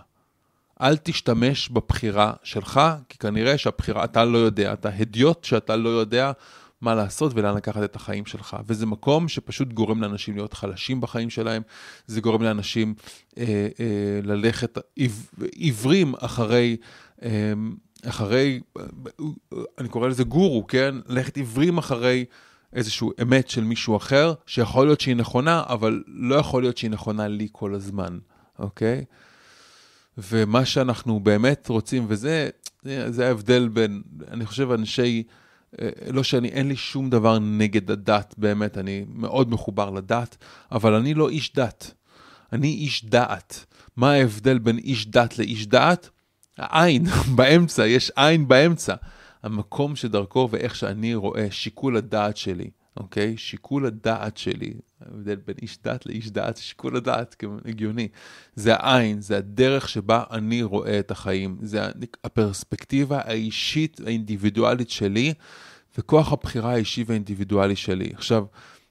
אל 0.80 0.96
תשתמש 0.96 1.68
בבחירה 1.68 2.32
שלך, 2.42 2.80
כי 3.08 3.18
כנראה 3.18 3.58
שהבחירה, 3.58 4.04
אתה 4.04 4.24
לא 4.24 4.38
יודע, 4.38 4.72
אתה 4.72 4.88
הדיוט 4.88 5.44
שאתה 5.44 5.76
לא 5.76 5.88
יודע 5.88 6.32
מה 6.80 6.94
לעשות 6.94 7.32
ולאן 7.34 7.56
לקחת 7.56 7.82
את 7.82 7.96
החיים 7.96 8.26
שלך. 8.26 8.56
וזה 8.66 8.86
מקום 8.86 9.28
שפשוט 9.28 9.72
גורם 9.72 10.02
לאנשים 10.02 10.34
להיות 10.34 10.52
חלשים 10.52 11.00
בחיים 11.00 11.30
שלהם, 11.30 11.62
זה 12.06 12.20
גורם 12.20 12.42
לאנשים 12.42 12.94
אה, 13.38 13.68
אה, 13.80 14.20
ללכת 14.22 14.78
עיו, 14.96 15.10
עיוורים 15.54 16.14
אחרי... 16.18 16.76
אה, 17.22 17.52
אחרי, 18.08 18.60
אני 19.78 19.88
קורא 19.88 20.08
לזה 20.08 20.24
גורו, 20.24 20.66
כן? 20.66 20.94
ללכת 21.08 21.36
עיוורים 21.36 21.78
אחרי 21.78 22.24
איזושהי 22.72 23.08
אמת 23.22 23.48
של 23.48 23.64
מישהו 23.64 23.96
אחר, 23.96 24.34
שיכול 24.46 24.86
להיות 24.86 25.00
שהיא 25.00 25.16
נכונה, 25.16 25.62
אבל 25.66 26.02
לא 26.06 26.34
יכול 26.34 26.62
להיות 26.62 26.76
שהיא 26.76 26.90
נכונה 26.90 27.28
לי 27.28 27.48
כל 27.52 27.74
הזמן, 27.74 28.18
אוקיי? 28.58 29.04
ומה 30.18 30.64
שאנחנו 30.64 31.20
באמת 31.20 31.68
רוצים, 31.68 32.04
וזה 32.08 32.50
זה 33.08 33.26
ההבדל 33.26 33.68
בין, 33.68 34.02
אני 34.28 34.46
חושב, 34.46 34.70
אנשי, 34.70 35.22
לא 36.10 36.22
שאני, 36.22 36.48
אין 36.48 36.68
לי 36.68 36.76
שום 36.76 37.10
דבר 37.10 37.38
נגד 37.38 37.90
הדת, 37.90 38.34
באמת, 38.38 38.78
אני 38.78 39.04
מאוד 39.08 39.50
מחובר 39.50 39.90
לדת, 39.90 40.36
אבל 40.72 40.94
אני 40.94 41.14
לא 41.14 41.28
איש 41.28 41.54
דת, 41.54 41.94
אני 42.52 42.68
איש 42.68 43.04
דעת. 43.04 43.64
מה 43.96 44.12
ההבדל 44.12 44.58
בין 44.58 44.78
איש 44.78 45.06
דת 45.06 45.38
לאיש 45.38 45.66
דעת? 45.66 46.10
העין 46.58 47.04
באמצע, 47.36 47.86
יש 47.86 48.12
עין 48.16 48.48
באמצע. 48.48 48.94
המקום 49.42 49.96
שדרכו 49.96 50.48
ואיך 50.50 50.74
שאני 50.74 51.14
רואה, 51.14 51.46
שיקול 51.50 51.96
הדעת 51.96 52.36
שלי. 52.36 52.70
אוקיי? 52.96 53.36
שיקול 53.36 53.86
הדעת 53.86 54.36
שלי, 54.36 54.72
ההבדל 55.00 55.36
בין 55.46 55.56
איש 55.62 55.78
דת 55.84 56.06
לאיש 56.06 56.30
דעת, 56.30 56.56
שיקול 56.56 56.96
הדעת, 56.96 57.44
הגיוני. 57.64 58.08
זה 58.54 58.74
העין, 58.74 59.20
זה 59.20 59.36
הדרך 59.38 59.88
שבה 59.88 60.22
אני 60.30 60.62
רואה 60.62 60.98
את 60.98 61.10
החיים, 61.10 61.58
זה 61.62 61.88
הפרספקטיבה 62.24 63.20
האישית, 63.24 64.00
האינדיבידואלית 64.06 64.90
שלי, 64.90 65.34
וכוח 65.98 66.32
הבחירה 66.32 66.72
האישי 66.72 67.04
והאינדיבידואלי 67.06 67.76
שלי. 67.76 68.10
עכשיו, 68.14 68.44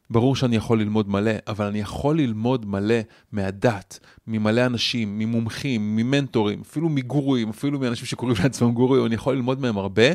ברור 0.10 0.36
שאני 0.36 0.56
יכול 0.56 0.80
ללמוד 0.80 1.10
מלא, 1.10 1.32
אבל 1.47 1.66
אני 1.66 1.80
יכול 1.80 2.18
ללמוד 2.18 2.66
מלא 2.66 3.00
מהדת, 3.32 4.00
ממלא 4.28 4.66
אנשים, 4.66 5.20
ממומחים, 5.20 5.95
ממנטורים, 5.95 6.62
אפילו 6.62 6.89
מגורואים, 6.89 7.50
אפילו 7.50 7.80
מאנשים 7.80 8.06
שקוראים 8.06 8.38
לעצמם 8.43 8.72
גורואים, 8.72 9.06
אני 9.06 9.16
יכול 9.16 9.36
ללמוד 9.36 9.62
מהם 9.62 9.78
הרבה, 9.78 10.08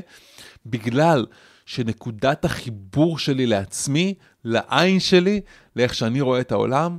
בגלל 0.67 1.27
שנקודת 1.67 2.45
החיבור 2.45 3.19
שלי 3.19 3.47
לעצמי, 3.47 4.15
לעין 4.45 5.01
שלי, 5.01 5.41
לאיך 5.77 5.95
שאני 5.95 6.21
רואה 6.21 6.41
את 6.41 6.53
העולם, 6.53 6.99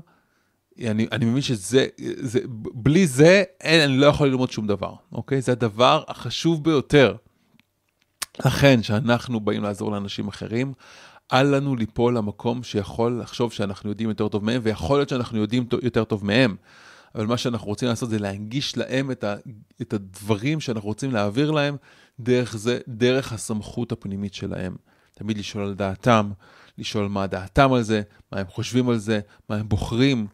אני, 0.80 1.08
אני 1.12 1.26
מבין 1.26 1.42
שזה, 1.42 1.88
זה, 1.98 2.40
בלי 2.74 3.08
זה, 3.08 3.44
אין, 3.62 3.82
אני 3.82 3.98
לא 3.98 4.06
יכול 4.06 4.28
ללמוד 4.28 4.52
שום 4.52 4.68
דבר, 4.68 4.94
אוקיי? 5.12 5.42
זה 5.42 5.52
הדבר 5.52 6.04
החשוב 6.08 6.64
ביותר. 6.64 7.16
לכן, 8.46 8.82
כשאנחנו 8.82 9.40
באים 9.40 9.64
לעזור 9.64 9.92
לאנשים 9.92 10.28
אחרים, 10.28 10.74
אל 11.34 11.56
לנו 11.56 11.76
ליפול 11.76 12.18
למקום 12.18 12.64
שיכול 12.64 13.20
לחשוב 13.22 13.54
שאנחנו 13.54 13.90
יודעים 13.90 14.10
יותר 14.10 14.28
טוב 14.28 14.46
מהם, 14.46 14.62
ויכול 14.64 14.98
להיות 14.98 15.10
שאנחנו 15.10 15.38
יודעים 15.38 15.68
יותר 15.84 16.04
טוב 16.04 16.26
מהם. 16.26 16.56
אבל 17.16 17.26
מה 17.26 17.38
שאנחנו 17.38 17.68
רוצים 17.68 17.90
לעשות 17.90 18.10
זה 18.10 18.20
להנגיש 18.20 18.78
להם 18.78 19.12
את, 19.12 19.24
ה, 19.24 19.36
את 19.82 19.94
הדברים 19.94 20.60
שאנחנו 20.60 20.90
רוצים 20.90 21.12
להעביר 21.12 21.52
להם 21.52 21.76
דרך 22.20 22.58
זה, 22.58 22.80
דרך 22.88 23.34
הסמכות 23.34 23.92
הפנימית 23.92 24.34
שלהם. 24.34 24.76
תמיד 25.14 25.38
לשאול 25.38 25.64
על 25.64 25.74
דעתם, 25.74 26.32
לשאול 26.78 27.08
מה 27.08 27.28
דעתם 27.28 27.74
על 27.74 27.82
זה, 27.82 28.02
מה 28.32 28.40
הם 28.40 28.48
חושבים 28.48 28.90
על 28.90 28.98
זה, 28.98 29.20
מה 29.50 29.56
הם 29.56 29.70
בוחרים, 29.70 30.28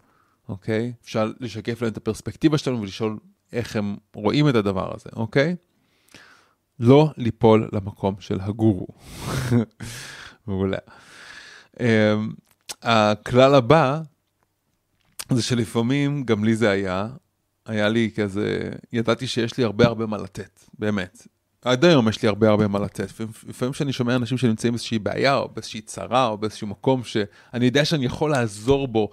אוקיי? 0.49 0.93
אפשר 1.03 1.31
לשקף 1.39 1.81
להם 1.81 1.91
את 1.91 1.97
הפרספקטיבה 1.97 2.57
שלנו 2.57 2.81
ולשאול 2.81 3.17
איך 3.53 3.75
הם 3.75 3.97
רואים 4.15 4.49
את 4.49 4.55
הדבר 4.55 4.95
הזה, 4.95 5.09
אוקיי? 5.15 5.55
לא 6.79 7.09
ליפול 7.17 7.69
למקום 7.73 8.15
של 8.19 8.37
הגורו. 8.41 8.87
מעולה. 10.47 10.77
Um, 11.73 11.81
הכלל 12.81 13.55
הבא 13.55 14.01
זה 15.29 15.41
שלפעמים, 15.41 16.23
גם 16.23 16.43
לי 16.43 16.55
זה 16.55 16.69
היה, 16.69 17.07
היה 17.65 17.89
לי 17.89 18.11
כזה, 18.15 18.69
ידעתי 18.93 19.27
שיש 19.27 19.57
לי 19.57 19.63
הרבה 19.63 19.85
הרבה 19.85 20.05
מה 20.05 20.17
לתת, 20.17 20.59
באמת. 20.79 21.27
עד 21.65 21.85
היום 21.85 22.09
יש 22.09 22.21
לי 22.21 22.27
הרבה 22.27 22.49
הרבה 22.49 22.67
מה 22.67 22.79
לתת. 22.79 23.11
לפעמים 23.47 23.73
כשאני 23.73 23.93
שומע 23.93 24.15
אנשים 24.15 24.37
שנמצאים 24.37 24.73
באיזושהי 24.73 24.99
בעיה, 24.99 25.37
או 25.37 25.49
באיזושהי 25.49 25.81
צרה, 25.81 26.27
או 26.27 26.37
באיזשהו 26.37 26.67
מקום 26.67 27.03
שאני 27.03 27.65
יודע 27.65 27.85
שאני 27.85 28.05
יכול 28.05 28.31
לעזור 28.31 28.87
בו, 28.87 29.09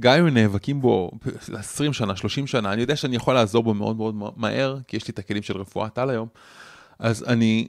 גם 0.00 0.18
אם 0.18 0.28
נאבקים 0.28 0.80
בו 0.80 1.10
20 1.52 1.92
שנה, 1.92 2.16
30 2.16 2.46
שנה, 2.46 2.72
אני 2.72 2.80
יודע 2.80 2.96
שאני 2.96 3.16
יכול 3.16 3.34
לעזור 3.34 3.62
בו 3.62 3.74
מאוד 3.74 3.96
מאוד 3.96 4.34
מהר, 4.36 4.78
כי 4.88 4.96
יש 4.96 5.08
לי 5.08 5.12
את 5.12 5.18
הכלים 5.18 5.42
של 5.42 5.56
רפואת 5.56 5.98
על 5.98 6.10
היום. 6.10 6.28
אז 6.98 7.24
אני 7.28 7.68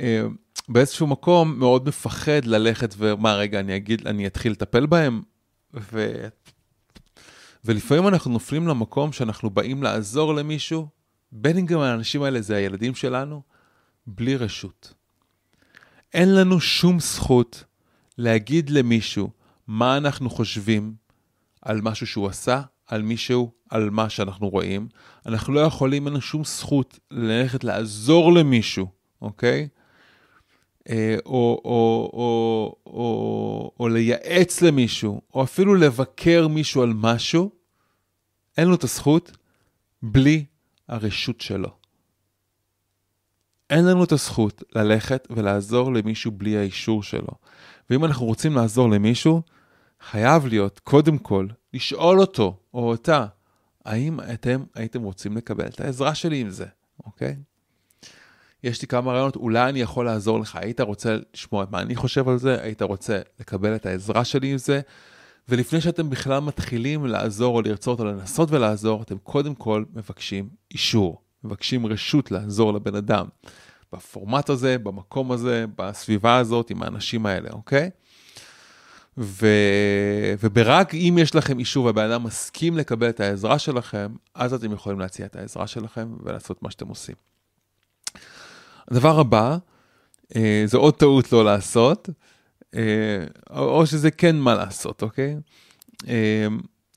אה, 0.00 0.22
באיזשהו 0.68 1.06
מקום 1.06 1.58
מאוד 1.58 1.88
מפחד 1.88 2.44
ללכת 2.44 2.94
ומה, 2.98 3.34
רגע, 3.34 3.60
אני 3.60 3.76
אגיד, 3.76 4.06
אני 4.06 4.26
אתחיל 4.26 4.52
לטפל 4.52 4.86
בהם, 4.86 5.22
ו... 5.74 6.26
ולפעמים 7.64 8.08
אנחנו 8.08 8.30
נופלים 8.30 8.68
למקום 8.68 9.12
שאנחנו 9.12 9.50
באים 9.50 9.82
לעזור 9.82 10.34
למישהו, 10.34 10.88
בין 11.32 11.58
אם 11.58 11.66
גם 11.66 11.80
האנשים 11.80 12.22
האלה 12.22 12.40
זה 12.40 12.56
הילדים 12.56 12.94
שלנו, 12.94 13.42
בלי 14.06 14.36
רשות. 14.36 14.94
אין 16.14 16.34
לנו 16.34 16.60
שום 16.60 17.00
זכות 17.00 17.64
להגיד 18.18 18.70
למישהו 18.70 19.30
מה 19.66 19.96
אנחנו 19.96 20.30
חושבים 20.30 20.94
על 21.62 21.80
משהו 21.80 22.06
שהוא 22.06 22.28
עשה, 22.28 22.62
על 22.86 23.02
מישהו, 23.02 23.52
על 23.70 23.90
מה 23.90 24.10
שאנחנו 24.10 24.48
רואים. 24.48 24.88
אנחנו 25.26 25.52
לא 25.52 25.60
יכולים, 25.60 26.04
אין 26.04 26.12
לנו 26.12 26.22
שום 26.22 26.44
זכות 26.44 26.98
ללכת 27.10 27.64
לעזור 27.64 28.32
למישהו, 28.32 28.86
אוקיי? 29.22 29.68
אה, 30.88 31.16
או, 31.26 31.60
או, 31.64 32.10
או, 32.12 32.76
או, 32.86 33.72
או 33.80 33.88
לייעץ 33.88 34.62
למישהו, 34.62 35.20
או 35.34 35.42
אפילו 35.42 35.74
לבקר 35.74 36.48
מישהו 36.48 36.82
על 36.82 36.92
משהו, 36.94 37.50
אין 38.56 38.68
לו 38.68 38.74
את 38.74 38.84
הזכות 38.84 39.36
בלי 40.02 40.44
הרשות 40.88 41.40
שלו. 41.40 41.79
אין 43.70 43.84
לנו 43.84 44.04
את 44.04 44.12
הזכות 44.12 44.62
ללכת 44.74 45.28
ולעזור 45.30 45.92
למישהו 45.92 46.30
בלי 46.30 46.56
האישור 46.56 47.02
שלו. 47.02 47.32
ואם 47.90 48.04
אנחנו 48.04 48.26
רוצים 48.26 48.54
לעזור 48.54 48.90
למישהו, 48.90 49.42
חייב 50.00 50.46
להיות, 50.46 50.78
קודם 50.84 51.18
כל, 51.18 51.46
לשאול 51.74 52.20
אותו 52.20 52.56
או 52.74 52.88
אותה, 52.88 53.26
האם 53.84 54.20
אתם 54.20 54.62
הייתם 54.74 55.02
רוצים 55.02 55.36
לקבל 55.36 55.66
את 55.66 55.80
העזרה 55.80 56.14
שלי 56.14 56.40
עם 56.40 56.50
זה, 56.50 56.66
אוקיי? 57.06 57.36
יש 58.64 58.82
לי 58.82 58.88
כמה 58.88 59.12
רעיונות, 59.12 59.36
אולי 59.36 59.68
אני 59.68 59.80
יכול 59.80 60.04
לעזור 60.04 60.40
לך, 60.40 60.56
היית 60.56 60.80
רוצה 60.80 61.16
לשמוע 61.34 61.64
מה 61.70 61.80
אני 61.80 61.96
חושב 61.96 62.28
על 62.28 62.38
זה, 62.38 62.62
היית 62.62 62.82
רוצה 62.82 63.20
לקבל 63.40 63.76
את 63.76 63.86
העזרה 63.86 64.24
שלי 64.24 64.52
עם 64.52 64.58
זה, 64.58 64.80
ולפני 65.48 65.80
שאתם 65.80 66.10
בכלל 66.10 66.40
מתחילים 66.40 67.06
לעזור 67.06 67.56
או 67.56 67.62
לרצות 67.62 68.00
או 68.00 68.04
לנסות 68.04 68.50
ולעזור, 68.50 69.02
אתם 69.02 69.18
קודם 69.18 69.54
כל 69.54 69.84
מבקשים 69.94 70.48
אישור, 70.70 71.20
מבקשים 71.44 71.86
רשות 71.86 72.30
לעזור 72.30 72.72
לבן 72.72 72.94
אדם. 72.94 73.26
בפורמט 73.92 74.48
הזה, 74.48 74.78
במקום 74.78 75.32
הזה, 75.32 75.64
בסביבה 75.76 76.36
הזאת, 76.36 76.70
עם 76.70 76.82
האנשים 76.82 77.26
האלה, 77.26 77.48
אוקיי? 77.52 77.90
ו... 79.18 79.46
וברק 80.40 80.94
אם 80.94 81.16
יש 81.20 81.34
לכם 81.34 81.58
אישור 81.58 81.84
והבן 81.84 82.10
אדם 82.10 82.24
מסכים 82.24 82.76
לקבל 82.76 83.08
את 83.08 83.20
העזרה 83.20 83.58
שלכם, 83.58 84.14
אז 84.34 84.54
אתם 84.54 84.72
יכולים 84.72 85.00
להציע 85.00 85.26
את 85.26 85.36
העזרה 85.36 85.66
שלכם 85.66 86.16
ולעשות 86.24 86.62
מה 86.62 86.70
שאתם 86.70 86.88
עושים. 86.88 87.14
הדבר 88.88 89.20
הבא, 89.20 89.56
אה, 90.36 90.62
זו 90.66 90.78
עוד 90.78 90.94
טעות 90.94 91.32
לא 91.32 91.44
לעשות, 91.44 92.08
אה, 92.74 93.24
או 93.50 93.86
שזה 93.86 94.10
כן 94.10 94.36
מה 94.36 94.54
לעשות, 94.54 95.02
אוקיי? 95.02 95.36
אה, 96.08 96.46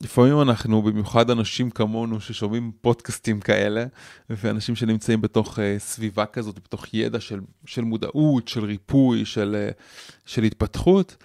לפעמים 0.00 0.40
אנחנו, 0.40 0.82
במיוחד 0.82 1.30
אנשים 1.30 1.70
כמונו 1.70 2.20
ששומעים 2.20 2.72
פודקאסטים 2.80 3.40
כאלה, 3.40 3.84
ואנשים 4.30 4.76
שנמצאים 4.76 5.20
בתוך 5.20 5.58
uh, 5.58 5.62
סביבה 5.78 6.26
כזאת, 6.26 6.58
בתוך 6.58 6.94
ידע 6.94 7.20
של, 7.20 7.40
של 7.66 7.82
מודעות, 7.82 8.48
של 8.48 8.64
ריפוי, 8.64 9.24
של, 9.24 9.70
uh, 9.70 9.82
של 10.26 10.42
התפתחות, 10.42 11.16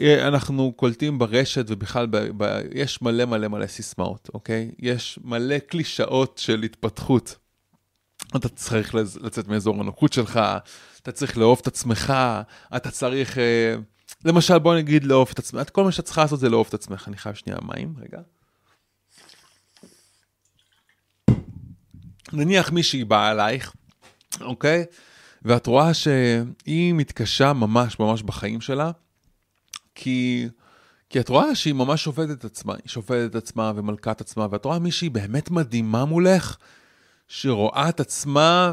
אנחנו 0.00 0.72
קולטים 0.72 1.18
ברשת 1.18 1.64
ובכלל, 1.68 2.06
ב, 2.06 2.16
ב, 2.36 2.60
יש 2.74 3.02
מלא 3.02 3.24
מלא 3.24 3.48
מלא 3.48 3.66
סיסמאות, 3.66 4.30
אוקיי? 4.34 4.70
יש 4.78 5.18
מלא 5.24 5.58
קלישאות 5.58 6.38
של 6.38 6.62
התפתחות. 6.62 7.36
אתה 8.36 8.48
צריך 8.48 8.94
לצאת 8.94 9.48
מאזור 9.48 9.80
הנוחות 9.80 10.12
שלך, 10.12 10.40
אתה 11.02 11.12
צריך 11.12 11.38
לאהוב 11.38 11.58
את 11.62 11.66
עצמך, 11.66 12.14
אתה 12.76 12.90
צריך... 12.90 13.36
Uh, 13.36 13.93
למשל, 14.24 14.58
בוא 14.58 14.74
נגיד 14.74 15.04
לאהוב 15.04 15.28
את 15.32 15.38
עצמך, 15.38 15.68
כל 15.72 15.84
מה 15.84 15.92
שאתה 15.92 16.02
צריך 16.02 16.18
לעשות 16.18 16.40
זה 16.40 16.48
לאהוב 16.48 16.66
את 16.68 16.74
עצמך. 16.74 17.08
אני 17.08 17.16
חייב 17.16 17.34
שנייה 17.34 17.58
מים, 17.62 17.94
רגע. 17.98 18.18
נניח 22.32 22.72
מישהי 22.72 23.04
באה 23.04 23.30
אלייך, 23.30 23.72
אוקיי? 24.40 24.84
ואת 25.42 25.66
רואה 25.66 25.94
שהיא 25.94 26.94
מתקשה 26.94 27.52
ממש 27.52 28.00
ממש 28.00 28.22
בחיים 28.22 28.60
שלה, 28.60 28.90
כי, 29.94 30.48
כי 31.10 31.20
את 31.20 31.28
רואה 31.28 31.54
שהיא 31.54 31.74
ממש 31.74 32.06
עובדת 32.06 32.38
את 32.38 32.44
עצמה, 32.44 32.74
היא 32.74 32.82
שופטת 32.86 33.30
את 33.30 33.34
עצמה 33.34 33.72
ומלכת 33.76 34.20
עצמה, 34.20 34.46
ואת 34.50 34.64
רואה 34.64 34.78
מישהי 34.78 35.08
באמת 35.08 35.50
מדהימה 35.50 36.04
מולך, 36.04 36.56
שרואה 37.28 37.88
את 37.88 38.00
עצמה 38.00 38.72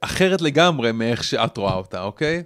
אחרת 0.00 0.40
לגמרי 0.40 0.92
מאיך 0.92 1.24
שאת 1.24 1.56
רואה 1.56 1.74
אותה, 1.74 2.02
אוקיי? 2.02 2.42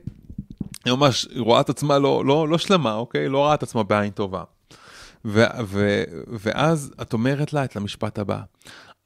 היא 0.85 0.93
ממש 0.93 1.29
רואה 1.37 1.61
את 1.61 1.69
עצמה 1.69 1.99
לא, 1.99 2.25
לא, 2.25 2.49
לא 2.49 2.59
שלמה, 2.59 2.95
אוקיי? 2.95 3.29
לא 3.29 3.39
רואה 3.39 3.55
את 3.55 3.63
עצמה 3.63 3.83
בעין 3.83 4.11
טובה. 4.11 4.45
ו, 5.25 5.45
ו, 5.65 6.05
ואז 6.29 6.93
את 7.03 7.13
אומרת 7.13 7.53
לה 7.53 7.65
את 7.65 7.77
המשפט 7.77 8.19
הבא, 8.19 8.41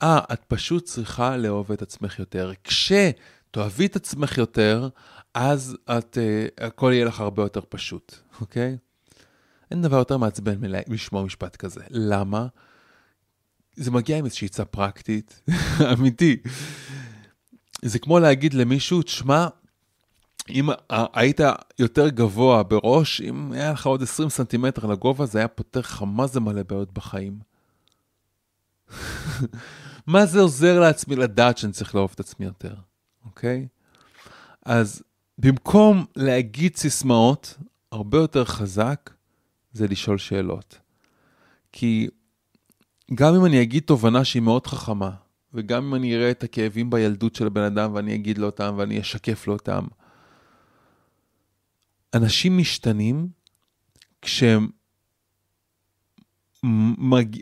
אה, 0.03 0.19
ah, 0.19 0.33
את 0.33 0.41
פשוט 0.49 0.85
צריכה 0.85 1.37
לאהוב 1.37 1.73
את 1.73 1.83
עצמך 1.83 2.19
יותר. 2.19 2.53
כשתאהבי 2.65 3.87
את 3.87 3.97
עצמך 3.97 4.39
יותר, 4.39 4.89
אז 5.35 5.77
את, 5.99 6.19
uh, 6.19 6.65
הכל 6.65 6.91
יהיה 6.95 7.05
לך 7.05 7.21
הרבה 7.21 7.43
יותר 7.43 7.61
פשוט, 7.69 8.15
אוקיי? 8.41 8.77
אין 9.71 9.83
דבר 9.83 9.97
יותר 9.97 10.17
מעצבן 10.17 10.57
מלשמוע 10.89 11.23
משפט 11.23 11.57
כזה. 11.57 11.81
למה? 11.91 12.47
זה 13.77 13.91
מגיע 13.91 14.19
עם 14.19 14.25
איזושהי 14.25 14.47
עצה 14.47 14.65
פרקטית, 14.65 15.41
אמיתי. 15.93 16.37
זה 17.83 17.99
כמו 17.99 18.19
להגיד 18.19 18.55
למישהו, 18.55 19.03
תשמע, 19.03 19.47
אם 20.51 20.69
היית 20.89 21.41
יותר 21.79 22.09
גבוה 22.09 22.63
בראש, 22.63 23.21
אם 23.21 23.53
היה 23.53 23.73
לך 23.73 23.87
עוד 23.87 24.03
20 24.03 24.29
סנטימטר 24.29 24.87
לגובה, 24.87 25.27
זה 25.27 25.39
היה 25.39 25.49
פותר 25.49 25.81
לך 25.81 26.03
מה 26.07 26.27
זה 26.27 26.41
מלא 26.41 26.63
בעיות 26.63 26.93
בחיים. 26.93 27.39
מה 30.07 30.27
זה 30.27 30.41
עוזר 30.41 30.81
לעצמי 30.81 31.17
לדעת 31.17 31.59
שאני 31.59 31.73
צריך 31.73 31.95
לאהוב 31.95 32.11
את 32.15 32.21
עצמי 32.21 32.47
יותר, 32.47 32.75
אוקיי? 33.25 33.67
אז 34.67 35.03
במקום 35.39 36.05
להגיד 36.17 36.77
סיסמאות, 36.77 37.55
הרבה 37.93 38.19
יותר 38.19 38.45
חזק 38.45 39.11
זה 39.73 39.89
לשאול 39.89 40.19
שאלות. 40.19 40.79
כי 41.73 42.09
גם 43.15 43.35
אם 43.35 43.45
אני 43.45 43.63
אגיד 43.63 43.83
תובנה 43.87 44.25
שהיא 44.25 44.43
מאוד 44.43 44.67
חכמה, 44.67 45.11
וגם 45.55 45.85
אם 45.85 45.95
אני 45.95 46.17
אראה 46.17 46.31
את 46.31 46.43
הכאבים 46.43 46.91
בילדות 46.91 47.35
של 47.35 47.47
הבן 47.47 47.63
אדם 47.63 47.95
ואני 47.95 48.15
אגיד 48.15 48.39
לו 48.39 48.47
אותם 48.47 48.75
ואני 48.79 49.01
אשקף 49.01 49.47
לו 49.47 49.53
אותם, 49.53 49.87
אנשים 52.15 52.59
משתנים 52.59 53.29
כשהם 54.23 54.69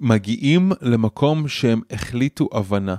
מגיעים 0.01 0.73
למקום 0.81 1.49
שהם 1.49 1.81
החליטו 1.91 2.49
הבנה. 2.53 2.97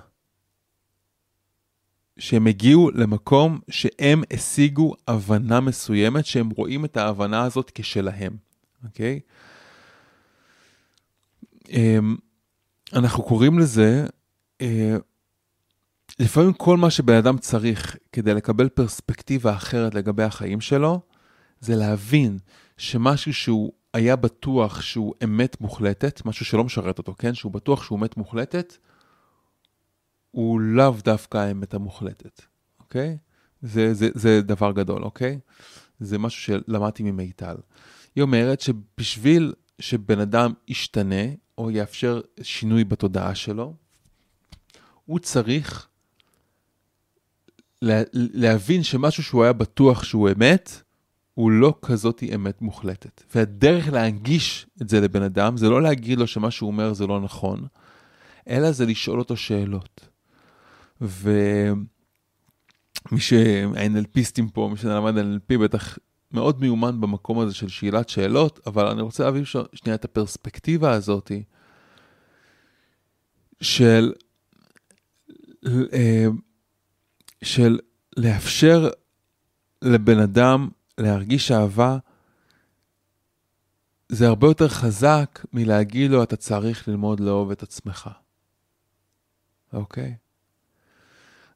שהם 2.17 2.47
הגיעו 2.47 2.91
למקום 2.91 3.59
שהם 3.69 4.23
השיגו 4.33 4.93
הבנה 5.07 5.59
מסוימת, 5.59 6.25
שהם 6.25 6.49
רואים 6.49 6.85
את 6.85 6.97
ההבנה 6.97 7.43
הזאת 7.43 7.71
כשלהם, 7.75 8.37
אוקיי? 8.83 9.19
אמ, 11.69 12.15
אנחנו 12.93 13.23
קוראים 13.23 13.59
לזה, 13.59 14.05
אה, 14.61 14.95
לפעמים 16.19 16.53
כל 16.53 16.77
מה 16.77 16.91
שבן 16.91 17.15
אדם 17.15 17.37
צריך 17.37 17.97
כדי 18.11 18.33
לקבל 18.33 18.69
פרספקטיבה 18.69 19.53
אחרת 19.53 19.95
לגבי 19.95 20.23
החיים 20.23 20.61
שלו, 20.61 21.01
זה 21.63 21.75
להבין 21.75 22.39
שמשהו 22.77 23.33
שהוא 23.33 23.73
היה 23.93 24.15
בטוח 24.15 24.81
שהוא 24.81 25.13
אמת 25.23 25.61
מוחלטת, 25.61 26.21
משהו 26.25 26.45
שלא 26.45 26.63
משרת 26.63 26.97
אותו, 26.97 27.15
כן? 27.17 27.33
שהוא 27.33 27.51
בטוח 27.51 27.83
שהוא 27.83 27.99
אמת 27.99 28.17
מוחלטת, 28.17 28.73
הוא 30.31 30.61
לאו 30.61 30.93
דווקא 31.03 31.37
האמת 31.37 31.73
המוחלטת, 31.73 32.41
אוקיי? 32.79 33.17
זה, 33.61 33.93
זה, 33.93 34.09
זה 34.13 34.41
דבר 34.41 34.71
גדול, 34.71 35.03
אוקיי? 35.03 35.39
זה 35.99 36.17
משהו 36.17 36.41
שלמדתי 36.41 37.03
ממיטל. 37.03 37.55
היא 38.15 38.21
אומרת 38.21 38.61
שבשביל 38.61 39.53
שבן 39.79 40.19
אדם 40.19 40.53
ישתנה, 40.67 41.23
או 41.57 41.71
יאפשר 41.71 42.21
שינוי 42.41 42.83
בתודעה 42.83 43.35
שלו, 43.35 43.73
הוא 45.05 45.19
צריך 45.19 45.87
לה, 47.81 48.01
להבין 48.13 48.83
שמשהו 48.83 49.23
שהוא 49.23 49.43
היה 49.43 49.53
בטוח 49.53 50.03
שהוא 50.03 50.29
אמת, 50.29 50.82
הוא 51.33 51.51
לא 51.51 51.75
כזאת 51.81 52.23
אמת 52.35 52.61
מוחלטת. 52.61 53.23
והדרך 53.35 53.87
להנגיש 53.87 54.67
את 54.81 54.89
זה 54.89 55.01
לבן 55.01 55.21
אדם, 55.21 55.57
זה 55.57 55.69
לא 55.69 55.81
להגיד 55.81 56.19
לו 56.19 56.27
שמה 56.27 56.51
שהוא 56.51 56.67
אומר 56.67 56.93
זה 56.93 57.07
לא 57.07 57.21
נכון, 57.21 57.65
אלא 58.49 58.71
זה 58.71 58.85
לשאול 58.85 59.19
אותו 59.19 59.37
שאלות. 59.37 60.07
ומי 61.01 61.75
שהNLPיסטים 63.17 64.49
פה, 64.53 64.69
מי 64.71 64.77
שלמד 64.77 65.17
NLP 65.17 65.57
בטח 65.57 65.97
מאוד 66.31 66.61
מיומן 66.61 67.01
במקום 67.01 67.39
הזה 67.39 67.53
של 67.53 67.67
שאלת 67.67 68.09
שאלות, 68.09 68.59
אבל 68.67 68.87
אני 68.87 69.01
רוצה 69.01 69.23
להביא 69.23 69.43
שנייה 69.73 69.95
את 69.95 70.05
הפרספקטיבה 70.05 70.91
הזאת 70.91 71.31
של, 73.61 74.13
אה, 75.93 76.25
של 77.43 77.79
לאפשר 78.17 78.89
לבן 79.81 80.19
אדם 80.19 80.69
להרגיש 80.97 81.51
אהבה, 81.51 81.97
זה 84.09 84.27
הרבה 84.27 84.47
יותר 84.47 84.67
חזק 84.67 85.45
מלהגיד 85.53 86.11
לו, 86.11 86.23
אתה 86.23 86.35
צריך 86.35 86.87
ללמוד 86.87 87.19
לאהוב 87.19 87.51
את 87.51 87.63
עצמך. 87.63 88.09
אוקיי? 89.73 90.15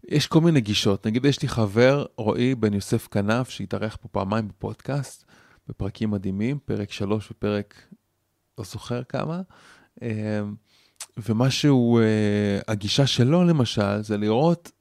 יש 0.08 0.28
כל 0.28 0.42
מיני 0.42 0.62
גישות. 0.62 1.08
נגיד, 1.08 1.26
יש 1.26 1.42
לי 1.42 1.48
חבר, 1.48 2.06
רועי 2.18 2.56
בן 2.56 2.74
יוסף 2.74 3.08
כנף, 3.08 3.50
שהתארח 3.50 3.96
פה 3.96 4.08
פעמיים 4.08 4.48
בפודקאסט, 4.48 5.26
בפרקים 5.68 6.12
מדהימים, 6.12 6.60
פרק 6.66 6.92
3 6.92 7.32
ופרק, 7.32 7.88
לא 8.58 8.64
זוכר 8.64 9.04
כמה. 9.04 9.42
אמ, 10.02 10.08
ומה 11.18 11.52
שהוא, 11.52 12.02
אה, 12.02 12.60
הגישה 12.68 13.08
שלו 13.08 13.44
למשל, 13.44 14.02
זה 14.02 14.18
לראות 14.18 14.72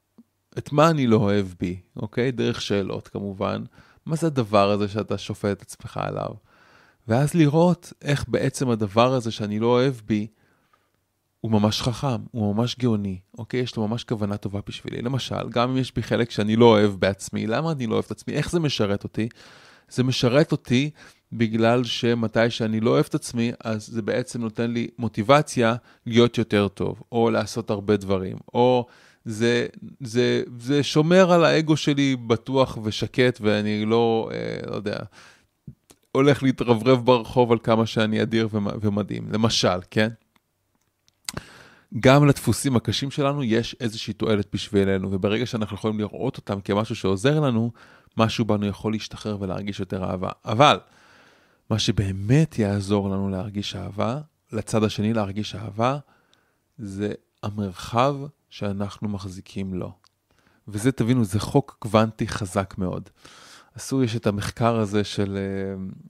את 0.58 0.72
מה 0.72 0.90
אני 0.90 1.06
לא 1.06 1.16
אוהב 1.16 1.46
בי, 1.60 1.80
אוקיי? 1.96 2.32
דרך 2.32 2.60
שאלות 2.60 3.08
כמובן. 3.08 3.64
מה 4.06 4.16
זה 4.16 4.26
הדבר 4.26 4.70
הזה 4.70 4.88
שאתה 4.88 5.18
שופט 5.18 5.52
את 5.52 5.62
עצמך 5.62 6.00
עליו? 6.02 6.30
ואז 7.08 7.34
לראות 7.34 7.92
איך 8.02 8.24
בעצם 8.28 8.70
הדבר 8.70 9.14
הזה 9.14 9.30
שאני 9.30 9.58
לא 9.58 9.66
אוהב 9.66 9.94
בי, 10.06 10.26
הוא 11.40 11.52
ממש 11.52 11.82
חכם, 11.82 12.22
הוא 12.30 12.54
ממש 12.54 12.76
גאוני, 12.78 13.18
אוקיי? 13.38 13.60
יש 13.60 13.76
לו 13.76 13.88
ממש 13.88 14.04
כוונה 14.04 14.36
טובה 14.36 14.60
בשבילי. 14.66 15.02
למשל, 15.02 15.48
גם 15.50 15.70
אם 15.70 15.76
יש 15.76 15.94
בי 15.94 16.02
חלק 16.02 16.30
שאני 16.30 16.56
לא 16.56 16.64
אוהב 16.64 16.90
בעצמי, 16.90 17.46
למה 17.46 17.72
אני 17.72 17.86
לא 17.86 17.94
אוהב 17.94 18.04
את 18.04 18.10
עצמי? 18.10 18.34
איך 18.34 18.50
זה 18.50 18.60
משרת 18.60 19.04
אותי? 19.04 19.28
זה 19.88 20.04
משרת 20.04 20.52
אותי 20.52 20.90
בגלל 21.32 21.84
שמתי 21.84 22.50
שאני 22.50 22.80
לא 22.80 22.90
אוהב 22.90 23.04
את 23.08 23.14
עצמי, 23.14 23.52
אז 23.64 23.86
זה 23.86 24.02
בעצם 24.02 24.40
נותן 24.40 24.70
לי 24.70 24.88
מוטיבציה 24.98 25.74
להיות 26.06 26.38
יותר 26.38 26.68
טוב, 26.68 27.02
או 27.12 27.30
לעשות 27.30 27.70
הרבה 27.70 27.96
דברים, 27.96 28.36
או 28.54 28.86
זה, 29.26 29.66
זה, 30.00 30.42
זה 30.58 30.82
שומר 30.82 31.32
על 31.32 31.44
האגו 31.44 31.76
שלי 31.76 32.16
בטוח 32.16 32.78
ושקט, 32.82 33.38
ואני 33.40 33.84
לא, 33.84 34.30
אה, 34.32 34.70
לא 34.70 34.74
יודע, 34.74 34.98
הולך 36.12 36.42
להתרברב 36.42 37.04
ברחוב 37.04 37.52
על 37.52 37.58
כמה 37.62 37.86
שאני 37.86 38.22
אדיר 38.22 38.48
ומדהים, 38.52 39.28
למשל, 39.32 39.78
כן? 39.90 40.08
גם 42.00 42.26
לדפוסים 42.26 42.76
הקשים 42.76 43.10
שלנו 43.10 43.44
יש 43.44 43.76
איזושהי 43.80 44.12
תועלת 44.12 44.46
בשבילנו, 44.52 45.12
וברגע 45.12 45.46
שאנחנו 45.46 45.76
יכולים 45.76 45.98
לראות 45.98 46.36
אותם 46.36 46.60
כמשהו 46.60 46.96
שעוזר 46.96 47.40
לנו, 47.40 47.72
משהו 48.16 48.44
בנו 48.44 48.66
יכול 48.66 48.92
להשתחרר 48.92 49.36
ולהרגיש 49.40 49.80
יותר 49.80 50.04
אהבה. 50.04 50.30
אבל, 50.44 50.78
מה 51.70 51.78
שבאמת 51.78 52.58
יעזור 52.58 53.10
לנו 53.10 53.28
להרגיש 53.28 53.76
אהבה, 53.76 54.20
לצד 54.52 54.84
השני 54.84 55.12
להרגיש 55.12 55.54
אהבה, 55.54 55.98
זה 56.78 57.12
המרחב 57.42 58.16
שאנחנו 58.56 59.08
מחזיקים 59.08 59.74
לו. 59.74 59.92
וזה, 60.68 60.92
תבינו, 60.92 61.24
זה 61.24 61.40
חוק 61.40 61.76
קוונטי 61.78 62.28
חזק 62.28 62.74
מאוד. 62.78 63.10
עשו, 63.74 64.02
יש 64.02 64.16
את 64.16 64.26
המחקר 64.26 64.76
הזה 64.76 65.04
של, 65.04 65.38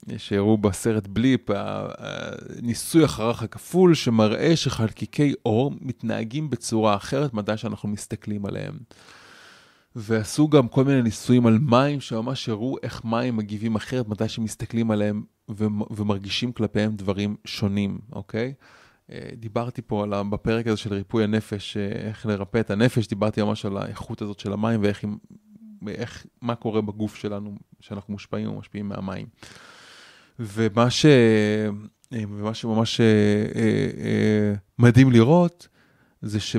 אה, 0.09 0.19
שהראו 0.19 0.57
בסרט 0.57 1.07
בליפ, 1.07 1.41
הניסוי 1.49 3.03
החרך 3.03 3.43
הכפול, 3.43 3.93
שמראה 3.93 4.55
שחלקיקי 4.55 5.33
אור 5.45 5.73
מתנהגים 5.81 6.49
בצורה 6.49 6.95
אחרת 6.95 7.33
מדי 7.33 7.57
שאנחנו 7.57 7.89
מסתכלים 7.89 8.45
עליהם. 8.45 8.77
ועשו 9.95 10.47
גם 10.47 10.67
כל 10.67 10.83
מיני 10.83 11.01
ניסויים 11.01 11.47
על 11.47 11.57
מים, 11.61 12.01
שממש 12.01 12.49
הראו 12.49 12.75
איך 12.83 13.05
מים 13.05 13.37
מגיבים 13.37 13.75
אחרת 13.75 14.07
מתי 14.07 14.29
שמסתכלים 14.29 14.91
עליהם 14.91 15.23
ומרגישים 15.89 16.51
כלפיהם 16.51 16.95
דברים 16.95 17.35
שונים, 17.45 17.99
אוקיי? 18.11 18.53
אה, 19.11 19.29
דיברתי 19.33 19.81
פה 19.81 20.03
על, 20.03 20.13
בפרק 20.29 20.67
הזה 20.67 20.77
של 20.77 20.93
ריפוי 20.93 21.23
הנפש, 21.23 21.77
אה, 21.77 21.91
איך 21.91 22.25
לרפא 22.25 22.57
את 22.57 22.71
הנפש, 22.71 23.07
דיברתי 23.07 23.41
ממש 23.41 23.65
על 23.65 23.77
האיכות 23.77 24.21
הזאת 24.21 24.39
של 24.39 24.53
המים 24.53 24.81
ואיך, 24.83 25.05
איך, 25.87 26.25
מה 26.41 26.55
קורה 26.55 26.81
בגוף 26.81 27.15
שלנו, 27.15 27.57
שאנחנו 27.79 28.13
מושפעים 28.13 28.47
או 28.47 28.59
משפיעים 28.59 28.87
מהמים. 28.87 29.27
ומה, 30.39 30.89
ש, 30.89 31.05
אה, 31.05 31.69
ומה 32.29 32.53
שממש 32.53 33.01
מדהים 34.79 35.11
לראות, 35.11 35.67
זה 36.21 36.39
ש... 36.39 36.55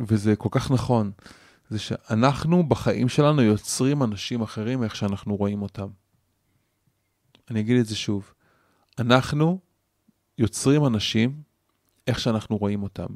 וזה 0.00 0.36
כל 0.36 0.48
כך 0.52 0.70
נכון, 0.70 1.10
זה 1.70 1.78
שאנחנו 1.78 2.68
בחיים 2.68 3.08
שלנו 3.08 3.42
יוצרים 3.42 4.02
אנשים 4.02 4.42
אחרים 4.42 4.82
איך 4.82 4.96
שאנחנו 4.96 5.36
רואים 5.36 5.62
אותם. 5.62 5.88
אני 7.50 7.60
אגיד 7.60 7.76
את 7.78 7.86
זה 7.86 7.96
שוב. 7.96 8.32
אנחנו 8.98 9.58
יוצרים 10.38 10.86
אנשים 10.86 11.42
איך 12.06 12.20
שאנחנו 12.20 12.56
רואים 12.56 12.82
אותם, 12.82 13.06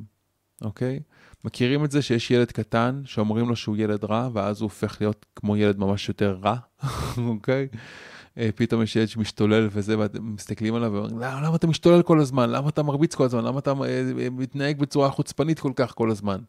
אוקיי? 0.62 1.00
מכירים 1.44 1.84
את 1.84 1.90
זה 1.90 2.02
שיש 2.02 2.30
ילד 2.30 2.52
קטן 2.52 3.02
שאומרים 3.04 3.48
לו 3.48 3.56
שהוא 3.56 3.76
ילד 3.76 4.04
רע, 4.04 4.28
ואז 4.32 4.60
הוא 4.60 4.66
הופך 4.66 4.96
להיות 5.00 5.26
כמו 5.36 5.56
ילד 5.56 5.78
ממש 5.78 6.08
יותר 6.08 6.38
רע, 6.42 6.56
אוקיי? 7.28 7.68
אה, 8.38 8.50
פתאום 8.54 8.82
יש 8.82 8.96
ילד 8.96 9.08
שמשתולל 9.08 9.68
וזה, 9.70 9.98
ואתם 9.98 10.34
מסתכלים 10.34 10.74
עליו 10.74 10.92
ואומרים, 10.92 11.18
למה, 11.18 11.40
למה 11.40 11.56
אתה 11.56 11.66
משתולל 11.66 12.02
כל 12.02 12.20
הזמן? 12.20 12.50
למה 12.50 12.68
אתה 12.68 12.82
מרביץ 12.82 13.14
כל 13.14 13.24
הזמן? 13.24 13.44
למה 13.44 13.58
אתה 13.58 13.70
אה, 13.70 14.28
מתנהג 14.30 14.78
בצורה 14.78 15.10
חוצפנית 15.10 15.60
כל 15.60 15.72
כך 15.76 15.94
כל 15.94 16.10
הזמן? 16.10 16.40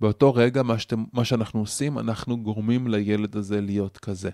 באותו 0.00 0.34
רגע, 0.34 0.62
מה, 0.62 0.78
שאתם, 0.78 1.04
מה 1.12 1.24
שאנחנו 1.24 1.60
עושים, 1.60 1.98
אנחנו 1.98 2.42
גורמים 2.42 2.88
לילד 2.88 3.36
הזה 3.36 3.60
להיות 3.60 3.98
כזה. 3.98 4.30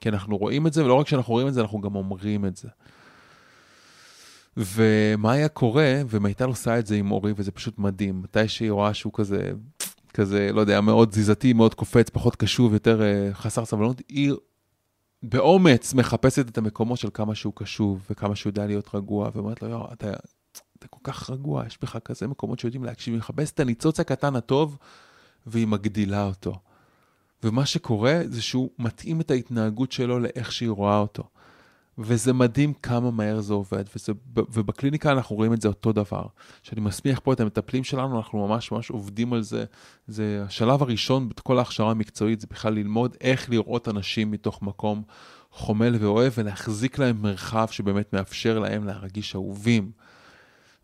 כי 0.00 0.08
אנחנו 0.08 0.36
רואים 0.36 0.66
את 0.66 0.72
זה, 0.72 0.84
ולא 0.84 0.94
רק 0.94 1.08
שאנחנו 1.08 1.32
רואים 1.32 1.48
את 1.48 1.54
זה, 1.54 1.60
אנחנו 1.60 1.80
גם 1.80 1.94
אומרים 1.94 2.44
את 2.44 2.56
זה. 2.56 2.68
ומה 4.56 5.32
היה 5.32 5.48
קורה, 5.48 6.02
ומיטל 6.08 6.44
עושה 6.44 6.78
את 6.78 6.86
זה 6.86 6.96
עם 6.96 7.10
אורי, 7.10 7.32
וזה 7.36 7.50
פשוט 7.50 7.78
מדהים. 7.78 8.22
מתי 8.22 8.48
שהיא 8.48 8.70
רואה 8.70 8.94
שהוא 8.94 9.12
כזה, 9.16 9.52
כזה, 10.14 10.52
לא 10.52 10.60
יודע, 10.60 10.80
מאוד 10.80 11.08
תזיזתי, 11.08 11.52
מאוד 11.52 11.74
קופץ, 11.74 12.08
פחות 12.08 12.36
קשוב, 12.36 12.72
יותר 12.72 13.00
uh, 13.00 13.34
חסר 13.34 13.64
סבלנות, 13.64 14.02
היא 14.08 14.32
באומץ 15.22 15.94
מחפשת 15.94 16.48
את 16.48 16.58
המקומות 16.58 16.98
של 16.98 17.08
כמה 17.14 17.34
שהוא 17.34 17.52
קשוב, 17.56 18.06
וכמה 18.10 18.36
שהוא 18.36 18.50
יודע 18.50 18.66
להיות 18.66 18.94
רגוע, 18.94 19.30
ואומרת 19.34 19.62
לו, 19.62 19.68
יואו, 19.68 19.92
אתה, 19.92 20.12
אתה 20.78 20.88
כל 20.88 21.00
כך 21.04 21.30
רגוע, 21.30 21.66
יש 21.66 21.78
בך 21.82 21.98
כזה 22.04 22.26
מקומות 22.26 22.58
שיודעים 22.58 22.84
להקשיב, 22.84 23.14
היא 23.14 23.18
מחפשת 23.18 23.54
את 23.54 23.60
הניצוץ 23.60 24.00
הקטן 24.00 24.36
הטוב, 24.36 24.78
והיא 25.46 25.66
מגדילה 25.66 26.24
אותו. 26.24 26.58
ומה 27.42 27.66
שקורה 27.66 28.20
זה 28.26 28.42
שהוא 28.42 28.70
מתאים 28.78 29.20
את 29.20 29.30
ההתנהגות 29.30 29.92
שלו 29.92 30.18
לאיך 30.18 30.52
שהיא 30.52 30.70
רואה 30.70 30.98
אותו. 30.98 31.24
וזה 31.98 32.32
מדהים 32.32 32.72
כמה 32.74 33.10
מהר 33.10 33.40
זה 33.40 33.54
עובד, 33.54 33.84
וזה, 33.96 34.12
ובקליניקה 34.36 35.12
אנחנו 35.12 35.36
רואים 35.36 35.52
את 35.52 35.60
זה 35.60 35.68
אותו 35.68 35.92
דבר. 35.92 36.26
כשאני 36.62 36.80
מסמיך 36.80 37.20
פה 37.22 37.32
את 37.32 37.40
המטפלים 37.40 37.84
שלנו, 37.84 38.16
אנחנו 38.16 38.48
ממש 38.48 38.72
ממש 38.72 38.90
עובדים 38.90 39.32
על 39.32 39.42
זה. 39.42 39.64
זה 40.06 40.42
השלב 40.46 40.82
הראשון 40.82 41.28
בכל 41.28 41.58
ההכשרה 41.58 41.90
המקצועית, 41.90 42.40
זה 42.40 42.46
בכלל 42.50 42.74
ללמוד 42.74 43.16
איך 43.20 43.50
לראות 43.50 43.88
אנשים 43.88 44.30
מתוך 44.30 44.62
מקום 44.62 45.02
חומל 45.50 45.96
ואוהב, 46.00 46.32
ולהחזיק 46.36 46.98
להם 46.98 47.22
מרחב 47.22 47.66
שבאמת 47.70 48.12
מאפשר 48.12 48.58
להם 48.58 48.84
להרגיש 48.84 49.34
אהובים. 49.34 49.90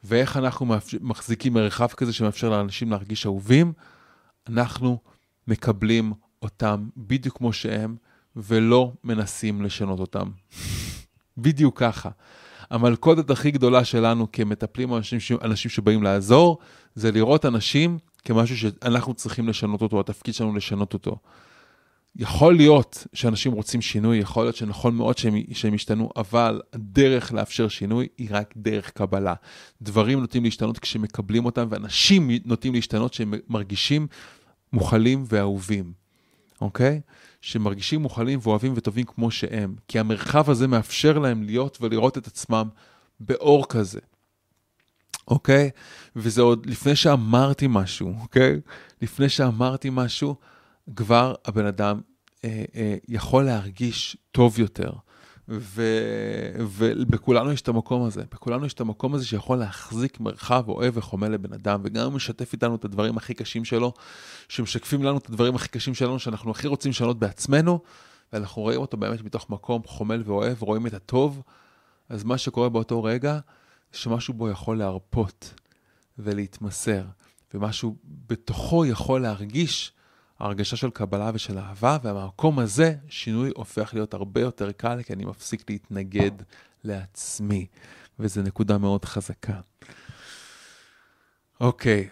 ואיך 0.05 0.37
אנחנו 0.37 0.67
מחזיקים 1.01 1.53
מרחב 1.53 1.89
כזה 1.89 2.13
שמאפשר 2.13 2.51
לאנשים 2.51 2.91
להרגיש 2.91 3.27
אהובים? 3.27 3.73
אנחנו 4.49 4.99
מקבלים 5.49 6.13
אותם 6.43 6.89
בדיוק 6.97 7.39
כמו 7.39 7.53
שהם, 7.53 7.97
ולא 8.37 8.93
מנסים 9.05 9.63
לשנות 9.63 10.01
אותם. 10.01 10.31
בדיוק 11.39 11.79
ככה. 11.79 12.11
המלכודת 12.71 13.31
הכי 13.31 13.51
גדולה 13.51 13.85
שלנו 13.85 14.27
כמטפלים 14.33 14.95
אנשים, 14.95 15.19
אנשים 15.43 15.71
שבאים 15.71 16.03
לעזור, 16.03 16.59
זה 16.95 17.13
לראות 17.13 17.47
אנשים 17.47 17.99
כמשהו 18.25 18.57
שאנחנו 18.57 19.15
צריכים 19.15 19.49
לשנות 19.49 19.83
אותו, 19.83 20.01
התפקיד 20.01 20.35
שלנו 20.35 20.57
לשנות 20.57 20.95
אותו. 20.95 21.17
יכול 22.17 22.57
להיות 22.57 23.07
שאנשים 23.13 23.53
רוצים 23.53 23.83
שינוי, 23.83 24.19
יכול 24.19 24.45
להיות 24.45 24.57
שנכון 24.57 24.95
מאוד 24.95 25.19
שהם, 25.19 25.35
שהם 25.53 25.75
ישתנו, 25.75 26.11
אבל 26.17 26.61
הדרך 26.73 27.33
לאפשר 27.33 27.69
שינוי 27.69 28.09
היא 28.19 28.29
רק 28.31 28.55
דרך 28.57 28.91
קבלה. 28.91 29.35
דברים 29.83 30.21
נוטים 30.21 30.45
להשתנות 30.45 30.79
כשמקבלים 30.79 31.45
אותם, 31.45 31.67
ואנשים 31.71 32.31
נוטים 32.45 32.75
להשתנות 32.75 33.13
כשהם 33.13 33.35
מרגישים 33.49 34.07
מוכלים 34.73 35.25
ואהובים, 35.29 35.93
אוקיי? 36.63 37.01
שמרגישים 37.41 38.03
מוכלים 38.03 38.39
ואוהבים 38.43 38.73
וטובים 38.77 39.05
כמו 39.05 39.31
שהם, 39.31 39.75
כי 39.89 39.99
המרחב 39.99 40.51
הזה 40.51 40.67
מאפשר 40.67 41.19
להם 41.19 41.43
להיות 41.43 41.79
ולראות 41.81 42.19
את 42.19 42.27
עצמם 42.27 42.69
באור 43.21 43.69
כזה, 43.69 44.01
אוקיי? 45.29 45.71
וזה 46.17 46.43
עוד 46.43 46.67
לפני 46.67 46.97
שאמרתי 46.97 47.67
משהו, 47.69 48.15
אוקיי? 48.21 48.61
לפני 49.03 49.29
שאמרתי 49.29 49.89
משהו, 49.93 50.37
כבר 50.97 51.35
הבן 51.45 51.67
אדם 51.67 52.01
אה, 52.45 52.65
אה, 52.75 52.97
יכול 53.09 53.45
להרגיש 53.45 54.17
טוב 54.33 54.59
יותר. 54.59 54.93
ובכולנו 55.49 57.53
יש 57.53 57.61
את 57.61 57.69
המקום 57.69 58.05
הזה, 58.05 58.23
בכולנו 58.33 58.67
יש 58.67 58.73
את 58.73 58.81
המקום 58.81 59.15
הזה 59.15 59.27
שיכול 59.27 59.59
להחזיק 59.59 60.21
מרחב 60.21 60.65
אוהב 60.69 60.97
וחומל 60.97 61.29
לבן 61.29 61.53
אדם, 61.53 61.81
וגם 61.85 62.05
הוא 62.05 62.13
משתף 62.13 62.53
איתנו 62.53 62.75
את 62.75 62.85
הדברים 62.85 63.17
הכי 63.17 63.35
קשים 63.35 63.65
שלו, 63.65 63.93
שמשקפים 64.49 65.03
לנו 65.03 65.19
את 65.19 65.29
הדברים 65.29 65.55
הכי 65.55 65.69
קשים 65.69 65.95
שלנו, 65.95 66.19
שאנחנו 66.19 66.51
הכי 66.51 66.67
רוצים 66.67 66.91
לשנות 66.91 67.19
בעצמנו, 67.19 67.81
ואנחנו 68.33 68.63
רואים 68.63 68.81
אותו 68.81 68.97
באמת 68.97 69.23
מתוך 69.23 69.51
מקום 69.51 69.83
חומל 69.87 70.23
ואוהב, 70.25 70.63
רואים 70.63 70.87
את 70.87 70.95
הטוב, 70.95 71.43
אז 72.09 72.25
מה 72.25 72.39
שקורה 72.39 72.69
באותו 72.69 73.03
רגע, 73.03 73.39
שמשהו 73.93 74.35
בו 74.35 74.49
יכול 74.49 74.79
להרפות 74.79 75.55
ולהתמסר, 76.19 77.03
ומשהו 77.55 77.97
בתוכו 78.05 78.87
יכול 78.87 79.23
להרגיש 79.23 79.93
הרגשה 80.43 80.77
של 80.77 80.91
קבלה 80.91 81.31
ושל 81.35 81.59
אהבה, 81.59 81.99
ומהמקום 82.03 82.59
הזה 82.59 82.95
שינוי 83.09 83.51
הופך 83.57 83.95
להיות 83.95 84.15
הרבה 84.15 84.41
יותר 84.41 84.73
קל, 84.73 85.03
כי 85.03 85.13
אני 85.13 85.25
מפסיק 85.25 85.71
להתנגד 85.71 86.31
לעצמי, 86.85 87.67
וזו 88.19 88.43
נקודה 88.43 88.79
מאוד 88.79 89.05
חזקה. 89.05 89.61
אוקיי, 91.61 92.09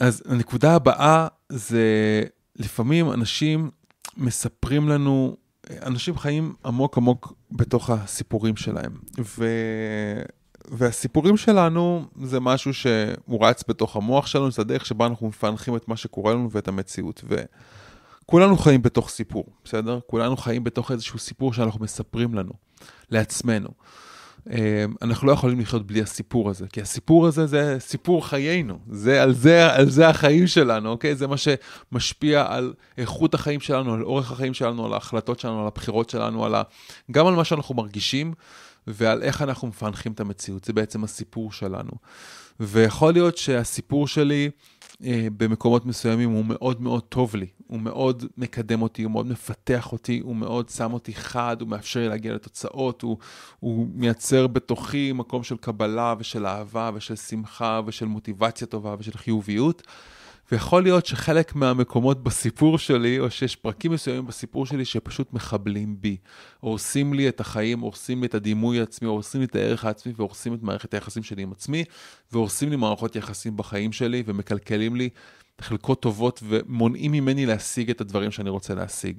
אז 0.00 0.22
הנקודה 0.26 0.74
הבאה 0.74 1.28
זה 1.48 1.82
לפעמים 2.56 3.12
אנשים 3.12 3.70
מספרים 4.16 4.88
לנו, 4.88 5.36
אנשים 5.70 6.18
חיים 6.18 6.54
עמוק 6.64 6.96
עמוק 6.98 7.32
בתוך 7.50 7.90
הסיפורים 7.90 8.56
שלהם, 8.56 8.96
ו... 9.38 9.44
והסיפורים 10.68 11.36
שלנו 11.36 12.04
זה 12.22 12.40
משהו 12.40 12.74
שהוא 12.74 13.46
רץ 13.46 13.64
בתוך 13.68 13.96
המוח 13.96 14.26
שלנו, 14.26 14.50
זה 14.50 14.62
הדרך 14.62 14.86
שבה 14.86 15.06
אנחנו 15.06 15.28
מפענחים 15.28 15.76
את 15.76 15.88
מה 15.88 15.96
שקורה 15.96 16.32
לנו 16.32 16.50
ואת 16.50 16.68
המציאות. 16.68 17.24
וכולנו 18.24 18.56
חיים 18.56 18.82
בתוך 18.82 19.10
סיפור, 19.10 19.44
בסדר? 19.64 19.98
כולנו 20.06 20.36
חיים 20.36 20.64
בתוך 20.64 20.92
איזשהו 20.92 21.18
סיפור 21.18 21.52
שאנחנו 21.52 21.80
מספרים 21.84 22.34
לנו, 22.34 22.52
לעצמנו. 23.10 23.68
אה, 24.50 24.84
אנחנו 25.02 25.26
לא 25.26 25.32
יכולים 25.32 25.60
לחיות 25.60 25.86
בלי 25.86 26.02
הסיפור 26.02 26.50
הזה, 26.50 26.66
כי 26.72 26.80
הסיפור 26.80 27.26
הזה 27.26 27.46
זה 27.46 27.76
סיפור 27.80 28.26
חיינו, 28.28 28.78
זה 28.90 29.22
על 29.22 29.32
זה, 29.34 29.74
על 29.74 29.90
זה 29.90 30.08
החיים 30.08 30.46
שלנו, 30.46 30.90
אוקיי? 30.90 31.14
זה 31.14 31.26
מה 31.26 31.36
שמשפיע 31.36 32.46
על 32.48 32.74
איכות 32.98 33.34
החיים 33.34 33.60
שלנו, 33.60 33.94
על 33.94 34.02
אורך 34.02 34.32
החיים 34.32 34.54
שלנו, 34.54 34.86
על 34.86 34.92
ההחלטות 34.92 35.40
שלנו, 35.40 35.60
על 35.60 35.66
הבחירות 35.66 36.10
שלנו, 36.10 36.44
על 36.44 36.54
ה... 36.54 36.62
גם 37.10 37.26
על 37.26 37.34
מה 37.34 37.44
שאנחנו 37.44 37.74
מרגישים. 37.74 38.34
ועל 38.86 39.22
איך 39.22 39.42
אנחנו 39.42 39.68
מפענחים 39.68 40.12
את 40.12 40.20
המציאות. 40.20 40.64
זה 40.64 40.72
בעצם 40.72 41.04
הסיפור 41.04 41.52
שלנו. 41.52 41.92
ויכול 42.60 43.12
להיות 43.12 43.36
שהסיפור 43.36 44.08
שלי 44.08 44.50
אה, 45.04 45.28
במקומות 45.36 45.86
מסוימים 45.86 46.30
הוא 46.30 46.44
מאוד 46.44 46.82
מאוד 46.82 47.02
טוב 47.02 47.36
לי, 47.36 47.46
הוא 47.66 47.80
מאוד 47.80 48.24
מקדם 48.36 48.82
אותי, 48.82 49.02
הוא 49.02 49.12
מאוד 49.12 49.26
מפתח 49.26 49.92
אותי, 49.92 50.20
הוא 50.24 50.36
מאוד 50.36 50.68
שם 50.68 50.92
אותי 50.92 51.14
חד, 51.14 51.56
הוא 51.60 51.68
מאפשר 51.68 52.00
לי 52.00 52.08
להגיע 52.08 52.34
לתוצאות, 52.34 53.02
הוא, 53.02 53.16
הוא 53.60 53.86
מייצר 53.94 54.46
בתוכי 54.46 55.12
מקום 55.12 55.42
של 55.42 55.56
קבלה 55.56 56.14
ושל 56.18 56.46
אהבה 56.46 56.90
ושל 56.94 57.16
שמחה 57.16 57.80
ושל 57.86 58.06
מוטיבציה 58.06 58.66
טובה 58.66 58.94
ושל 58.98 59.18
חיוביות. 59.18 59.82
ויכול 60.52 60.82
להיות 60.82 61.06
שחלק 61.06 61.54
מהמקומות 61.54 62.22
בסיפור 62.22 62.78
שלי, 62.78 63.18
או 63.18 63.30
שיש 63.30 63.56
פרקים 63.56 63.92
מסוימים 63.92 64.26
בסיפור 64.26 64.66
שלי 64.66 64.84
שפשוט 64.84 65.32
מחבלים 65.32 65.96
בי. 66.00 66.16
הורסים 66.60 67.14
לי 67.14 67.28
את 67.28 67.40
החיים, 67.40 67.80
הורסים 67.80 68.20
לי 68.20 68.26
את 68.26 68.34
הדימוי 68.34 68.80
העצמי, 68.80 69.08
הורסים 69.08 69.40
לי 69.40 69.46
את 69.46 69.56
הערך 69.56 69.84
העצמי, 69.84 70.12
והורסים 70.16 70.54
את 70.54 70.62
מערכת 70.62 70.94
היחסים 70.94 71.22
שלי 71.22 71.42
עם 71.42 71.52
עצמי, 71.52 71.84
והורסים 72.32 72.70
לי 72.70 72.76
מערכות 72.76 73.16
יחסים 73.16 73.56
בחיים 73.56 73.92
שלי, 73.92 74.22
ומקלקלים 74.26 74.96
לי 74.96 75.08
חלקות 75.60 76.02
טובות, 76.02 76.42
ומונעים 76.48 77.12
ממני 77.12 77.46
להשיג 77.46 77.90
את 77.90 78.00
הדברים 78.00 78.30
שאני 78.30 78.50
רוצה 78.50 78.74
להשיג. 78.74 79.16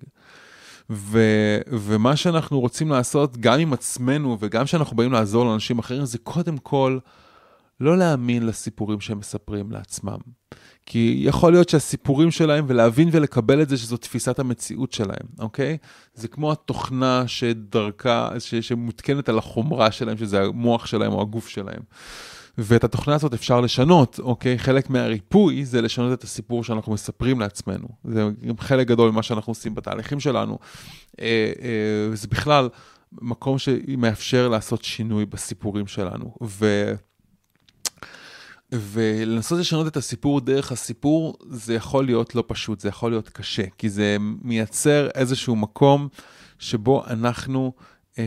ו, 0.89 1.19
ומה 1.67 2.15
שאנחנו 2.15 2.59
רוצים 2.59 2.89
לעשות, 2.89 3.37
גם 3.37 3.59
עם 3.59 3.73
עצמנו 3.73 4.37
וגם 4.39 4.65
כשאנחנו 4.65 4.95
באים 4.95 5.11
לעזור 5.11 5.45
לאנשים 5.45 5.79
אחרים, 5.79 6.05
זה 6.05 6.17
קודם 6.17 6.57
כל 6.57 6.99
לא 7.83 7.97
להאמין 7.97 8.45
לסיפורים 8.45 8.99
שהם 8.99 9.19
מספרים 9.19 9.71
לעצמם. 9.71 10.17
כי 10.85 11.15
יכול 11.25 11.51
להיות 11.51 11.69
שהסיפורים 11.69 12.31
שלהם, 12.31 12.65
ולהבין 12.67 13.09
ולקבל 13.11 13.61
את 13.61 13.69
זה 13.69 13.77
שזו 13.77 13.97
תפיסת 13.97 14.39
המציאות 14.39 14.91
שלהם, 14.91 15.27
אוקיי? 15.39 15.77
זה 16.13 16.27
כמו 16.27 16.51
התוכנה 16.51 17.23
שדרכה, 17.27 18.29
שמותקנת 18.39 19.29
על 19.29 19.37
החומרה 19.37 19.91
שלהם, 19.91 20.17
שזה 20.17 20.41
המוח 20.41 20.85
שלהם 20.85 21.13
או 21.13 21.21
הגוף 21.21 21.47
שלהם. 21.47 21.81
ואת 22.57 22.83
התוכנה 22.83 23.15
הזאת 23.15 23.33
אפשר 23.33 23.61
לשנות, 23.61 24.19
אוקיי? 24.19 24.59
חלק 24.59 24.89
מהריפוי 24.89 25.65
זה 25.65 25.81
לשנות 25.81 26.19
את 26.19 26.23
הסיפור 26.23 26.63
שאנחנו 26.63 26.93
מספרים 26.93 27.39
לעצמנו. 27.39 27.87
זה 28.03 28.29
גם 28.47 28.57
חלק 28.57 28.87
גדול 28.87 29.11
ממה 29.11 29.23
שאנחנו 29.23 29.51
עושים 29.51 29.75
בתהליכים 29.75 30.19
שלנו. 30.19 30.59
אה, 31.19 31.53
אה, 31.61 32.15
זה 32.15 32.27
בכלל 32.27 32.69
מקום 33.11 33.57
שמאפשר 33.57 34.47
לעשות 34.47 34.83
שינוי 34.83 35.25
בסיפורים 35.25 35.87
שלנו. 35.87 36.35
ו... 36.43 36.93
ולנסות 38.73 39.59
לשנות 39.59 39.87
את 39.87 39.97
הסיפור 39.97 40.41
דרך 40.41 40.71
הסיפור, 40.71 41.37
זה 41.49 41.73
יכול 41.73 42.05
להיות 42.05 42.35
לא 42.35 42.43
פשוט, 42.47 42.79
זה 42.79 42.89
יכול 42.89 43.11
להיות 43.11 43.29
קשה, 43.29 43.63
כי 43.77 43.89
זה 43.89 44.17
מייצר 44.41 45.09
איזשהו 45.15 45.55
מקום 45.55 46.07
שבו 46.59 47.03
אנחנו, 47.07 47.73
אה, 48.19 48.23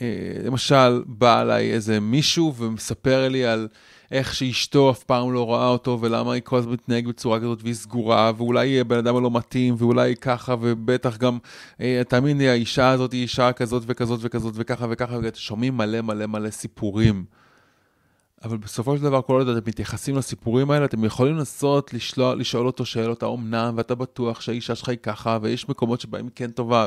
אה, 0.00 0.06
למשל, 0.44 1.02
בא 1.06 1.42
אליי 1.42 1.72
איזה 1.72 2.00
מישהו 2.00 2.54
ומספר 2.54 3.28
לי 3.28 3.44
על 3.44 3.68
איך 4.10 4.34
שאשתו 4.34 4.90
אף 4.90 5.02
פעם 5.02 5.32
לא 5.32 5.54
ראה 5.54 5.68
אותו, 5.68 5.98
ולמה 6.00 6.32
היא 6.32 6.42
כל 6.44 6.56
הזמן 6.56 6.72
מתנהגת 6.72 7.08
בצורה 7.08 7.40
כזאת 7.40 7.62
והיא 7.62 7.74
סגורה, 7.74 8.32
ואולי 8.36 8.84
בן 8.84 8.98
אדם 8.98 9.22
לא 9.22 9.30
מתאים, 9.30 9.74
ואולי 9.78 10.16
ככה, 10.16 10.54
ובטח 10.60 11.16
גם, 11.16 11.38
אה, 11.80 12.02
תאמין 12.08 12.38
לי, 12.38 12.48
האישה 12.48 12.90
הזאת 12.90 13.12
היא 13.12 13.22
אישה 13.22 13.52
כזאת 13.52 13.82
וכזאת 13.86 14.20
וכזאת 14.22 14.54
וככה 14.56 14.86
וככה, 14.90 15.18
ואתם 15.22 15.38
שומעים 15.38 15.76
מלא 15.76 16.00
מלא 16.00 16.26
מלא 16.26 16.50
סיפורים. 16.50 17.24
אבל 18.46 18.56
בסופו 18.56 18.96
של 18.96 19.02
דבר, 19.02 19.22
כל 19.22 19.38
עוד 19.40 19.48
אתם 19.48 19.68
מתייחסים 19.68 20.16
לסיפורים 20.16 20.70
האלה, 20.70 20.84
אתם 20.84 21.04
יכולים 21.04 21.36
לנסות 21.36 21.94
לשאול, 21.94 22.40
לשאול 22.40 22.66
אותו 22.66 22.84
שאלות 22.86 23.22
האומנם, 23.22 23.74
ואתה 23.76 23.94
בטוח 23.94 24.40
שהאישה 24.40 24.74
שלך 24.74 24.88
היא 24.88 24.98
ככה, 24.98 25.38
ויש 25.42 25.68
מקומות 25.68 26.00
שבהם 26.00 26.24
היא 26.24 26.32
כן 26.34 26.50
טובה. 26.50 26.86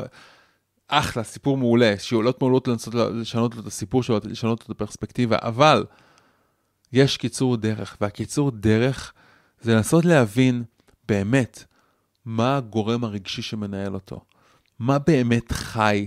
אחלה, 0.88 1.22
סיפור 1.22 1.56
מעולה, 1.56 1.94
שאלות 1.98 2.40
מעולות 2.40 2.68
לנסות 2.68 2.94
לשנות 2.94 3.54
לו 3.54 3.60
את 3.60 3.66
הסיפור 3.66 4.02
שלו, 4.02 4.18
לשנות 4.24 4.60
לו 4.60 4.64
את 4.64 4.70
הפרספקטיבה, 4.70 5.36
אבל 5.40 5.84
יש 6.92 7.16
קיצור 7.16 7.56
דרך, 7.56 7.96
והקיצור 8.00 8.50
דרך 8.50 9.12
זה 9.60 9.74
לנסות 9.74 10.04
להבין 10.04 10.64
באמת 11.08 11.64
מה 12.24 12.56
הגורם 12.56 13.04
הרגשי 13.04 13.42
שמנהל 13.42 13.94
אותו, 13.94 14.20
מה 14.78 14.98
באמת 14.98 15.52
חי 15.52 16.06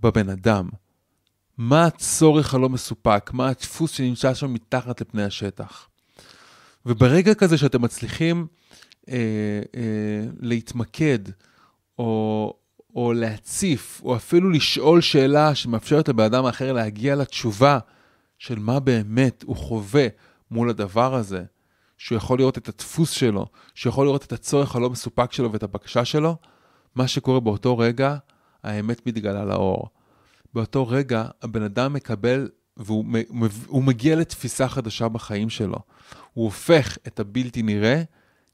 בבן 0.00 0.28
אדם. 0.28 0.68
מה 1.62 1.86
הצורך 1.86 2.54
הלא 2.54 2.68
מסופק, 2.68 3.30
מה 3.32 3.48
הדפוס 3.48 3.90
שנמצא 3.90 4.34
שם 4.34 4.52
מתחת 4.54 5.00
לפני 5.00 5.22
השטח. 5.22 5.88
וברגע 6.86 7.34
כזה 7.34 7.58
שאתם 7.58 7.82
מצליחים 7.82 8.46
אה, 9.08 9.16
אה, 9.76 9.80
להתמקד, 10.40 11.18
או, 11.98 12.54
או 12.94 13.12
להציף, 13.12 14.00
או 14.04 14.16
אפילו 14.16 14.50
לשאול 14.50 15.00
שאלה 15.00 15.54
שמאפשרת 15.54 16.08
לבן 16.08 16.24
אדם 16.24 16.44
האחר 16.44 16.72
להגיע 16.72 17.14
לתשובה 17.16 17.78
של 18.38 18.58
מה 18.58 18.80
באמת 18.80 19.42
הוא 19.42 19.56
חווה 19.56 20.06
מול 20.50 20.70
הדבר 20.70 21.14
הזה, 21.14 21.44
שהוא 21.98 22.16
יכול 22.16 22.38
לראות 22.38 22.58
את 22.58 22.68
הדפוס 22.68 23.10
שלו, 23.10 23.46
שהוא 23.74 23.90
יכול 23.90 24.06
לראות 24.06 24.24
את 24.24 24.32
הצורך 24.32 24.76
הלא 24.76 24.90
מסופק 24.90 25.32
שלו 25.32 25.52
ואת 25.52 25.62
הבקשה 25.62 26.04
שלו, 26.04 26.36
מה 26.94 27.08
שקורה 27.08 27.40
באותו 27.40 27.78
רגע, 27.78 28.16
האמת 28.62 29.06
מתגלה 29.06 29.44
לאור. 29.44 29.99
באותו 30.54 30.88
רגע 30.88 31.24
הבן 31.42 31.62
אדם 31.62 31.92
מקבל 31.92 32.48
והוא 32.76 33.82
מגיע 33.82 34.16
לתפיסה 34.16 34.68
חדשה 34.68 35.08
בחיים 35.08 35.50
שלו. 35.50 35.78
הוא 36.34 36.44
הופך 36.44 36.98
את 37.06 37.20
הבלתי 37.20 37.62
נראה 37.62 38.02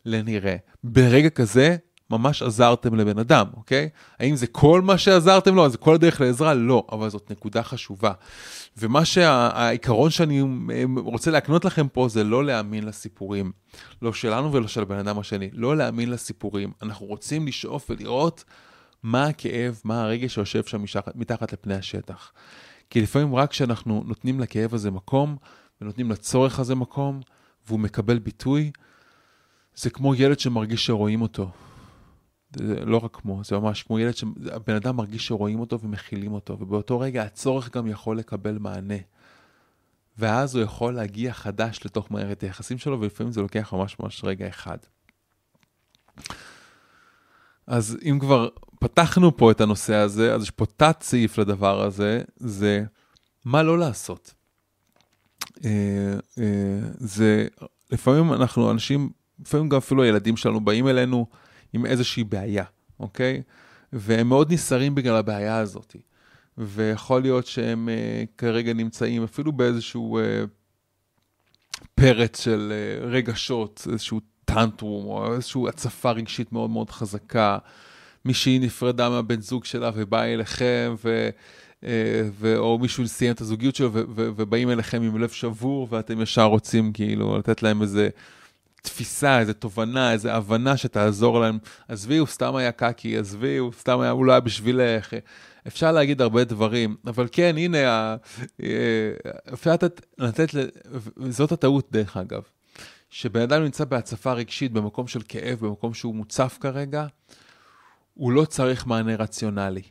לנראה. 0.04 0.56
ברגע 0.84 1.30
כזה 1.30 1.76
ממש 2.10 2.42
עזרתם 2.42 2.94
לבן 2.94 3.18
אדם, 3.18 3.46
אוקיי? 3.54 3.88
האם 4.18 4.36
זה 4.36 4.46
כל 4.46 4.82
מה 4.82 4.98
שעזרתם 4.98 5.54
לו? 5.54 5.64
אז 5.64 5.72
זה 5.72 5.78
כל 5.78 5.94
הדרך 5.94 6.20
לעזרה? 6.20 6.54
לא, 6.54 6.86
אבל 6.92 7.10
זאת 7.10 7.30
נקודה 7.30 7.62
חשובה. 7.62 8.12
ומה 8.76 9.04
שהעיקרון 9.04 10.10
שאני 10.10 10.42
רוצה 10.96 11.30
להקנות 11.30 11.64
לכם 11.64 11.88
פה 11.88 12.08
זה 12.08 12.24
לא 12.24 12.44
להאמין 12.44 12.84
לסיפורים. 12.84 13.52
לא 14.02 14.12
שלנו 14.12 14.52
ולא 14.52 14.68
של 14.68 14.82
הבן 14.82 14.98
אדם 14.98 15.18
השני. 15.18 15.50
לא 15.52 15.76
להאמין 15.76 16.10
לסיפורים. 16.10 16.72
אנחנו 16.82 17.06
רוצים 17.06 17.46
לשאוף 17.46 17.90
ולראות 17.90 18.44
מה 19.06 19.26
הכאב, 19.26 19.80
מה 19.84 20.02
הרגש 20.02 20.34
שיושב 20.34 20.64
שם 20.64 20.84
מתחת 21.14 21.52
לפני 21.52 21.74
השטח. 21.74 22.32
כי 22.90 23.00
לפעמים 23.00 23.34
רק 23.34 23.50
כשאנחנו 23.50 24.02
נותנים 24.06 24.40
לכאב 24.40 24.74
הזה 24.74 24.90
מקום, 24.90 25.36
ונותנים 25.80 26.10
לצורך 26.10 26.58
הזה 26.58 26.74
מקום, 26.74 27.20
והוא 27.66 27.80
מקבל 27.80 28.18
ביטוי, 28.18 28.70
זה 29.74 29.90
כמו 29.90 30.14
ילד 30.14 30.38
שמרגיש 30.38 30.86
שרואים 30.86 31.22
אותו. 31.22 31.50
זה 32.56 32.84
לא 32.84 32.96
רק 33.04 33.16
כמו, 33.16 33.44
זה 33.44 33.58
ממש 33.58 33.82
כמו 33.82 33.98
ילד 33.98 34.16
שהבן 34.16 34.74
אדם 34.74 34.96
מרגיש 34.96 35.26
שרואים 35.26 35.60
אותו 35.60 35.80
ומכילים 35.80 36.32
אותו, 36.32 36.56
ובאותו 36.60 37.00
רגע 37.00 37.22
הצורך 37.22 37.76
גם 37.76 37.86
יכול 37.86 38.18
לקבל 38.18 38.58
מענה. 38.58 38.98
ואז 40.18 40.54
הוא 40.54 40.64
יכול 40.64 40.94
להגיע 40.94 41.32
חדש 41.32 41.80
לתוך 41.84 42.10
מערכת 42.10 42.42
היחסים 42.42 42.78
שלו, 42.78 43.00
ולפעמים 43.00 43.32
זה 43.32 43.40
לוקח 43.40 43.72
ממש 43.72 43.96
ממש 44.00 44.24
רגע 44.24 44.48
אחד. 44.48 44.78
אז 47.66 47.98
אם 48.10 48.18
כבר 48.20 48.48
פתחנו 48.80 49.36
פה 49.36 49.50
את 49.50 49.60
הנושא 49.60 49.94
הזה, 49.94 50.34
אז 50.34 50.42
יש 50.42 50.50
פה 50.50 50.66
תת 50.76 50.96
סעיף 51.00 51.38
לדבר 51.38 51.82
הזה, 51.82 52.22
זה 52.36 52.84
מה 53.44 53.62
לא 53.62 53.78
לעשות. 53.78 54.34
אה, 55.64 55.70
אה, 56.38 56.80
זה, 56.98 57.46
לפעמים 57.90 58.32
אנחנו 58.32 58.70
אנשים, 58.70 59.10
לפעמים 59.40 59.68
גם 59.68 59.78
אפילו 59.78 60.02
הילדים 60.02 60.36
שלנו 60.36 60.60
באים 60.60 60.88
אלינו 60.88 61.26
עם 61.72 61.86
איזושהי 61.86 62.24
בעיה, 62.24 62.64
אוקיי? 63.00 63.42
והם 63.92 64.28
מאוד 64.28 64.52
נסערים 64.52 64.94
בגלל 64.94 65.16
הבעיה 65.16 65.58
הזאת. 65.58 65.96
ויכול 66.58 67.22
להיות 67.22 67.46
שהם 67.46 67.88
uh, 67.88 68.26
כרגע 68.38 68.72
נמצאים 68.72 69.24
אפילו 69.24 69.52
באיזשהו 69.52 70.18
פרץ 71.94 72.40
של 72.40 72.72
רגשות, 73.00 73.86
איזשהו 73.92 74.20
טנטרום 74.44 75.06
או 75.06 75.34
איזושהי 75.34 75.62
הצפה 75.68 76.10
רגשית 76.10 76.52
מאוד 76.52 76.70
מאוד 76.70 76.90
חזקה. 76.90 77.58
מישהי 78.26 78.58
נפרדה 78.58 79.10
מהבן 79.10 79.40
זוג 79.40 79.64
שלה 79.64 79.90
ובאה 79.94 80.34
אליכם, 80.34 80.94
ו, 81.04 81.28
אה, 81.84 82.22
ו, 82.40 82.56
או 82.56 82.78
מישהו 82.78 83.08
סיים 83.08 83.32
את 83.32 83.40
הזוגיות 83.40 83.76
שלו 83.76 83.92
ו, 83.92 84.02
ו, 84.16 84.28
ובאים 84.36 84.70
אליכם 84.70 85.02
עם 85.02 85.18
לב 85.18 85.28
שבור, 85.28 85.88
ואתם 85.90 86.20
ישר 86.20 86.44
רוצים 86.44 86.92
כאילו 86.92 87.38
לתת 87.38 87.62
להם 87.62 87.82
איזה 87.82 88.08
תפיסה, 88.82 89.38
איזה 89.38 89.54
תובנה, 89.54 90.12
איזה 90.12 90.34
הבנה 90.34 90.76
שתעזור 90.76 91.40
להם. 91.40 91.58
עזבי, 91.88 92.16
הוא 92.16 92.26
סתם 92.26 92.56
היה 92.56 92.72
קקי, 92.72 93.18
עזבי, 93.18 93.56
הוא 93.56 93.72
סתם 93.72 94.00
היה, 94.00 94.10
הוא 94.10 94.24
לא 94.24 94.32
היה 94.32 94.40
בשבילך. 94.40 95.14
אפשר 95.66 95.92
להגיד 95.92 96.20
הרבה 96.20 96.44
דברים, 96.44 96.96
אבל 97.06 97.28
כן, 97.32 97.54
הנה, 97.58 97.78
אה, 98.62 99.12
אפשר 99.52 99.72
לתת, 99.72 100.06
לתת, 100.18 100.48
זאת 101.28 101.52
הטעות 101.52 101.88
דרך 101.92 102.16
אגב. 102.16 102.42
שבן 103.10 103.40
אדם 103.40 103.62
נמצא 103.62 103.84
בהצפה 103.84 104.32
רגשית, 104.32 104.72
במקום 104.72 105.06
של 105.06 105.20
כאב, 105.28 105.58
במקום 105.60 105.94
שהוא 105.94 106.14
מוצף 106.14 106.58
כרגע, 106.60 107.06
הוא 108.16 108.32
לא 108.32 108.44
צריך 108.44 108.86
מענה 108.86 109.16
רציונלי, 109.16 109.82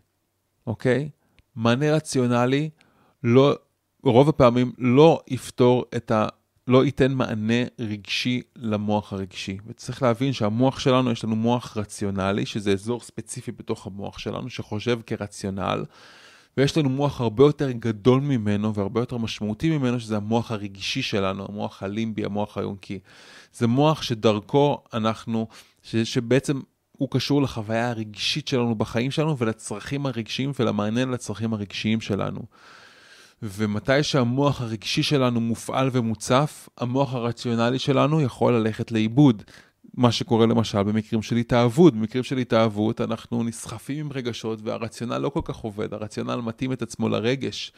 אוקיי? 0.67 1.09
מענה 1.55 1.95
רציונלי 1.95 2.69
לא, 3.23 3.55
רוב 4.03 4.30
הפעמים 4.30 4.71
לא 4.78 5.21
יפתור 5.28 5.86
את 5.95 6.11
ה... 6.11 6.28
לא 6.67 6.86
ייתן 6.86 7.11
מענה 7.11 7.63
רגשי 7.80 8.41
למוח 8.55 9.13
הרגשי. 9.13 9.57
וצריך 9.67 10.03
להבין 10.03 10.34
שהמוח 10.34 10.80
שלנו, 10.80 11.11
יש 11.11 11.23
לנו 11.23 11.36
מוח 11.36 11.78
רציונלי, 11.78 12.45
שזה 12.45 12.71
אזור 12.71 13.01
ספציפי 13.01 13.51
בתוך 13.51 13.88
המוח 13.88 14.17
שלנו, 14.17 14.49
שחושב 14.49 14.99
כרציונל, 15.05 15.86
ויש 16.57 16.78
לנו 16.78 16.89
מוח 16.89 17.21
הרבה 17.21 17.43
יותר 17.43 17.71
גדול 17.71 18.21
ממנו 18.21 18.73
והרבה 18.73 19.01
יותר 19.01 19.17
משמעותי 19.17 19.78
ממנו, 19.78 19.99
שזה 19.99 20.17
המוח 20.17 20.51
הרגשי 20.51 21.01
שלנו, 21.01 21.45
המוח 21.49 21.84
הלימבי, 21.84 22.26
המוח 22.26 22.57
היונקי. 22.57 22.99
זה 23.53 23.67
מוח 23.67 24.01
שדרכו 24.01 24.84
אנחנו, 24.93 25.47
ש, 25.84 25.95
שבעצם 25.95 26.59
הוא 26.98 27.10
קשור 27.12 27.41
לחוויה 27.41 27.89
הרגשית 27.89 28.48
שלנו 28.48 28.76
בחיים 28.76 29.12
שלנו 29.12 29.38
ולצרכים 29.38 30.06
הרגשיים 30.06 30.52
ולמענה 30.60 31.06
לצרכים 31.06 31.54
הרגשיים 31.54 32.02
שלנו. 32.02 32.41
ומתי 33.41 34.04
שהמוח 34.04 34.62
הרגשי 34.62 35.04
שלנו 35.04 35.41
מופעל 35.41 35.89
ומוצף, 35.91 36.70
המוח 36.78 37.14
הרציונלי 37.14 37.80
שלנו 37.80 38.22
יכול 38.22 38.54
ללכת 38.54 38.91
לאיבוד. 38.91 39.43
מה 39.98 40.12
שקורה 40.12 40.46
למשל 40.46 40.84
במקרים 40.84 41.22
של 41.22 41.36
התאהבות. 41.36 41.93
במקרים 41.93 42.24
של 42.24 42.38
התאהבות 42.38 43.02
אנחנו 43.02 43.43
נסחפים 43.43 44.00
עם 44.00 44.12
רגשות 44.14 44.60
והרציונל 44.64 45.18
לא 45.18 45.30
כל 45.30 45.41
כך 45.43 45.56
עובד, 45.58 45.93
הרציונל 45.93 46.36
מתאים 46.36 46.72
את 46.72 46.82
עצמו 46.82 47.10
לרגש. 47.10 47.72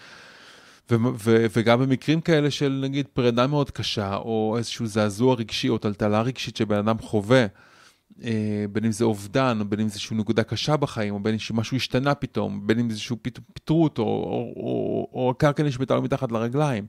ו- 0.91 0.95
ו- 1.17 1.45
וגם 1.55 1.79
במקרים 1.79 2.21
כאלה 2.21 2.51
של 2.51 2.79
נגיד 2.83 3.07
פרידה 3.13 3.47
מאוד 3.47 3.71
קשה, 3.71 4.15
או 4.15 4.55
איזשהו 4.57 4.85
זעזוע 4.85 5.35
רגשי 5.35 5.69
או 5.69 5.77
טלטלה 5.77 6.21
רגשית 6.21 6.57
שבן 6.57 6.77
אדם 6.77 6.99
חווה, 6.99 7.45
בין 8.71 8.85
אם 8.85 8.91
זה 8.91 9.05
אובדן, 9.05 9.57
או 9.59 9.65
בין 9.65 9.79
אם 9.79 9.87
זה 9.87 9.93
איזושהי 9.93 10.17
נקודה 10.17 10.43
קשה 10.43 10.77
בחיים, 10.77 11.13
או 11.13 11.19
בין 11.19 11.33
אם 11.33 11.57
משהו 11.57 11.77
השתנה 11.77 12.15
פתאום, 12.15 12.67
בין 12.67 12.79
אם 12.79 12.89
זה 12.89 12.93
איזשהו 12.93 13.17
פיטרו 13.53 13.83
אותו, 13.83 14.01
או, 14.01 14.07
או, 14.07 14.53
או, 14.55 15.09
או 15.13 15.31
הקרקע 15.31 15.63
נשבתה 15.63 15.95
לו 15.95 16.01
מתחת 16.01 16.31
לרגליים. 16.31 16.87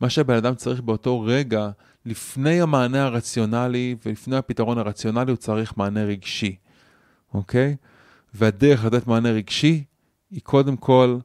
מה 0.00 0.10
שהבן 0.10 0.34
אדם 0.34 0.54
צריך 0.54 0.80
באותו 0.80 1.20
רגע, 1.20 1.70
לפני 2.06 2.60
המענה 2.60 3.04
הרציונלי 3.04 3.96
ולפני 4.06 4.36
הפתרון 4.36 4.78
הרציונלי, 4.78 5.30
הוא 5.30 5.36
צריך 5.36 5.76
מענה 5.76 6.04
רגשי, 6.04 6.56
אוקיי? 7.34 7.76
והדרך 8.34 8.84
לתת 8.84 9.06
מענה 9.06 9.30
רגשי 9.30 9.84
היא 10.30 10.40
קודם 10.42 10.76
כל 10.76 11.18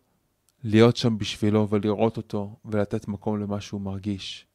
להיות 0.64 0.98
שם 0.98 1.18
בשבילו 1.18 1.70
ולראות 1.70 2.18
אותו 2.18 2.56
ולתת 2.66 3.08
מקום 3.08 3.39
למה 3.39 3.62
שהוא 3.62 3.82
מרגיש. 3.82 4.46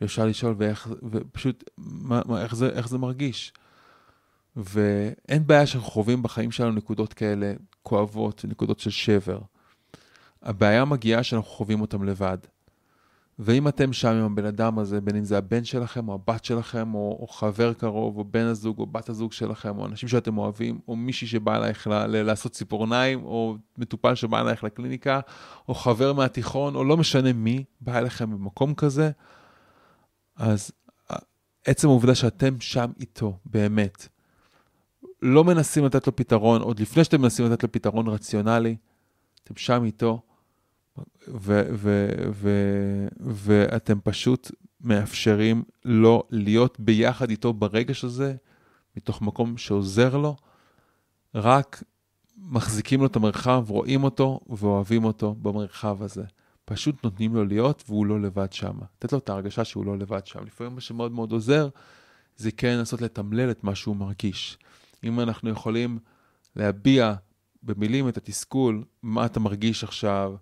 ואפשר 0.00 0.26
לשאול, 0.26 0.54
ואיך, 0.58 0.88
ופשוט, 1.10 1.70
מה, 1.78 2.20
מה, 2.26 2.42
איך, 2.42 2.54
זה, 2.54 2.68
איך 2.68 2.88
זה 2.88 2.98
מרגיש? 2.98 3.52
ואין 4.56 5.46
בעיה 5.46 5.66
שאנחנו 5.66 5.90
חווים 5.90 6.22
בחיים 6.22 6.50
שלנו 6.50 6.72
נקודות 6.72 7.12
כאלה 7.12 7.52
כואבות, 7.82 8.44
נקודות 8.48 8.80
של 8.80 8.90
שבר. 8.90 9.38
הבעיה 10.42 10.84
מגיעה 10.84 11.22
שאנחנו 11.22 11.50
חווים 11.50 11.80
אותם 11.80 12.04
לבד. 12.04 12.38
ואם 13.38 13.68
אתם 13.68 13.92
שם 13.92 14.08
עם 14.08 14.24
הבן 14.24 14.44
אדם 14.44 14.78
הזה, 14.78 15.00
בין 15.00 15.16
אם 15.16 15.24
זה 15.24 15.38
הבן 15.38 15.64
שלכם, 15.64 16.08
או 16.08 16.14
הבת 16.14 16.44
שלכם, 16.44 16.94
או, 16.94 17.18
או 17.20 17.26
חבר 17.26 17.72
קרוב, 17.72 18.18
או 18.18 18.24
בן 18.24 18.44
הזוג, 18.44 18.78
או 18.78 18.86
בת 18.86 19.08
הזוג 19.08 19.32
שלכם, 19.32 19.78
או 19.78 19.86
אנשים 19.86 20.08
שאתם 20.08 20.38
אוהבים, 20.38 20.80
או 20.88 20.96
מישהי 20.96 21.26
שבא 21.26 21.56
אלייך 21.56 21.86
לעשות 22.06 22.52
ציפורניים, 22.52 23.24
או 23.24 23.56
מטופל 23.78 24.14
שבא 24.14 24.40
אלייך 24.40 24.64
לקליניקה, 24.64 25.20
או 25.68 25.74
חבר 25.74 26.12
מהתיכון, 26.12 26.74
או 26.74 26.84
לא 26.84 26.96
משנה 26.96 27.32
מי, 27.32 27.64
בא 27.80 27.98
אליכם 27.98 28.30
במקום 28.30 28.74
כזה, 28.74 29.10
אז 30.36 30.72
עצם 31.66 31.88
העובדה 31.88 32.14
שאתם 32.14 32.60
שם 32.60 32.90
איתו, 33.00 33.38
באמת, 33.44 34.08
לא 35.22 35.44
מנסים 35.44 35.84
לתת 35.84 36.06
לו 36.06 36.16
פתרון, 36.16 36.62
עוד 36.62 36.80
לפני 36.80 37.04
שאתם 37.04 37.20
מנסים 37.20 37.46
לתת 37.46 37.62
לו 37.62 37.72
פתרון 37.72 38.08
רציונלי, 38.08 38.76
אתם 39.44 39.56
שם 39.56 39.84
איתו, 39.84 40.22
ואתם 43.20 43.98
פשוט 44.04 44.50
מאפשרים 44.80 45.62
לו 45.84 46.22
להיות 46.30 46.80
ביחד 46.80 47.30
איתו 47.30 47.52
ברגש 47.52 48.04
הזה, 48.04 48.34
מתוך 48.96 49.22
מקום 49.22 49.56
שעוזר 49.56 50.16
לו, 50.16 50.36
רק 51.34 51.82
מחזיקים 52.38 53.00
לו 53.00 53.06
את 53.06 53.16
המרחב, 53.16 53.64
רואים 53.68 54.04
אותו 54.04 54.40
ואוהבים 54.48 55.04
אותו 55.04 55.34
במרחב 55.34 56.02
הזה. 56.02 56.24
פשוט 56.64 57.04
נותנים 57.04 57.34
לו 57.34 57.44
להיות 57.44 57.82
והוא 57.86 58.06
לא 58.06 58.20
לבד 58.20 58.52
שם. 58.52 58.78
לתת 58.98 59.12
לו 59.12 59.18
את 59.18 59.28
ההרגשה 59.28 59.64
שהוא 59.64 59.86
לא 59.86 59.98
לבד 59.98 60.26
שם. 60.26 60.44
לפעמים 60.46 60.74
מה 60.74 60.80
שמאוד 60.80 61.12
מאוד 61.12 61.32
עוזר, 61.32 61.68
זה 62.36 62.50
כן 62.50 62.76
לנסות 62.78 63.02
לתמלל 63.02 63.50
את 63.50 63.64
מה 63.64 63.74
שהוא 63.74 63.96
מרגיש. 63.96 64.58
אם 65.04 65.20
אנחנו 65.20 65.50
יכולים 65.50 65.98
להביע 66.56 67.14
במילים 67.62 68.08
את 68.08 68.16
התסכול, 68.16 68.84
מה 69.02 69.26
אתה 69.26 69.40
מרגיש 69.40 69.84
עכשיו, 69.84 70.34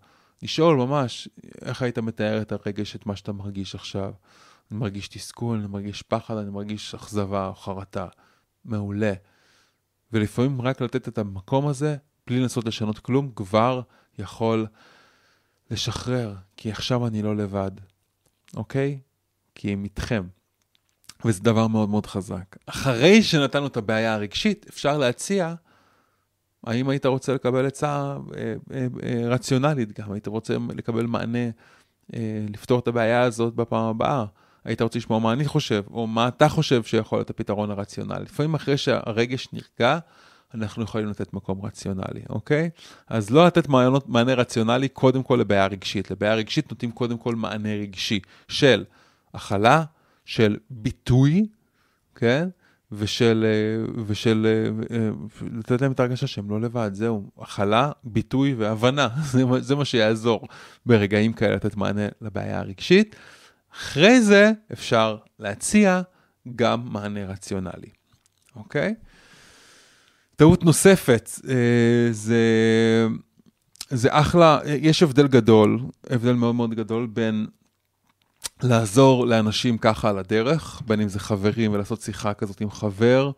לשאול 0.42 0.76
ממש, 0.76 1.28
איך 1.62 1.82
היית 1.82 1.98
מתאר 1.98 2.42
את 2.42 2.52
הרגש, 2.52 2.96
את 2.96 3.06
מה 3.06 3.16
שאתה 3.16 3.32
מרגיש 3.32 3.74
עכשיו? 3.74 4.12
אני 4.70 4.78
מרגיש 4.78 5.08
תסכול, 5.08 5.58
אני 5.58 5.66
מרגיש 5.66 6.02
פחד, 6.02 6.36
אני 6.36 6.50
מרגיש 6.50 6.94
אכזבה 6.94 7.46
או 7.46 7.54
חרטה. 7.54 8.06
מעולה. 8.64 9.12
ולפעמים 10.12 10.60
רק 10.60 10.80
לתת 10.80 11.08
את 11.08 11.18
המקום 11.18 11.66
הזה, 11.66 11.96
בלי 12.26 12.40
לנסות 12.40 12.64
לשנות 12.64 12.98
כלום, 12.98 13.32
כבר 13.36 13.80
יכול 14.18 14.66
לשחרר, 15.70 16.34
כי 16.56 16.70
עכשיו 16.70 17.06
אני 17.06 17.22
לא 17.22 17.36
לבד, 17.36 17.70
אוקיי? 18.56 19.00
כי 19.54 19.72
הם 19.72 19.84
איתכם. 19.84 20.26
וזה 21.24 21.42
דבר 21.42 21.66
מאוד 21.66 21.88
מאוד 21.88 22.06
חזק. 22.06 22.56
אחרי 22.66 23.22
שנתנו 23.22 23.66
את 23.66 23.76
הבעיה 23.76 24.14
הרגשית, 24.14 24.66
אפשר 24.68 24.98
להציע, 24.98 25.54
האם 26.66 26.88
היית 26.88 27.06
רוצה 27.06 27.34
לקבל 27.34 27.66
עצה 27.66 28.16
אה, 28.36 28.54
אה, 28.72 28.86
אה, 29.02 29.28
רציונלית 29.28 30.00
גם, 30.00 30.12
היית 30.12 30.26
רוצה 30.26 30.54
לקבל 30.76 31.06
מענה, 31.06 31.48
אה, 32.14 32.44
לפתור 32.48 32.78
את 32.78 32.88
הבעיה 32.88 33.22
הזאת 33.22 33.54
בפעם 33.54 33.84
הבאה. 33.84 34.24
היית 34.64 34.82
רוצה 34.82 34.98
לשמוע 34.98 35.18
מה 35.18 35.32
אני 35.32 35.44
חושב, 35.44 35.82
או 35.90 36.06
מה 36.06 36.28
אתה 36.28 36.48
חושב 36.48 36.82
שיכול 36.82 37.18
להיות 37.18 37.30
הפתרון 37.30 37.70
הרציונלי. 37.70 38.22
לפעמים 38.22 38.54
אחרי 38.54 38.76
שהרגש 38.76 39.48
נרגע, 39.52 39.98
אנחנו 40.54 40.82
יכולים 40.82 41.08
לתת 41.08 41.32
מקום 41.32 41.64
רציונלי, 41.64 42.22
אוקיי? 42.28 42.70
אז 43.08 43.30
לא 43.30 43.46
לתת 43.46 43.68
מענות, 43.68 44.08
מענה 44.08 44.34
רציונלי 44.34 44.88
קודם 44.88 45.22
כל 45.22 45.36
לבעיה 45.36 45.66
רגשית. 45.66 46.10
לבעיה 46.10 46.34
רגשית 46.34 46.70
נותנים 46.70 46.92
קודם 46.92 47.18
כל 47.18 47.34
מענה 47.34 47.74
רגשי 47.74 48.20
של 48.48 48.84
הכלה, 49.34 49.84
של 50.24 50.56
ביטוי, 50.70 51.46
כן? 52.14 52.48
ושל, 52.92 53.46
ושל 54.06 54.46
לתת 55.52 55.80
להם 55.80 55.92
את 55.92 56.00
ההרגשה 56.00 56.26
שהם 56.26 56.50
לא 56.50 56.60
לבד, 56.60 56.90
זהו, 56.94 57.30
הכלה, 57.38 57.92
ביטוי 58.04 58.54
והבנה, 58.54 59.08
זה, 59.32 59.44
זה 59.60 59.74
מה 59.74 59.84
שיעזור 59.84 60.48
ברגעים 60.86 61.32
כאלה 61.32 61.54
לתת 61.54 61.76
מענה 61.76 62.08
לבעיה 62.20 62.58
הרגשית. 62.58 63.16
אחרי 63.74 64.20
זה 64.20 64.52
אפשר 64.72 65.16
להציע 65.38 66.02
גם 66.56 66.88
מענה 66.92 67.24
רציונלי, 67.24 67.90
אוקיי? 68.56 68.94
טעות 70.36 70.64
נוספת, 70.64 71.30
זה, 72.10 73.06
זה 73.90 74.08
אחלה, 74.10 74.58
יש 74.64 75.02
הבדל 75.02 75.26
גדול, 75.26 75.80
הבדל 76.10 76.32
מאוד 76.32 76.54
מאוד 76.54 76.74
גדול 76.74 77.06
בין 77.06 77.46
לעזור 78.62 79.26
לאנשים 79.26 79.78
ככה 79.78 80.08
על 80.10 80.18
הדרך, 80.18 80.82
בין 80.86 81.00
אם 81.00 81.08
זה 81.08 81.20
חברים 81.20 81.72
ולעשות 81.72 82.00
שיחה 82.00 82.34
כזאת 82.34 82.60
עם 82.60 82.70
חבר, 82.70 83.30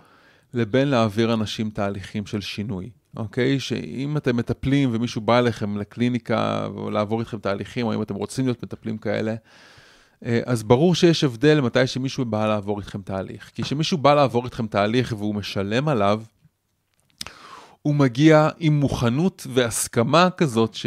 לבין 0.54 0.88
להעביר 0.88 1.34
אנשים 1.34 1.70
תהליכים 1.70 2.26
של 2.26 2.40
שינוי, 2.40 2.90
אוקיי? 3.16 3.60
שאם 3.60 4.16
אתם 4.16 4.36
מטפלים 4.36 4.90
ומישהו 4.92 5.20
בא 5.20 5.38
אליכם 5.38 5.76
לקליניקה 5.76 6.68
ולעבור 6.76 7.20
איתכם 7.20 7.38
תהליכים, 7.38 7.86
או 7.86 7.94
אם 7.94 8.02
אתם 8.02 8.14
רוצים 8.14 8.44
להיות 8.44 8.62
מטפלים 8.62 8.98
כאלה, 8.98 9.34
אז 10.22 10.62
ברור 10.62 10.94
שיש 10.94 11.24
הבדל 11.24 11.60
מתי 11.60 11.86
שמישהו 11.86 12.24
בא 12.24 12.46
לעבור 12.46 12.80
איתכם 12.80 13.02
תהליך. 13.02 13.50
כי 13.54 13.62
כשמישהו 13.62 13.98
בא 13.98 14.14
לעבור 14.14 14.44
איתכם 14.44 14.66
תהליך 14.66 15.14
והוא 15.18 15.34
משלם 15.34 15.88
עליו, 15.88 16.22
הוא 17.82 17.94
מגיע 17.94 18.48
עם 18.58 18.80
מוכנות 18.80 19.46
והסכמה 19.50 20.30
כזאת 20.30 20.74
ש... 20.74 20.86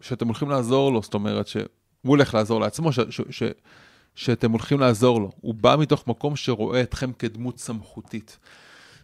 שאתם 0.00 0.26
הולכים 0.26 0.50
לעזור 0.50 0.92
לו, 0.92 1.02
זאת 1.02 1.14
אומרת 1.14 1.46
שהוא 2.04 2.10
הולך 2.10 2.34
לעזור 2.34 2.60
לעצמו, 2.60 2.92
ש... 2.92 3.00
ש... 3.10 3.20
ש... 3.30 3.42
שאתם 4.14 4.50
הולכים 4.50 4.80
לעזור 4.80 5.20
לו. 5.20 5.30
הוא 5.40 5.54
בא 5.54 5.76
מתוך 5.78 6.06
מקום 6.06 6.36
שרואה 6.36 6.80
אתכם 6.82 7.12
כדמות 7.12 7.58
סמכותית. 7.58 8.38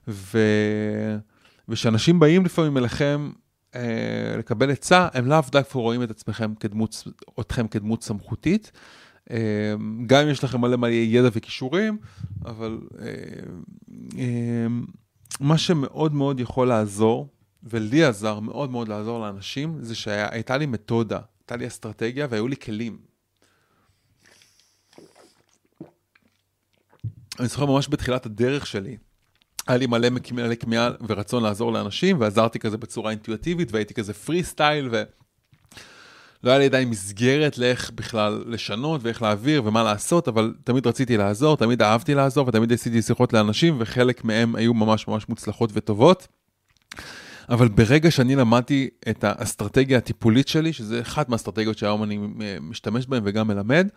ו... 0.09 0.39
וכשאנשים 1.69 2.21
באים 2.21 2.45
לפעמים 2.45 2.77
אליכם 2.77 3.31
אה, 3.75 4.35
לקבל 4.39 4.71
עצה, 4.71 5.09
הם 5.15 5.27
לאו 5.27 5.41
דווקא 5.53 5.79
רואים 5.79 6.03
את 6.03 6.11
עצמכם 6.11 6.55
כדמות, 6.55 7.05
אתכם 7.41 7.69
כדמות 7.69 8.03
סמכותית. 8.03 8.73
אה, 9.31 9.75
גם 10.07 10.23
אם 10.23 10.29
יש 10.29 10.45
לכם 10.45 10.61
מלא 10.61 10.77
מלא 10.77 10.89
ידע 10.91 11.29
וכישורים, 11.33 11.99
אבל 12.45 12.79
אה, 13.01 13.07
אה, 14.19 14.67
מה 15.41 15.59
שמאוד 15.59 16.15
מאוד 16.15 16.41
יכול 16.41 16.69
לעזור, 16.69 17.29
ולי 17.63 18.05
עזר 18.05 18.41
מאוד 18.41 18.71
מאוד 18.71 18.89
לעזור 18.89 19.21
לאנשים, 19.21 19.77
זה 19.81 19.95
שהייתה 19.95 20.57
לי 20.57 20.67
מתודה, 20.67 21.19
הייתה 21.51 21.65
לי 21.65 21.69
אסטרטגיה 21.69 22.27
והיו 22.31 22.49
לי 22.49 22.57
כלים. 22.57 22.99
אני 27.41 27.49
זוכר 27.49 27.67
ממש 27.67 27.89
בתחילת 27.89 28.27
הדרך 28.27 28.67
שלי, 28.67 28.97
היה 29.69 29.77
לי 29.77 29.87
מלא 29.87 30.09
מלא 30.33 30.55
כמיהה 30.55 30.91
ורצון 31.09 31.43
לעזור 31.43 31.73
לאנשים, 31.73 32.21
ועזרתי 32.21 32.59
כזה 32.59 32.77
בצורה 32.77 33.11
אינטואיטיבית, 33.11 33.73
והייתי 33.73 33.95
כזה 33.95 34.15
פרי 34.15 34.43
סטייל, 34.43 34.89
ולא 34.89 36.51
היה 36.51 36.59
לי 36.59 36.65
עדיין 36.65 36.91
מסגרת 36.91 37.59
לאיך 37.59 37.91
בכלל 37.91 38.45
לשנות, 38.47 39.01
ואיך 39.05 39.23
להעביר, 39.23 39.65
ומה 39.65 39.83
לעשות, 39.83 40.29
אבל 40.29 40.55
תמיד 40.65 40.87
רציתי 40.87 41.17
לעזור, 41.17 41.57
תמיד 41.57 41.83
אהבתי 41.83 42.15
לעזור, 42.15 42.49
ותמיד 42.49 42.73
עשיתי 42.73 43.03
שיחות 43.03 43.33
לאנשים, 43.33 43.77
וחלק 43.79 44.25
מהם 44.25 44.57
היו 44.57 44.75
ממש 44.75 45.09
ממש 45.09 45.29
מוצלחות 45.29 45.71
וטובות. 45.73 46.29
אבל 47.49 47.69
ברגע 47.69 48.11
שאני 48.11 48.37
למדתי 48.37 48.89
את 49.11 49.25
האסטרטגיה 49.25 49.99
הטיפולית 49.99 50.49
שלי, 50.49 50.73
שזה 50.73 51.01
אחת 51.01 51.29
מהאסטרטגיות 51.29 51.79
שהיום 51.79 52.03
אני 52.03 52.19
משתמש 52.61 53.07
בהן 53.07 53.23
וגם 53.25 53.49
מלמד, 53.49 53.89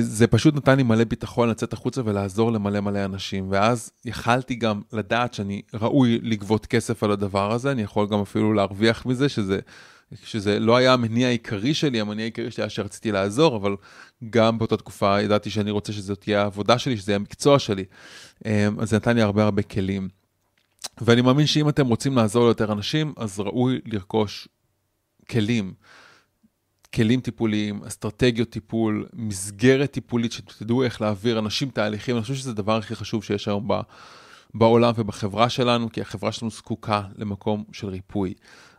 זה 0.00 0.26
פשוט 0.26 0.54
נתן 0.54 0.76
לי 0.76 0.82
מלא 0.82 1.04
ביטחון 1.04 1.48
לצאת 1.48 1.72
החוצה 1.72 2.02
ולעזור 2.04 2.52
למלא 2.52 2.80
מלא 2.80 3.04
אנשים. 3.04 3.46
ואז 3.50 3.90
יכלתי 4.04 4.54
גם 4.54 4.80
לדעת 4.92 5.34
שאני 5.34 5.62
ראוי 5.74 6.18
לגבות 6.22 6.66
כסף 6.66 7.02
על 7.02 7.10
הדבר 7.10 7.52
הזה, 7.52 7.70
אני 7.70 7.82
יכול 7.82 8.06
גם 8.06 8.20
אפילו 8.20 8.52
להרוויח 8.52 9.06
מזה, 9.06 9.28
שזה, 9.28 9.58
שזה 10.24 10.60
לא 10.60 10.76
היה 10.76 10.92
המניע 10.92 11.28
העיקרי 11.28 11.74
שלי, 11.74 12.00
המניע 12.00 12.24
העיקרי 12.24 12.50
שלי 12.50 12.62
היה 12.62 12.70
שרציתי 12.70 13.12
לעזור, 13.12 13.56
אבל 13.56 13.76
גם 14.30 14.58
באותה 14.58 14.76
תקופה 14.76 15.20
ידעתי 15.20 15.50
שאני 15.50 15.70
רוצה 15.70 15.92
שזאת 15.92 16.20
תהיה 16.20 16.42
העבודה 16.42 16.78
שלי, 16.78 16.96
שזה 16.96 17.12
יהיה 17.12 17.16
המקצוע 17.16 17.58
שלי. 17.58 17.84
אז 18.44 18.90
זה 18.90 18.96
נתן 18.96 19.16
לי 19.16 19.22
הרבה 19.22 19.44
הרבה 19.44 19.62
כלים. 19.62 20.21
ואני 21.00 21.20
מאמין 21.20 21.46
שאם 21.46 21.68
אתם 21.68 21.86
רוצים 21.86 22.16
לעזור 22.16 22.44
ליותר 22.44 22.72
אנשים, 22.72 23.12
אז 23.16 23.40
ראוי 23.40 23.80
לרכוש 23.84 24.48
כלים. 25.30 25.74
כלים 26.94 27.20
טיפוליים, 27.20 27.84
אסטרטגיות 27.84 28.50
טיפול, 28.50 29.06
מסגרת 29.12 29.90
טיפולית 29.90 30.32
שתדעו 30.32 30.82
איך 30.82 31.00
להעביר 31.00 31.38
אנשים 31.38 31.70
תהליכים, 31.70 32.16
אני 32.16 32.22
חושב 32.22 32.34
שזה 32.34 32.50
הדבר 32.50 32.76
הכי 32.76 32.94
חשוב 32.94 33.24
שיש 33.24 33.48
היום 33.48 33.68
בעולם 34.54 34.92
ובחברה 34.96 35.48
שלנו, 35.48 35.92
כי 35.92 36.00
החברה 36.00 36.32
שלנו 36.32 36.50
זקוקה 36.50 37.02
למקום 37.16 37.64
של 37.72 37.88
ריפוי. 37.88 38.34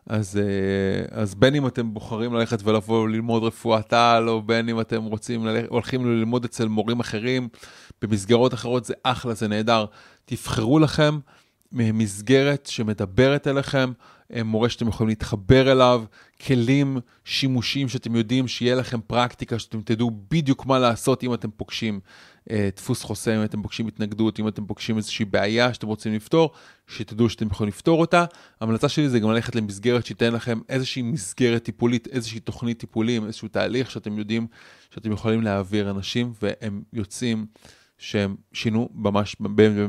אז, 0.08 0.38
אה, 0.38 1.22
אז 1.22 1.36
בין 1.36 1.56
אם 1.56 1.68
אתם 1.68 1.94
בוחרים 1.94 2.34
ללכת 2.34 2.60
ולבוא 2.64 3.10
ללמוד 3.10 3.44
רפואת 3.44 3.94
על, 3.94 4.30
או 4.30 4.42
בין 4.42 4.70
אם 4.70 4.80
אתם 4.80 5.04
רוצים, 5.04 5.46
ללכת, 5.46 5.70
הולכים 5.70 6.06
ללמוד 6.06 6.46
אצל 6.46 6.68
מורים 6.68 7.00
אחרים, 7.00 7.50
במסגרות 8.02 8.54
אחרות, 8.54 8.86
זה 8.86 8.94
אחלה, 9.04 9.34
זה 9.34 9.48
נהדר. 9.48 9.86
תבחרו 10.26 10.80
לכם 10.80 11.20
מסגרת 11.74 12.66
שמדברת 12.66 13.48
אליכם, 13.48 13.92
אה, 14.36 14.44
מורה 14.44 14.70
שאתם 14.70 14.88
יכולים 14.88 15.10
להתחבר 15.10 15.72
אליו, 15.72 16.04
כלים 16.46 16.98
שימושיים 17.26 17.90
שאתם 17.90 18.16
יודעים 18.16 18.48
שיהיה 18.48 18.76
לכם 18.76 19.02
פרקטיקה, 19.02 19.60
שאתם 19.60 19.82
תדעו 19.82 20.12
בדיוק 20.32 20.66
מה 20.66 20.80
לעשות 20.80 21.24
אם 21.24 21.34
אתם 21.34 21.52
פוגשים 21.52 22.00
אה, 22.52 22.70
דפוס 22.76 23.04
חוסם, 23.04 23.32
אם 23.32 23.44
אתם 23.44 23.62
פוגשים 23.62 23.88
התנגדות, 23.88 24.40
אם 24.40 24.48
אתם 24.48 24.66
פוגשים 24.66 24.98
איזושהי 24.98 25.26
בעיה 25.26 25.74
שאתם 25.74 25.88
רוצים 25.88 26.14
לפתור, 26.14 26.52
שתדעו 26.88 27.30
שאתם 27.30 27.48
יכולים 27.48 27.70
לפתור 27.70 28.02
אותה. 28.02 28.26
ההמלצה 28.62 28.90
שלי 28.90 29.10
זה 29.10 29.20
גם 29.20 29.32
ללכת 29.32 29.56
למסגרת 29.56 30.06
שתיתן 30.06 30.34
לכם 30.34 30.60
איזושהי 30.70 31.02
מסגרת 31.02 31.64
טיפולית, 31.64 32.08
איזושהי 32.08 32.40
תוכנית 32.40 32.80
טיפולים, 32.80 33.26
איזשהו 33.26 33.48
תהליך 33.48 33.92
שאתם 33.92 34.18
יודעים 34.18 34.48
שאתם 34.90 35.12
יכולים 35.12 35.42
להעביר 35.42 35.92
אנשים, 35.92 36.34
והם 36.42 36.84
יוצאים 36.94 37.46
שהם 37.98 38.36
שינו 38.54 38.90
ממש 38.94 39.36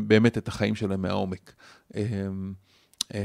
באמת 0.07 0.39
את 0.39 0.49
החיים 0.49 0.75
שלהם 0.75 1.03
מהעומק. 1.03 1.53
אה, 1.97 2.03
אה, 3.15 3.21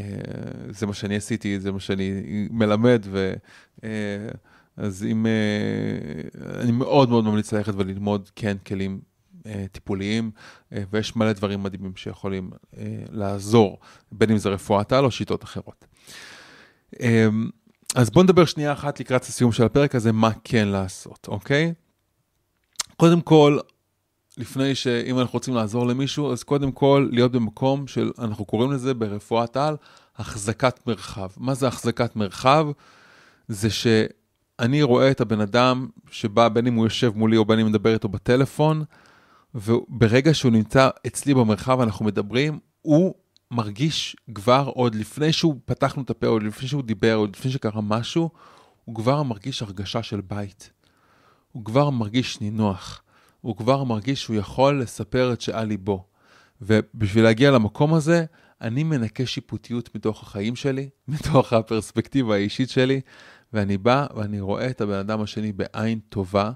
זה 0.69 0.85
מה 0.85 0.93
שאני 0.93 1.15
עשיתי, 1.15 1.59
זה 1.59 1.71
מה 1.71 1.79
שאני 1.79 2.21
מלמד, 2.51 3.05
ו... 3.05 3.33
אז 4.77 5.05
אם... 5.11 5.25
אני 6.59 6.71
מאוד 6.71 7.09
מאוד 7.09 7.23
ממליץ 7.23 7.53
ללכת 7.53 7.73
וללמוד, 7.75 8.29
כן, 8.35 8.57
כלים 8.65 8.99
אה, 9.45 9.65
טיפוליים, 9.71 10.31
אה, 10.73 10.83
ויש 10.91 11.15
מלא 11.15 11.33
דברים 11.33 11.63
מדהימים 11.63 11.95
שיכולים 11.95 12.49
אה, 12.77 12.83
לעזור, 13.11 13.79
בין 14.11 14.31
אם 14.31 14.37
זה 14.37 14.49
רפואת 14.49 14.91
על 14.93 15.05
או 15.05 15.11
שיטות 15.11 15.43
אחרות. 15.43 15.85
אז 17.95 18.09
בואו 18.09 18.23
נדבר 18.23 18.45
שנייה 18.45 18.73
אחת 18.73 18.99
לקראת 18.99 19.23
הסיום 19.23 19.51
של 19.51 19.63
הפרק 19.63 19.95
הזה, 19.95 20.11
מה 20.11 20.29
כן 20.43 20.67
לעשות, 20.67 21.27
אוקיי? 21.27 21.73
קודם 22.97 23.21
כל, 23.21 23.59
לפני 24.39 24.75
שאם 24.75 25.19
אנחנו 25.19 25.33
רוצים 25.33 25.55
לעזור 25.55 25.87
למישהו, 25.87 26.31
אז 26.31 26.43
קודם 26.43 26.71
כל 26.71 27.09
להיות 27.11 27.31
במקום 27.31 27.87
של, 27.87 28.11
אנחנו 28.19 28.45
קוראים 28.45 28.71
לזה 28.71 28.93
ברפואת 28.93 29.57
על, 29.57 29.75
החזקת 30.17 30.87
מרחב. 30.87 31.29
מה 31.37 31.53
זה 31.53 31.67
החזקת 31.67 32.15
מרחב? 32.15 32.67
זה 33.47 33.69
שאני 33.69 34.81
רואה 34.81 35.11
את 35.11 35.21
הבן 35.21 35.41
אדם 35.41 35.87
שבא, 36.11 36.49
בין 36.49 36.67
אם 36.67 36.73
הוא 36.73 36.85
יושב 36.85 37.11
מולי 37.15 37.37
או 37.37 37.45
בין 37.45 37.59
אם 37.59 37.65
מדבר 37.65 37.93
איתו 37.93 38.09
בטלפון, 38.09 38.83
וברגע 39.55 40.33
שהוא 40.33 40.51
נמצא 40.51 40.89
אצלי 41.07 41.33
במרחב, 41.33 41.81
אנחנו 41.81 42.05
מדברים, 42.05 42.59
הוא 42.81 43.15
מרגיש 43.51 44.15
כבר 44.35 44.71
עוד 44.73 44.95
לפני 44.95 45.33
שהוא 45.33 45.55
פתחנו 45.65 46.03
את 46.03 46.09
הפה, 46.09 46.27
עוד 46.27 46.43
לפני 46.43 46.67
שהוא 46.67 46.83
דיבר, 46.83 47.15
עוד 47.15 47.35
לפני 47.35 47.51
שקרה 47.51 47.81
משהו, 47.81 48.29
הוא 48.85 48.95
כבר 48.95 49.23
מרגיש 49.23 49.61
הרגשה 49.61 50.03
של 50.03 50.21
בית. 50.21 50.71
הוא 51.51 51.65
כבר 51.65 51.89
מרגיש 51.89 52.41
נינוח. 52.41 53.01
הוא 53.41 53.55
כבר 53.55 53.83
מרגיש 53.83 54.21
שהוא 54.21 54.35
יכול 54.35 54.81
לספר 54.81 55.33
את 55.33 55.41
שעל 55.41 55.67
ליבו. 55.67 56.05
ובשביל 56.61 57.23
להגיע 57.23 57.51
למקום 57.51 57.93
הזה, 57.93 58.25
אני 58.61 58.83
מנקה 58.83 59.25
שיפוטיות 59.25 59.95
מתוך 59.95 60.23
החיים 60.23 60.55
שלי, 60.55 60.89
מתוך 61.07 61.53
הפרספקטיבה 61.53 62.35
האישית 62.35 62.69
שלי, 62.69 63.01
ואני 63.53 63.77
בא 63.77 64.07
ואני 64.15 64.39
רואה 64.39 64.69
את 64.69 64.81
הבן 64.81 64.93
אדם 64.99 65.21
השני 65.21 65.51
בעין 65.51 65.99
טובה, 66.09 66.51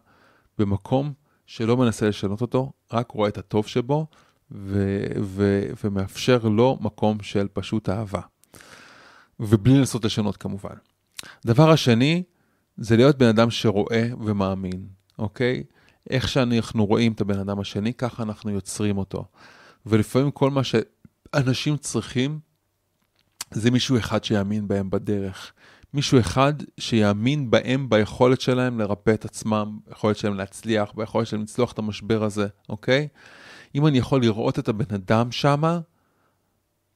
במקום 0.58 1.14
שלא 1.46 1.78
מנסה 1.78 2.08
לשנות 2.08 2.42
אותו, 2.42 2.72
רק 2.94 3.12
רואה 3.12 3.30
את 3.30 3.38
הטוב 3.38 3.68
שבו 3.68 4.08
ו- 4.52 5.06
ו- 5.22 5.70
ומאפשר 5.84 6.38
לו 6.38 6.78
מקום 6.82 7.18
של 7.22 7.48
פשוט 7.54 7.90
אהבה. 7.90 8.22
ובלי 9.40 9.78
לנסות 9.78 10.06
לשנות 10.06 10.38
כמובן. 10.38 10.76
דבר 11.46 11.72
השני, 11.72 12.24
זה 12.78 12.98
להיות 12.98 13.18
בן 13.18 13.28
אדם 13.28 13.52
שרואה 13.52 14.10
ומאמין, 14.26 14.88
אוקיי? 15.20 15.64
איך 16.10 16.28
שאנחנו 16.28 16.86
רואים 16.86 17.12
את 17.12 17.22
הבן 17.22 17.40
אדם 17.40 17.60
השני, 17.60 17.94
ככה 17.94 18.24
אנחנו 18.24 18.52
יוצרים 18.52 18.98
אותו. 18.98 19.26
ולפעמים 19.86 20.32
כל 20.32 20.52
מה 20.52 20.62
שאנשים 20.64 21.78
צריכים, 21.78 22.40
זה 23.52 23.72
מישהו 23.72 23.98
אחד 23.98 24.24
שיאמין 24.24 24.68
בהם 24.68 24.90
בדרך. 24.90 25.54
מישהו 25.94 26.20
אחד 26.20 26.54
שיאמין 26.80 27.52
בהם, 27.52 27.90
ביכולת 27.90 28.42
שלהם 28.42 28.80
לרפא 28.80 29.12
את 29.12 29.26
עצמם, 29.26 29.80
ביכולת 29.88 30.18
שלהם 30.18 30.36
להצליח, 30.36 30.92
ביכולת 30.96 31.28
שלהם 31.28 31.42
לצלוח 31.42 31.72
את 31.72 31.80
המשבר 31.80 32.24
הזה, 32.24 32.48
אוקיי? 32.70 33.08
אם 33.76 33.88
אני 33.88 33.98
יכול 33.98 34.22
לראות 34.22 34.60
את 34.60 34.70
הבן 34.70 34.96
אדם 34.96 35.32
שמה, 35.32 35.80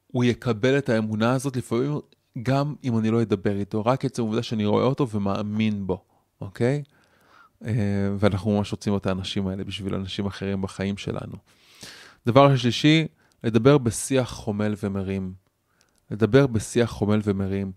הוא 0.08 0.24
יקבל 0.24 0.78
את 0.78 0.90
האמונה 0.90 1.34
הזאת 1.34 1.56
לפעמים 1.58 2.00
גם 2.44 2.76
אם 2.84 2.98
אני 2.98 3.12
לא 3.12 3.22
אדבר 3.22 3.56
איתו, 3.56 3.86
רק 3.86 4.06
עצם 4.06 4.22
העובדה 4.22 4.44
שאני 4.44 4.66
רואה 4.66 4.84
אותו 4.84 5.10
ומאמין 5.10 5.88
בו, 5.88 6.04
אוקיי? 6.42 6.84
אה, 7.66 7.72
ואנחנו 8.20 8.58
ממש 8.58 8.72
רוצים 8.72 8.96
את 8.96 9.06
האנשים 9.06 9.48
האלה 9.48 9.64
בשביל 9.64 9.96
אנשים 9.96 10.26
אחרים 10.26 10.62
בחיים 10.62 10.98
שלנו. 10.98 11.36
דבר 12.26 12.56
שלישי, 12.56 13.08
לדבר 13.44 13.78
בשיח 13.78 14.32
חומל 14.32 14.76
ומרים. 14.84 15.34
לדבר 16.12 16.48
בשיח 16.48 16.90
חומל 16.90 17.20
ומרים. 17.24 17.72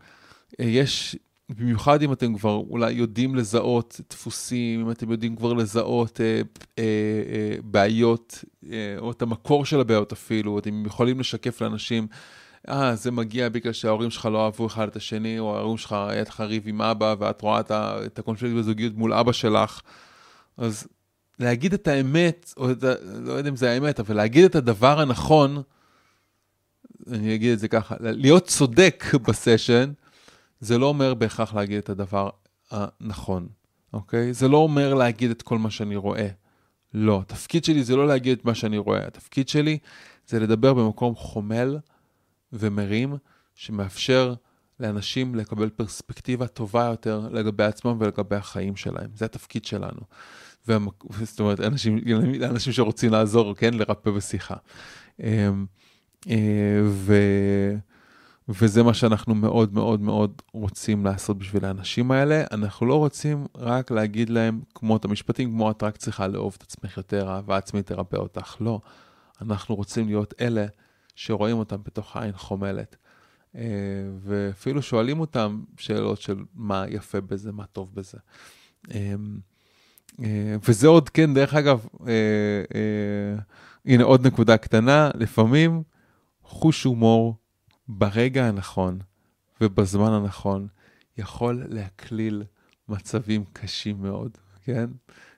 אה, 0.61 0.64
יש, 0.64 1.16
במיוחד 1.49 2.03
אם 2.03 2.12
אתם 2.12 2.39
כבר 2.39 2.55
אולי 2.55 2.93
יודעים 2.93 3.35
לזהות 3.35 4.01
דפוסים, 4.11 4.81
אם 4.81 4.91
אתם 4.91 5.11
יודעים 5.11 5.37
כבר 5.37 5.53
לזהות 5.53 6.20
אה, 6.20 6.26
אה, 6.26 6.43
אה, 6.78 7.57
בעיות, 7.64 8.45
אה, 8.70 8.97
או 8.99 9.11
את 9.11 9.22
המקור 9.22 9.64
של 9.64 9.81
הבעיות 9.81 10.12
אפילו, 10.12 10.59
אתם 10.59 10.87
יכולים 10.87 11.20
לשקף 11.20 11.61
לאנשים, 11.61 12.07
אה, 12.69 12.95
זה 12.95 13.11
מגיע 13.11 13.49
בגלל 13.49 13.73
שההורים 13.73 14.11
שלך 14.11 14.27
לא 14.27 14.45
אהבו 14.45 14.67
אחד 14.67 14.89
את 14.89 14.97
השני, 14.97 15.39
או 15.39 15.57
ההורים 15.57 15.79
שלך, 15.79 15.93
היה 15.93 16.23
לך 16.23 16.41
ריב 16.41 16.63
עם 16.67 16.83
אבא, 16.83 17.15
ואת 17.19 17.43
רואה 17.43 17.61
את, 17.61 18.19
הקונפליקט 18.19 18.57
בזוגיות 18.57 18.95
מול 18.95 19.13
אבא 19.13 19.33
שלך. 19.33 19.81
אז 20.57 20.89
להגיד 21.39 21.75
את 21.75 21.89
האמת, 21.89 22.55
או 22.57 22.71
את, 22.71 22.85
לא 23.05 23.33
יודע 23.33 23.51
אם 23.51 23.57
זה 23.57 23.71
האמת, 23.71 24.01
אבל 24.01 24.17
להגיד 24.17 24.45
את 24.45 24.55
הדבר 24.55 25.01
הנכון, 25.01 25.63
אני 27.13 27.35
אגיד 27.35 27.53
את 27.53 27.59
זה 27.59 27.69
ככה, 27.69 27.95
להיות 28.01 28.47
צודק 28.47 29.05
בסשן, 29.29 29.93
זה 30.61 30.79
לא 30.79 30.87
אומר 30.87 31.15
בהכרח 31.15 31.55
להגיד 31.55 31.79
את 31.79 31.89
הדבר 31.89 32.31
הנכון, 32.71 33.49
אוקיי? 33.93 34.33
זה 34.33 34.49
לא 34.49 34.57
אומר 34.57 34.95
להגיד 34.95 35.31
את 35.31 35.43
כל 35.43 35.59
מה 35.59 35.71
שאני 35.71 35.97
רואה. 35.97 36.29
לא, 36.95 37.21
התפקיד 37.21 37.65
שלי 37.65 37.85
זה 37.85 37.97
לא 37.97 38.07
להגיד 38.07 38.39
את 38.39 38.45
מה 38.45 38.55
שאני 38.55 38.79
רואה, 38.79 39.07
התפקיד 39.07 39.49
שלי 39.49 39.79
זה 40.27 40.41
לדבר 40.41 40.75
במקום 40.75 41.15
חומל 41.15 41.79
ומרים, 42.53 43.17
שמאפשר 43.55 44.35
לאנשים 44.81 45.35
לקבל 45.35 45.71
פרספקטיבה 45.71 46.47
טובה 46.47 46.85
יותר 46.85 47.29
לגבי 47.33 47.65
עצמם 47.65 47.97
ולגבי 48.01 48.37
החיים 48.37 48.77
שלהם. 48.77 49.11
זה 49.15 49.25
התפקיד 49.25 49.65
שלנו. 49.65 50.01
והמק... 50.69 51.05
זאת 51.23 51.41
אומרת, 51.41 51.61
אנשים, 51.61 51.99
אנשים 52.45 52.73
שרוצים 52.73 53.13
לעזור, 53.13 53.55
כן, 53.55 53.75
לרפא 53.75 54.11
בשיחה. 54.11 54.57
אמ, 55.21 55.67
אה, 56.31 56.81
ו... 56.85 57.15
וזה 58.49 58.83
מה 58.83 58.95
שאנחנו 58.95 59.35
מאוד 59.35 59.75
מאוד 59.75 60.01
מאוד 60.01 60.43
רוצים 60.53 61.05
לעשות 61.05 61.39
בשביל 61.39 61.65
האנשים 61.65 62.11
האלה. 62.11 62.45
אנחנו 62.53 62.87
לא 62.87 62.95
רוצים 62.95 63.47
רק 63.57 63.91
להגיד 63.91 64.31
להם, 64.31 64.61
כמו 64.75 64.97
את 64.97 65.05
המשפטים, 65.05 65.51
כמו 65.51 65.71
את 65.71 65.83
רק 65.83 65.97
צריכה 65.97 66.27
לאהוב 66.27 66.55
את 66.59 66.63
עצמך 66.63 66.97
יותר, 66.97 67.29
אהבה 67.29 67.57
עצמית 67.57 67.87
תרפא 67.87 68.17
אותך. 68.17 68.57
לא. 68.61 68.81
אנחנו 69.43 69.75
רוצים 69.75 70.07
להיות 70.07 70.35
אלה 70.41 70.67
שרואים 71.21 71.57
אותם 71.57 71.77
בתוך 71.83 72.16
העין 72.16 72.33
חומלת. 72.33 72.97
אה, 73.57 73.62
ואפילו 74.21 74.83
שואלים 74.83 75.21
אותם 75.21 75.62
שאלות 75.77 76.21
של 76.21 76.37
מה 76.55 76.85
יפה 76.89 77.21
בזה, 77.21 77.53
מה 77.53 77.66
טוב 77.66 77.95
בזה. 77.95 78.18
אה, 78.91 79.14
אה, 80.23 80.57
וזה 80.68 80.89
עוד, 80.89 81.09
כן, 81.09 81.35
דרך 81.35 81.55
אגב, 81.55 81.87
הנה 83.85 84.05
עוד 84.05 84.27
נקודה 84.27 84.57
קטנה, 84.57 85.11
לפעמים 85.14 85.83
חוש 86.43 86.85
הומור 86.85 87.37
ברגע 87.89 88.47
הנכון 88.47 88.99
ובזמן 89.61 90.12
הנכון 90.12 90.68
יכול 91.18 91.64
להקליל 91.68 92.43
מצבים 92.89 93.45
קשים 93.53 94.03
מאוד, 94.03 94.39
כן? 94.64 94.91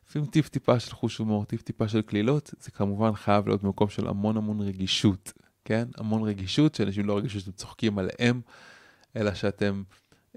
לפעמים 0.08 0.28
טיפ-טיפה 0.30 0.80
של 0.80 0.94
חוש 0.94 1.18
הומור, 1.18 1.44
טיפ-טיפה 1.44 1.88
של 1.88 2.02
קלילות, 2.02 2.54
זה 2.60 2.70
כמובן 2.70 3.14
חייב 3.14 3.48
להיות 3.48 3.62
במקום 3.62 3.88
של 3.88 4.08
המון 4.08 4.36
המון 4.36 4.60
רגישות, 4.60 5.32
כן? 5.64 5.88
המון 5.96 6.22
רגישות, 6.22 6.74
שאנשים 6.74 7.06
לא 7.06 7.12
ירגישו 7.12 7.40
שאתם 7.40 7.52
צוחקים 7.52 7.98
עליהם, 7.98 8.40
אלא 9.16 9.34
שאתם 9.34 9.82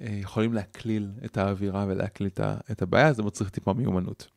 אה, 0.01 0.07
יכולים 0.11 0.53
להקליל 0.53 1.11
את 1.25 1.37
האווירה 1.37 1.85
ולהקליל 1.87 2.29
את 2.71 2.81
הבעיה, 2.81 3.13
זה 3.13 3.23
מצריך 3.23 3.49
טיפה 3.49 3.73
מיומנות. 3.73 4.27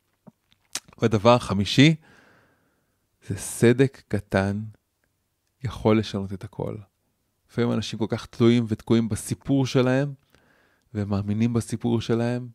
והדבר 0.99 1.35
החמישי, 1.35 1.95
זה 3.27 3.37
סדק 3.37 4.03
קטן 4.09 4.63
יכול 5.65 5.99
לשנות 5.99 6.33
את 6.33 6.45
הכל. 6.45 6.77
לפעמים 7.51 7.73
אנשים 7.73 7.99
כל 7.99 8.07
כך 8.09 8.27
תלויים 8.27 8.65
ותקועים 8.69 9.09
בסיפור 9.09 9.67
שלהם, 9.67 10.13
ומאמינים 10.95 11.53
בסיפור 11.53 12.01
שלהם, 12.01 12.49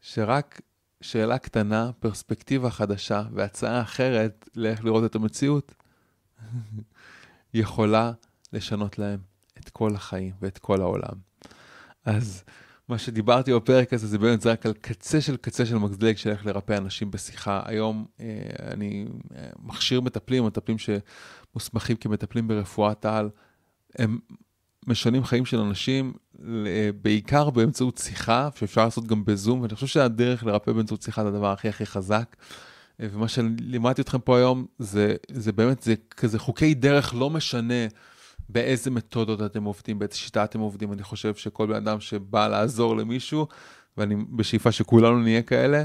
שרק 0.00 0.60
שאלה 1.00 1.38
קטנה, 1.38 1.90
פרספקטיבה 1.92 2.70
חדשה 2.70 3.22
והצעה 3.32 3.82
אחרת 3.82 4.48
לאיך 4.56 4.84
לראות 4.84 5.04
את 5.04 5.14
המציאות, 5.14 5.74
יכולה 7.54 8.12
לשנות 8.52 8.98
להם 8.98 9.20
את 9.58 9.68
כל 9.68 9.94
החיים 9.94 10.32
ואת 10.40 10.58
כל 10.58 10.80
העולם. 10.80 11.14
אז 12.04 12.44
מה 12.88 12.98
שדיברתי 12.98 13.54
בפרק 13.54 13.92
הזה 13.92 14.06
זה 14.06 14.18
באמת 14.18 14.40
זה 14.40 14.52
רק 14.52 14.66
על 14.66 14.72
קצה 14.72 15.20
של 15.20 15.36
קצה 15.36 15.66
של 15.66 15.78
מזלג 15.78 16.16
של 16.16 16.30
איך 16.30 16.46
לרפא 16.46 16.72
אנשים 16.72 17.10
בשיחה. 17.10 17.62
היום 17.64 18.06
אה, 18.20 18.26
אני 18.72 19.06
אה, 19.36 19.48
מכשיר 19.62 20.00
מטפלים, 20.00 20.46
מטפלים 20.46 20.76
שמוסמכים 20.78 21.96
כמטפלים 21.96 22.48
ברפואת 22.48 23.06
על, 23.06 23.30
הם 23.98 24.18
משנים 24.86 25.24
חיים 25.24 25.44
של 25.44 25.58
אנשים, 25.58 26.12
אה, 26.46 26.90
בעיקר 27.02 27.50
באמצעות 27.50 27.98
שיחה, 27.98 28.48
שאפשר 28.54 28.84
לעשות 28.84 29.06
גם 29.06 29.24
בזום, 29.24 29.60
ואני 29.60 29.74
חושב 29.74 29.86
שהדרך 29.86 30.44
לרפא 30.44 30.72
באמצעות 30.72 31.02
שיחה 31.02 31.22
זה 31.22 31.28
הדבר 31.28 31.52
הכי 31.52 31.68
הכי 31.68 31.86
חזק. 31.86 32.36
ומה 33.00 33.28
שלימדתי 33.28 34.02
אתכם 34.02 34.18
פה 34.18 34.36
היום, 34.38 34.66
זה, 34.78 35.16
זה 35.30 35.52
באמת, 35.52 35.82
זה 35.82 35.94
כזה 36.10 36.38
חוקי 36.38 36.74
דרך, 36.74 37.14
לא 37.14 37.30
משנה 37.30 37.86
באיזה 38.48 38.90
מתודות 38.90 39.42
אתם 39.42 39.64
עובדים, 39.64 39.98
באיזה 39.98 40.16
שיטה 40.16 40.44
אתם 40.44 40.60
עובדים. 40.60 40.92
אני 40.92 41.02
חושב 41.02 41.34
שכל 41.34 41.66
בן 41.66 41.74
אדם 41.74 42.00
שבא 42.00 42.48
לעזור 42.48 42.96
למישהו, 42.96 43.46
ואני 43.96 44.14
בשאיפה 44.30 44.72
שכולנו 44.72 45.18
נהיה 45.18 45.42
כאלה, 45.42 45.78
אה, 45.78 45.84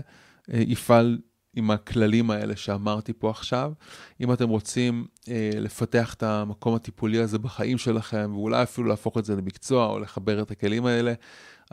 יפעל 0.68 1.18
עם 1.55 1.72
הכללים 1.72 2.32
האלה 2.32 2.55
שאמרתי 2.55 3.14
פה 3.14 3.30
עכשיו. 3.30 3.72
אם 4.22 4.34
אתם 4.34 4.49
רוצים 4.49 5.05
אה, 5.30 5.49
לפתח 5.55 6.14
את 6.14 6.24
המקום 6.24 6.76
הטיפולי 6.76 7.20
הזה 7.20 7.39
בחיים 7.39 7.78
שלכם, 7.78 8.32
ואולי 8.34 8.64
אפילו 8.64 8.88
להפוך 8.88 9.18
את 9.18 9.26
זה 9.26 9.36
למקצוע 9.36 9.86
או 9.86 9.99
לחבר 9.99 10.41
את 10.41 10.51
הכלים 10.51 10.86
האלה, 10.86 11.14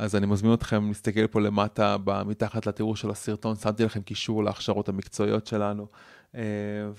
אז 0.01 0.17
אני 0.17 0.27
מזמין 0.27 0.55
אתכם 0.55 0.89
להסתכל 0.89 1.27
פה 1.27 1.41
למטה, 1.41 1.97
מתחת 2.27 2.67
לתיאור 2.67 2.97
של 2.97 3.11
הסרטון, 3.11 3.57
שמתי 3.57 3.85
לכם 3.85 4.03
קישור 4.03 4.45
להכשרות 4.45 4.89
המקצועיות 4.89 5.47
שלנו, 5.47 5.87
אה, 6.35 6.41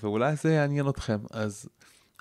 ואולי 0.02 0.36
זה 0.36 0.52
יעניין 0.52 0.88
אתכם. 0.88 1.18
אז 1.30 1.68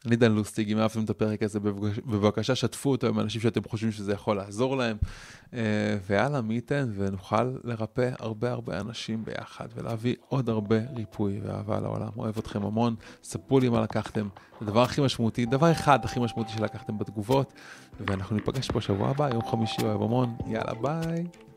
אני 0.06 0.16
דן 0.16 0.32
לוסטיג, 0.32 0.72
אם 0.72 0.78
אהבתם 0.78 1.04
את 1.04 1.10
הפרק 1.10 1.44
הזה, 1.44 1.60
בבקשה 2.06 2.56
שתפו 2.56 2.92
אותו 2.92 3.08
עם 3.08 3.20
אנשים 3.20 3.42
שאתם 3.42 3.62
חושבים 3.70 3.92
שזה 3.92 4.14
יכול 4.14 4.36
לעזור 4.36 4.78
להם. 4.78 4.98
אה, 5.54 5.98
ויאללה, 6.08 6.42
מי 6.42 6.54
ייתן 6.54 6.92
ונוכל 6.96 7.44
לרפא 7.64 8.10
הרבה 8.20 8.52
הרבה 8.52 8.80
אנשים 8.80 9.26
ביחד 9.26 9.68
ולהביא 9.76 10.16
עוד 10.28 10.50
הרבה 10.50 10.76
ריפוי 10.96 11.40
ואהבה 11.44 11.80
לעולם. 11.80 12.10
אוהב 12.18 12.38
אתכם 12.38 12.66
המון, 12.66 12.96
ספרו 13.24 13.60
לי 13.60 13.70
מה 13.70 13.82
לקחתם. 13.82 14.28
הדבר 14.62 14.82
הכי 14.82 15.02
משמעותי, 15.02 15.46
דבר 15.46 15.72
אחד 15.72 16.06
הכי 16.06 16.20
משמעותי 16.20 16.52
שלקחתם 16.52 16.98
בתגובות, 16.98 17.54
ואנחנו 18.00 18.36
ניפגש 18.36 18.72
פה 18.72 18.82
שבוע 18.82 19.10
הבא, 19.10 19.30
יום 19.34 19.50
חמישי, 19.52 19.82
אוהב 19.82 20.02
המון. 20.02 20.36
יאללה, 20.48 20.74
ביי. 20.74 21.51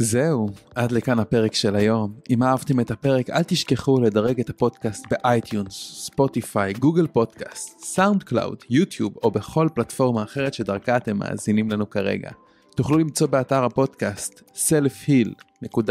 זהו, 0.00 0.48
עד 0.74 0.92
לכאן 0.92 1.18
הפרק 1.18 1.54
של 1.54 1.76
היום. 1.76 2.12
אם 2.30 2.42
אהבתם 2.42 2.80
את 2.80 2.90
הפרק, 2.90 3.30
אל 3.30 3.42
תשכחו 3.42 4.00
לדרג 4.00 4.40
את 4.40 4.50
הפודקאסט 4.50 5.04
ב 5.10 5.72
iTunes, 6.06 6.72
Spotify, 6.72 7.06
Google 7.06 7.80
Podcast, 7.80 8.22
SoundCloud, 8.22 8.64
YouTube 8.70 9.14
או 9.22 9.30
בכל 9.30 9.68
פלטפורמה 9.74 10.22
אחרת 10.22 10.54
שדרכה 10.54 10.96
אתם 10.96 11.18
מאזינים 11.18 11.70
לנו 11.70 11.90
כרגע. 11.90 12.30
תוכלו 12.76 12.98
למצוא 12.98 13.26
באתר 13.26 13.64
הפודקאסט 13.64 14.42
selfheal.co.il 14.54 15.86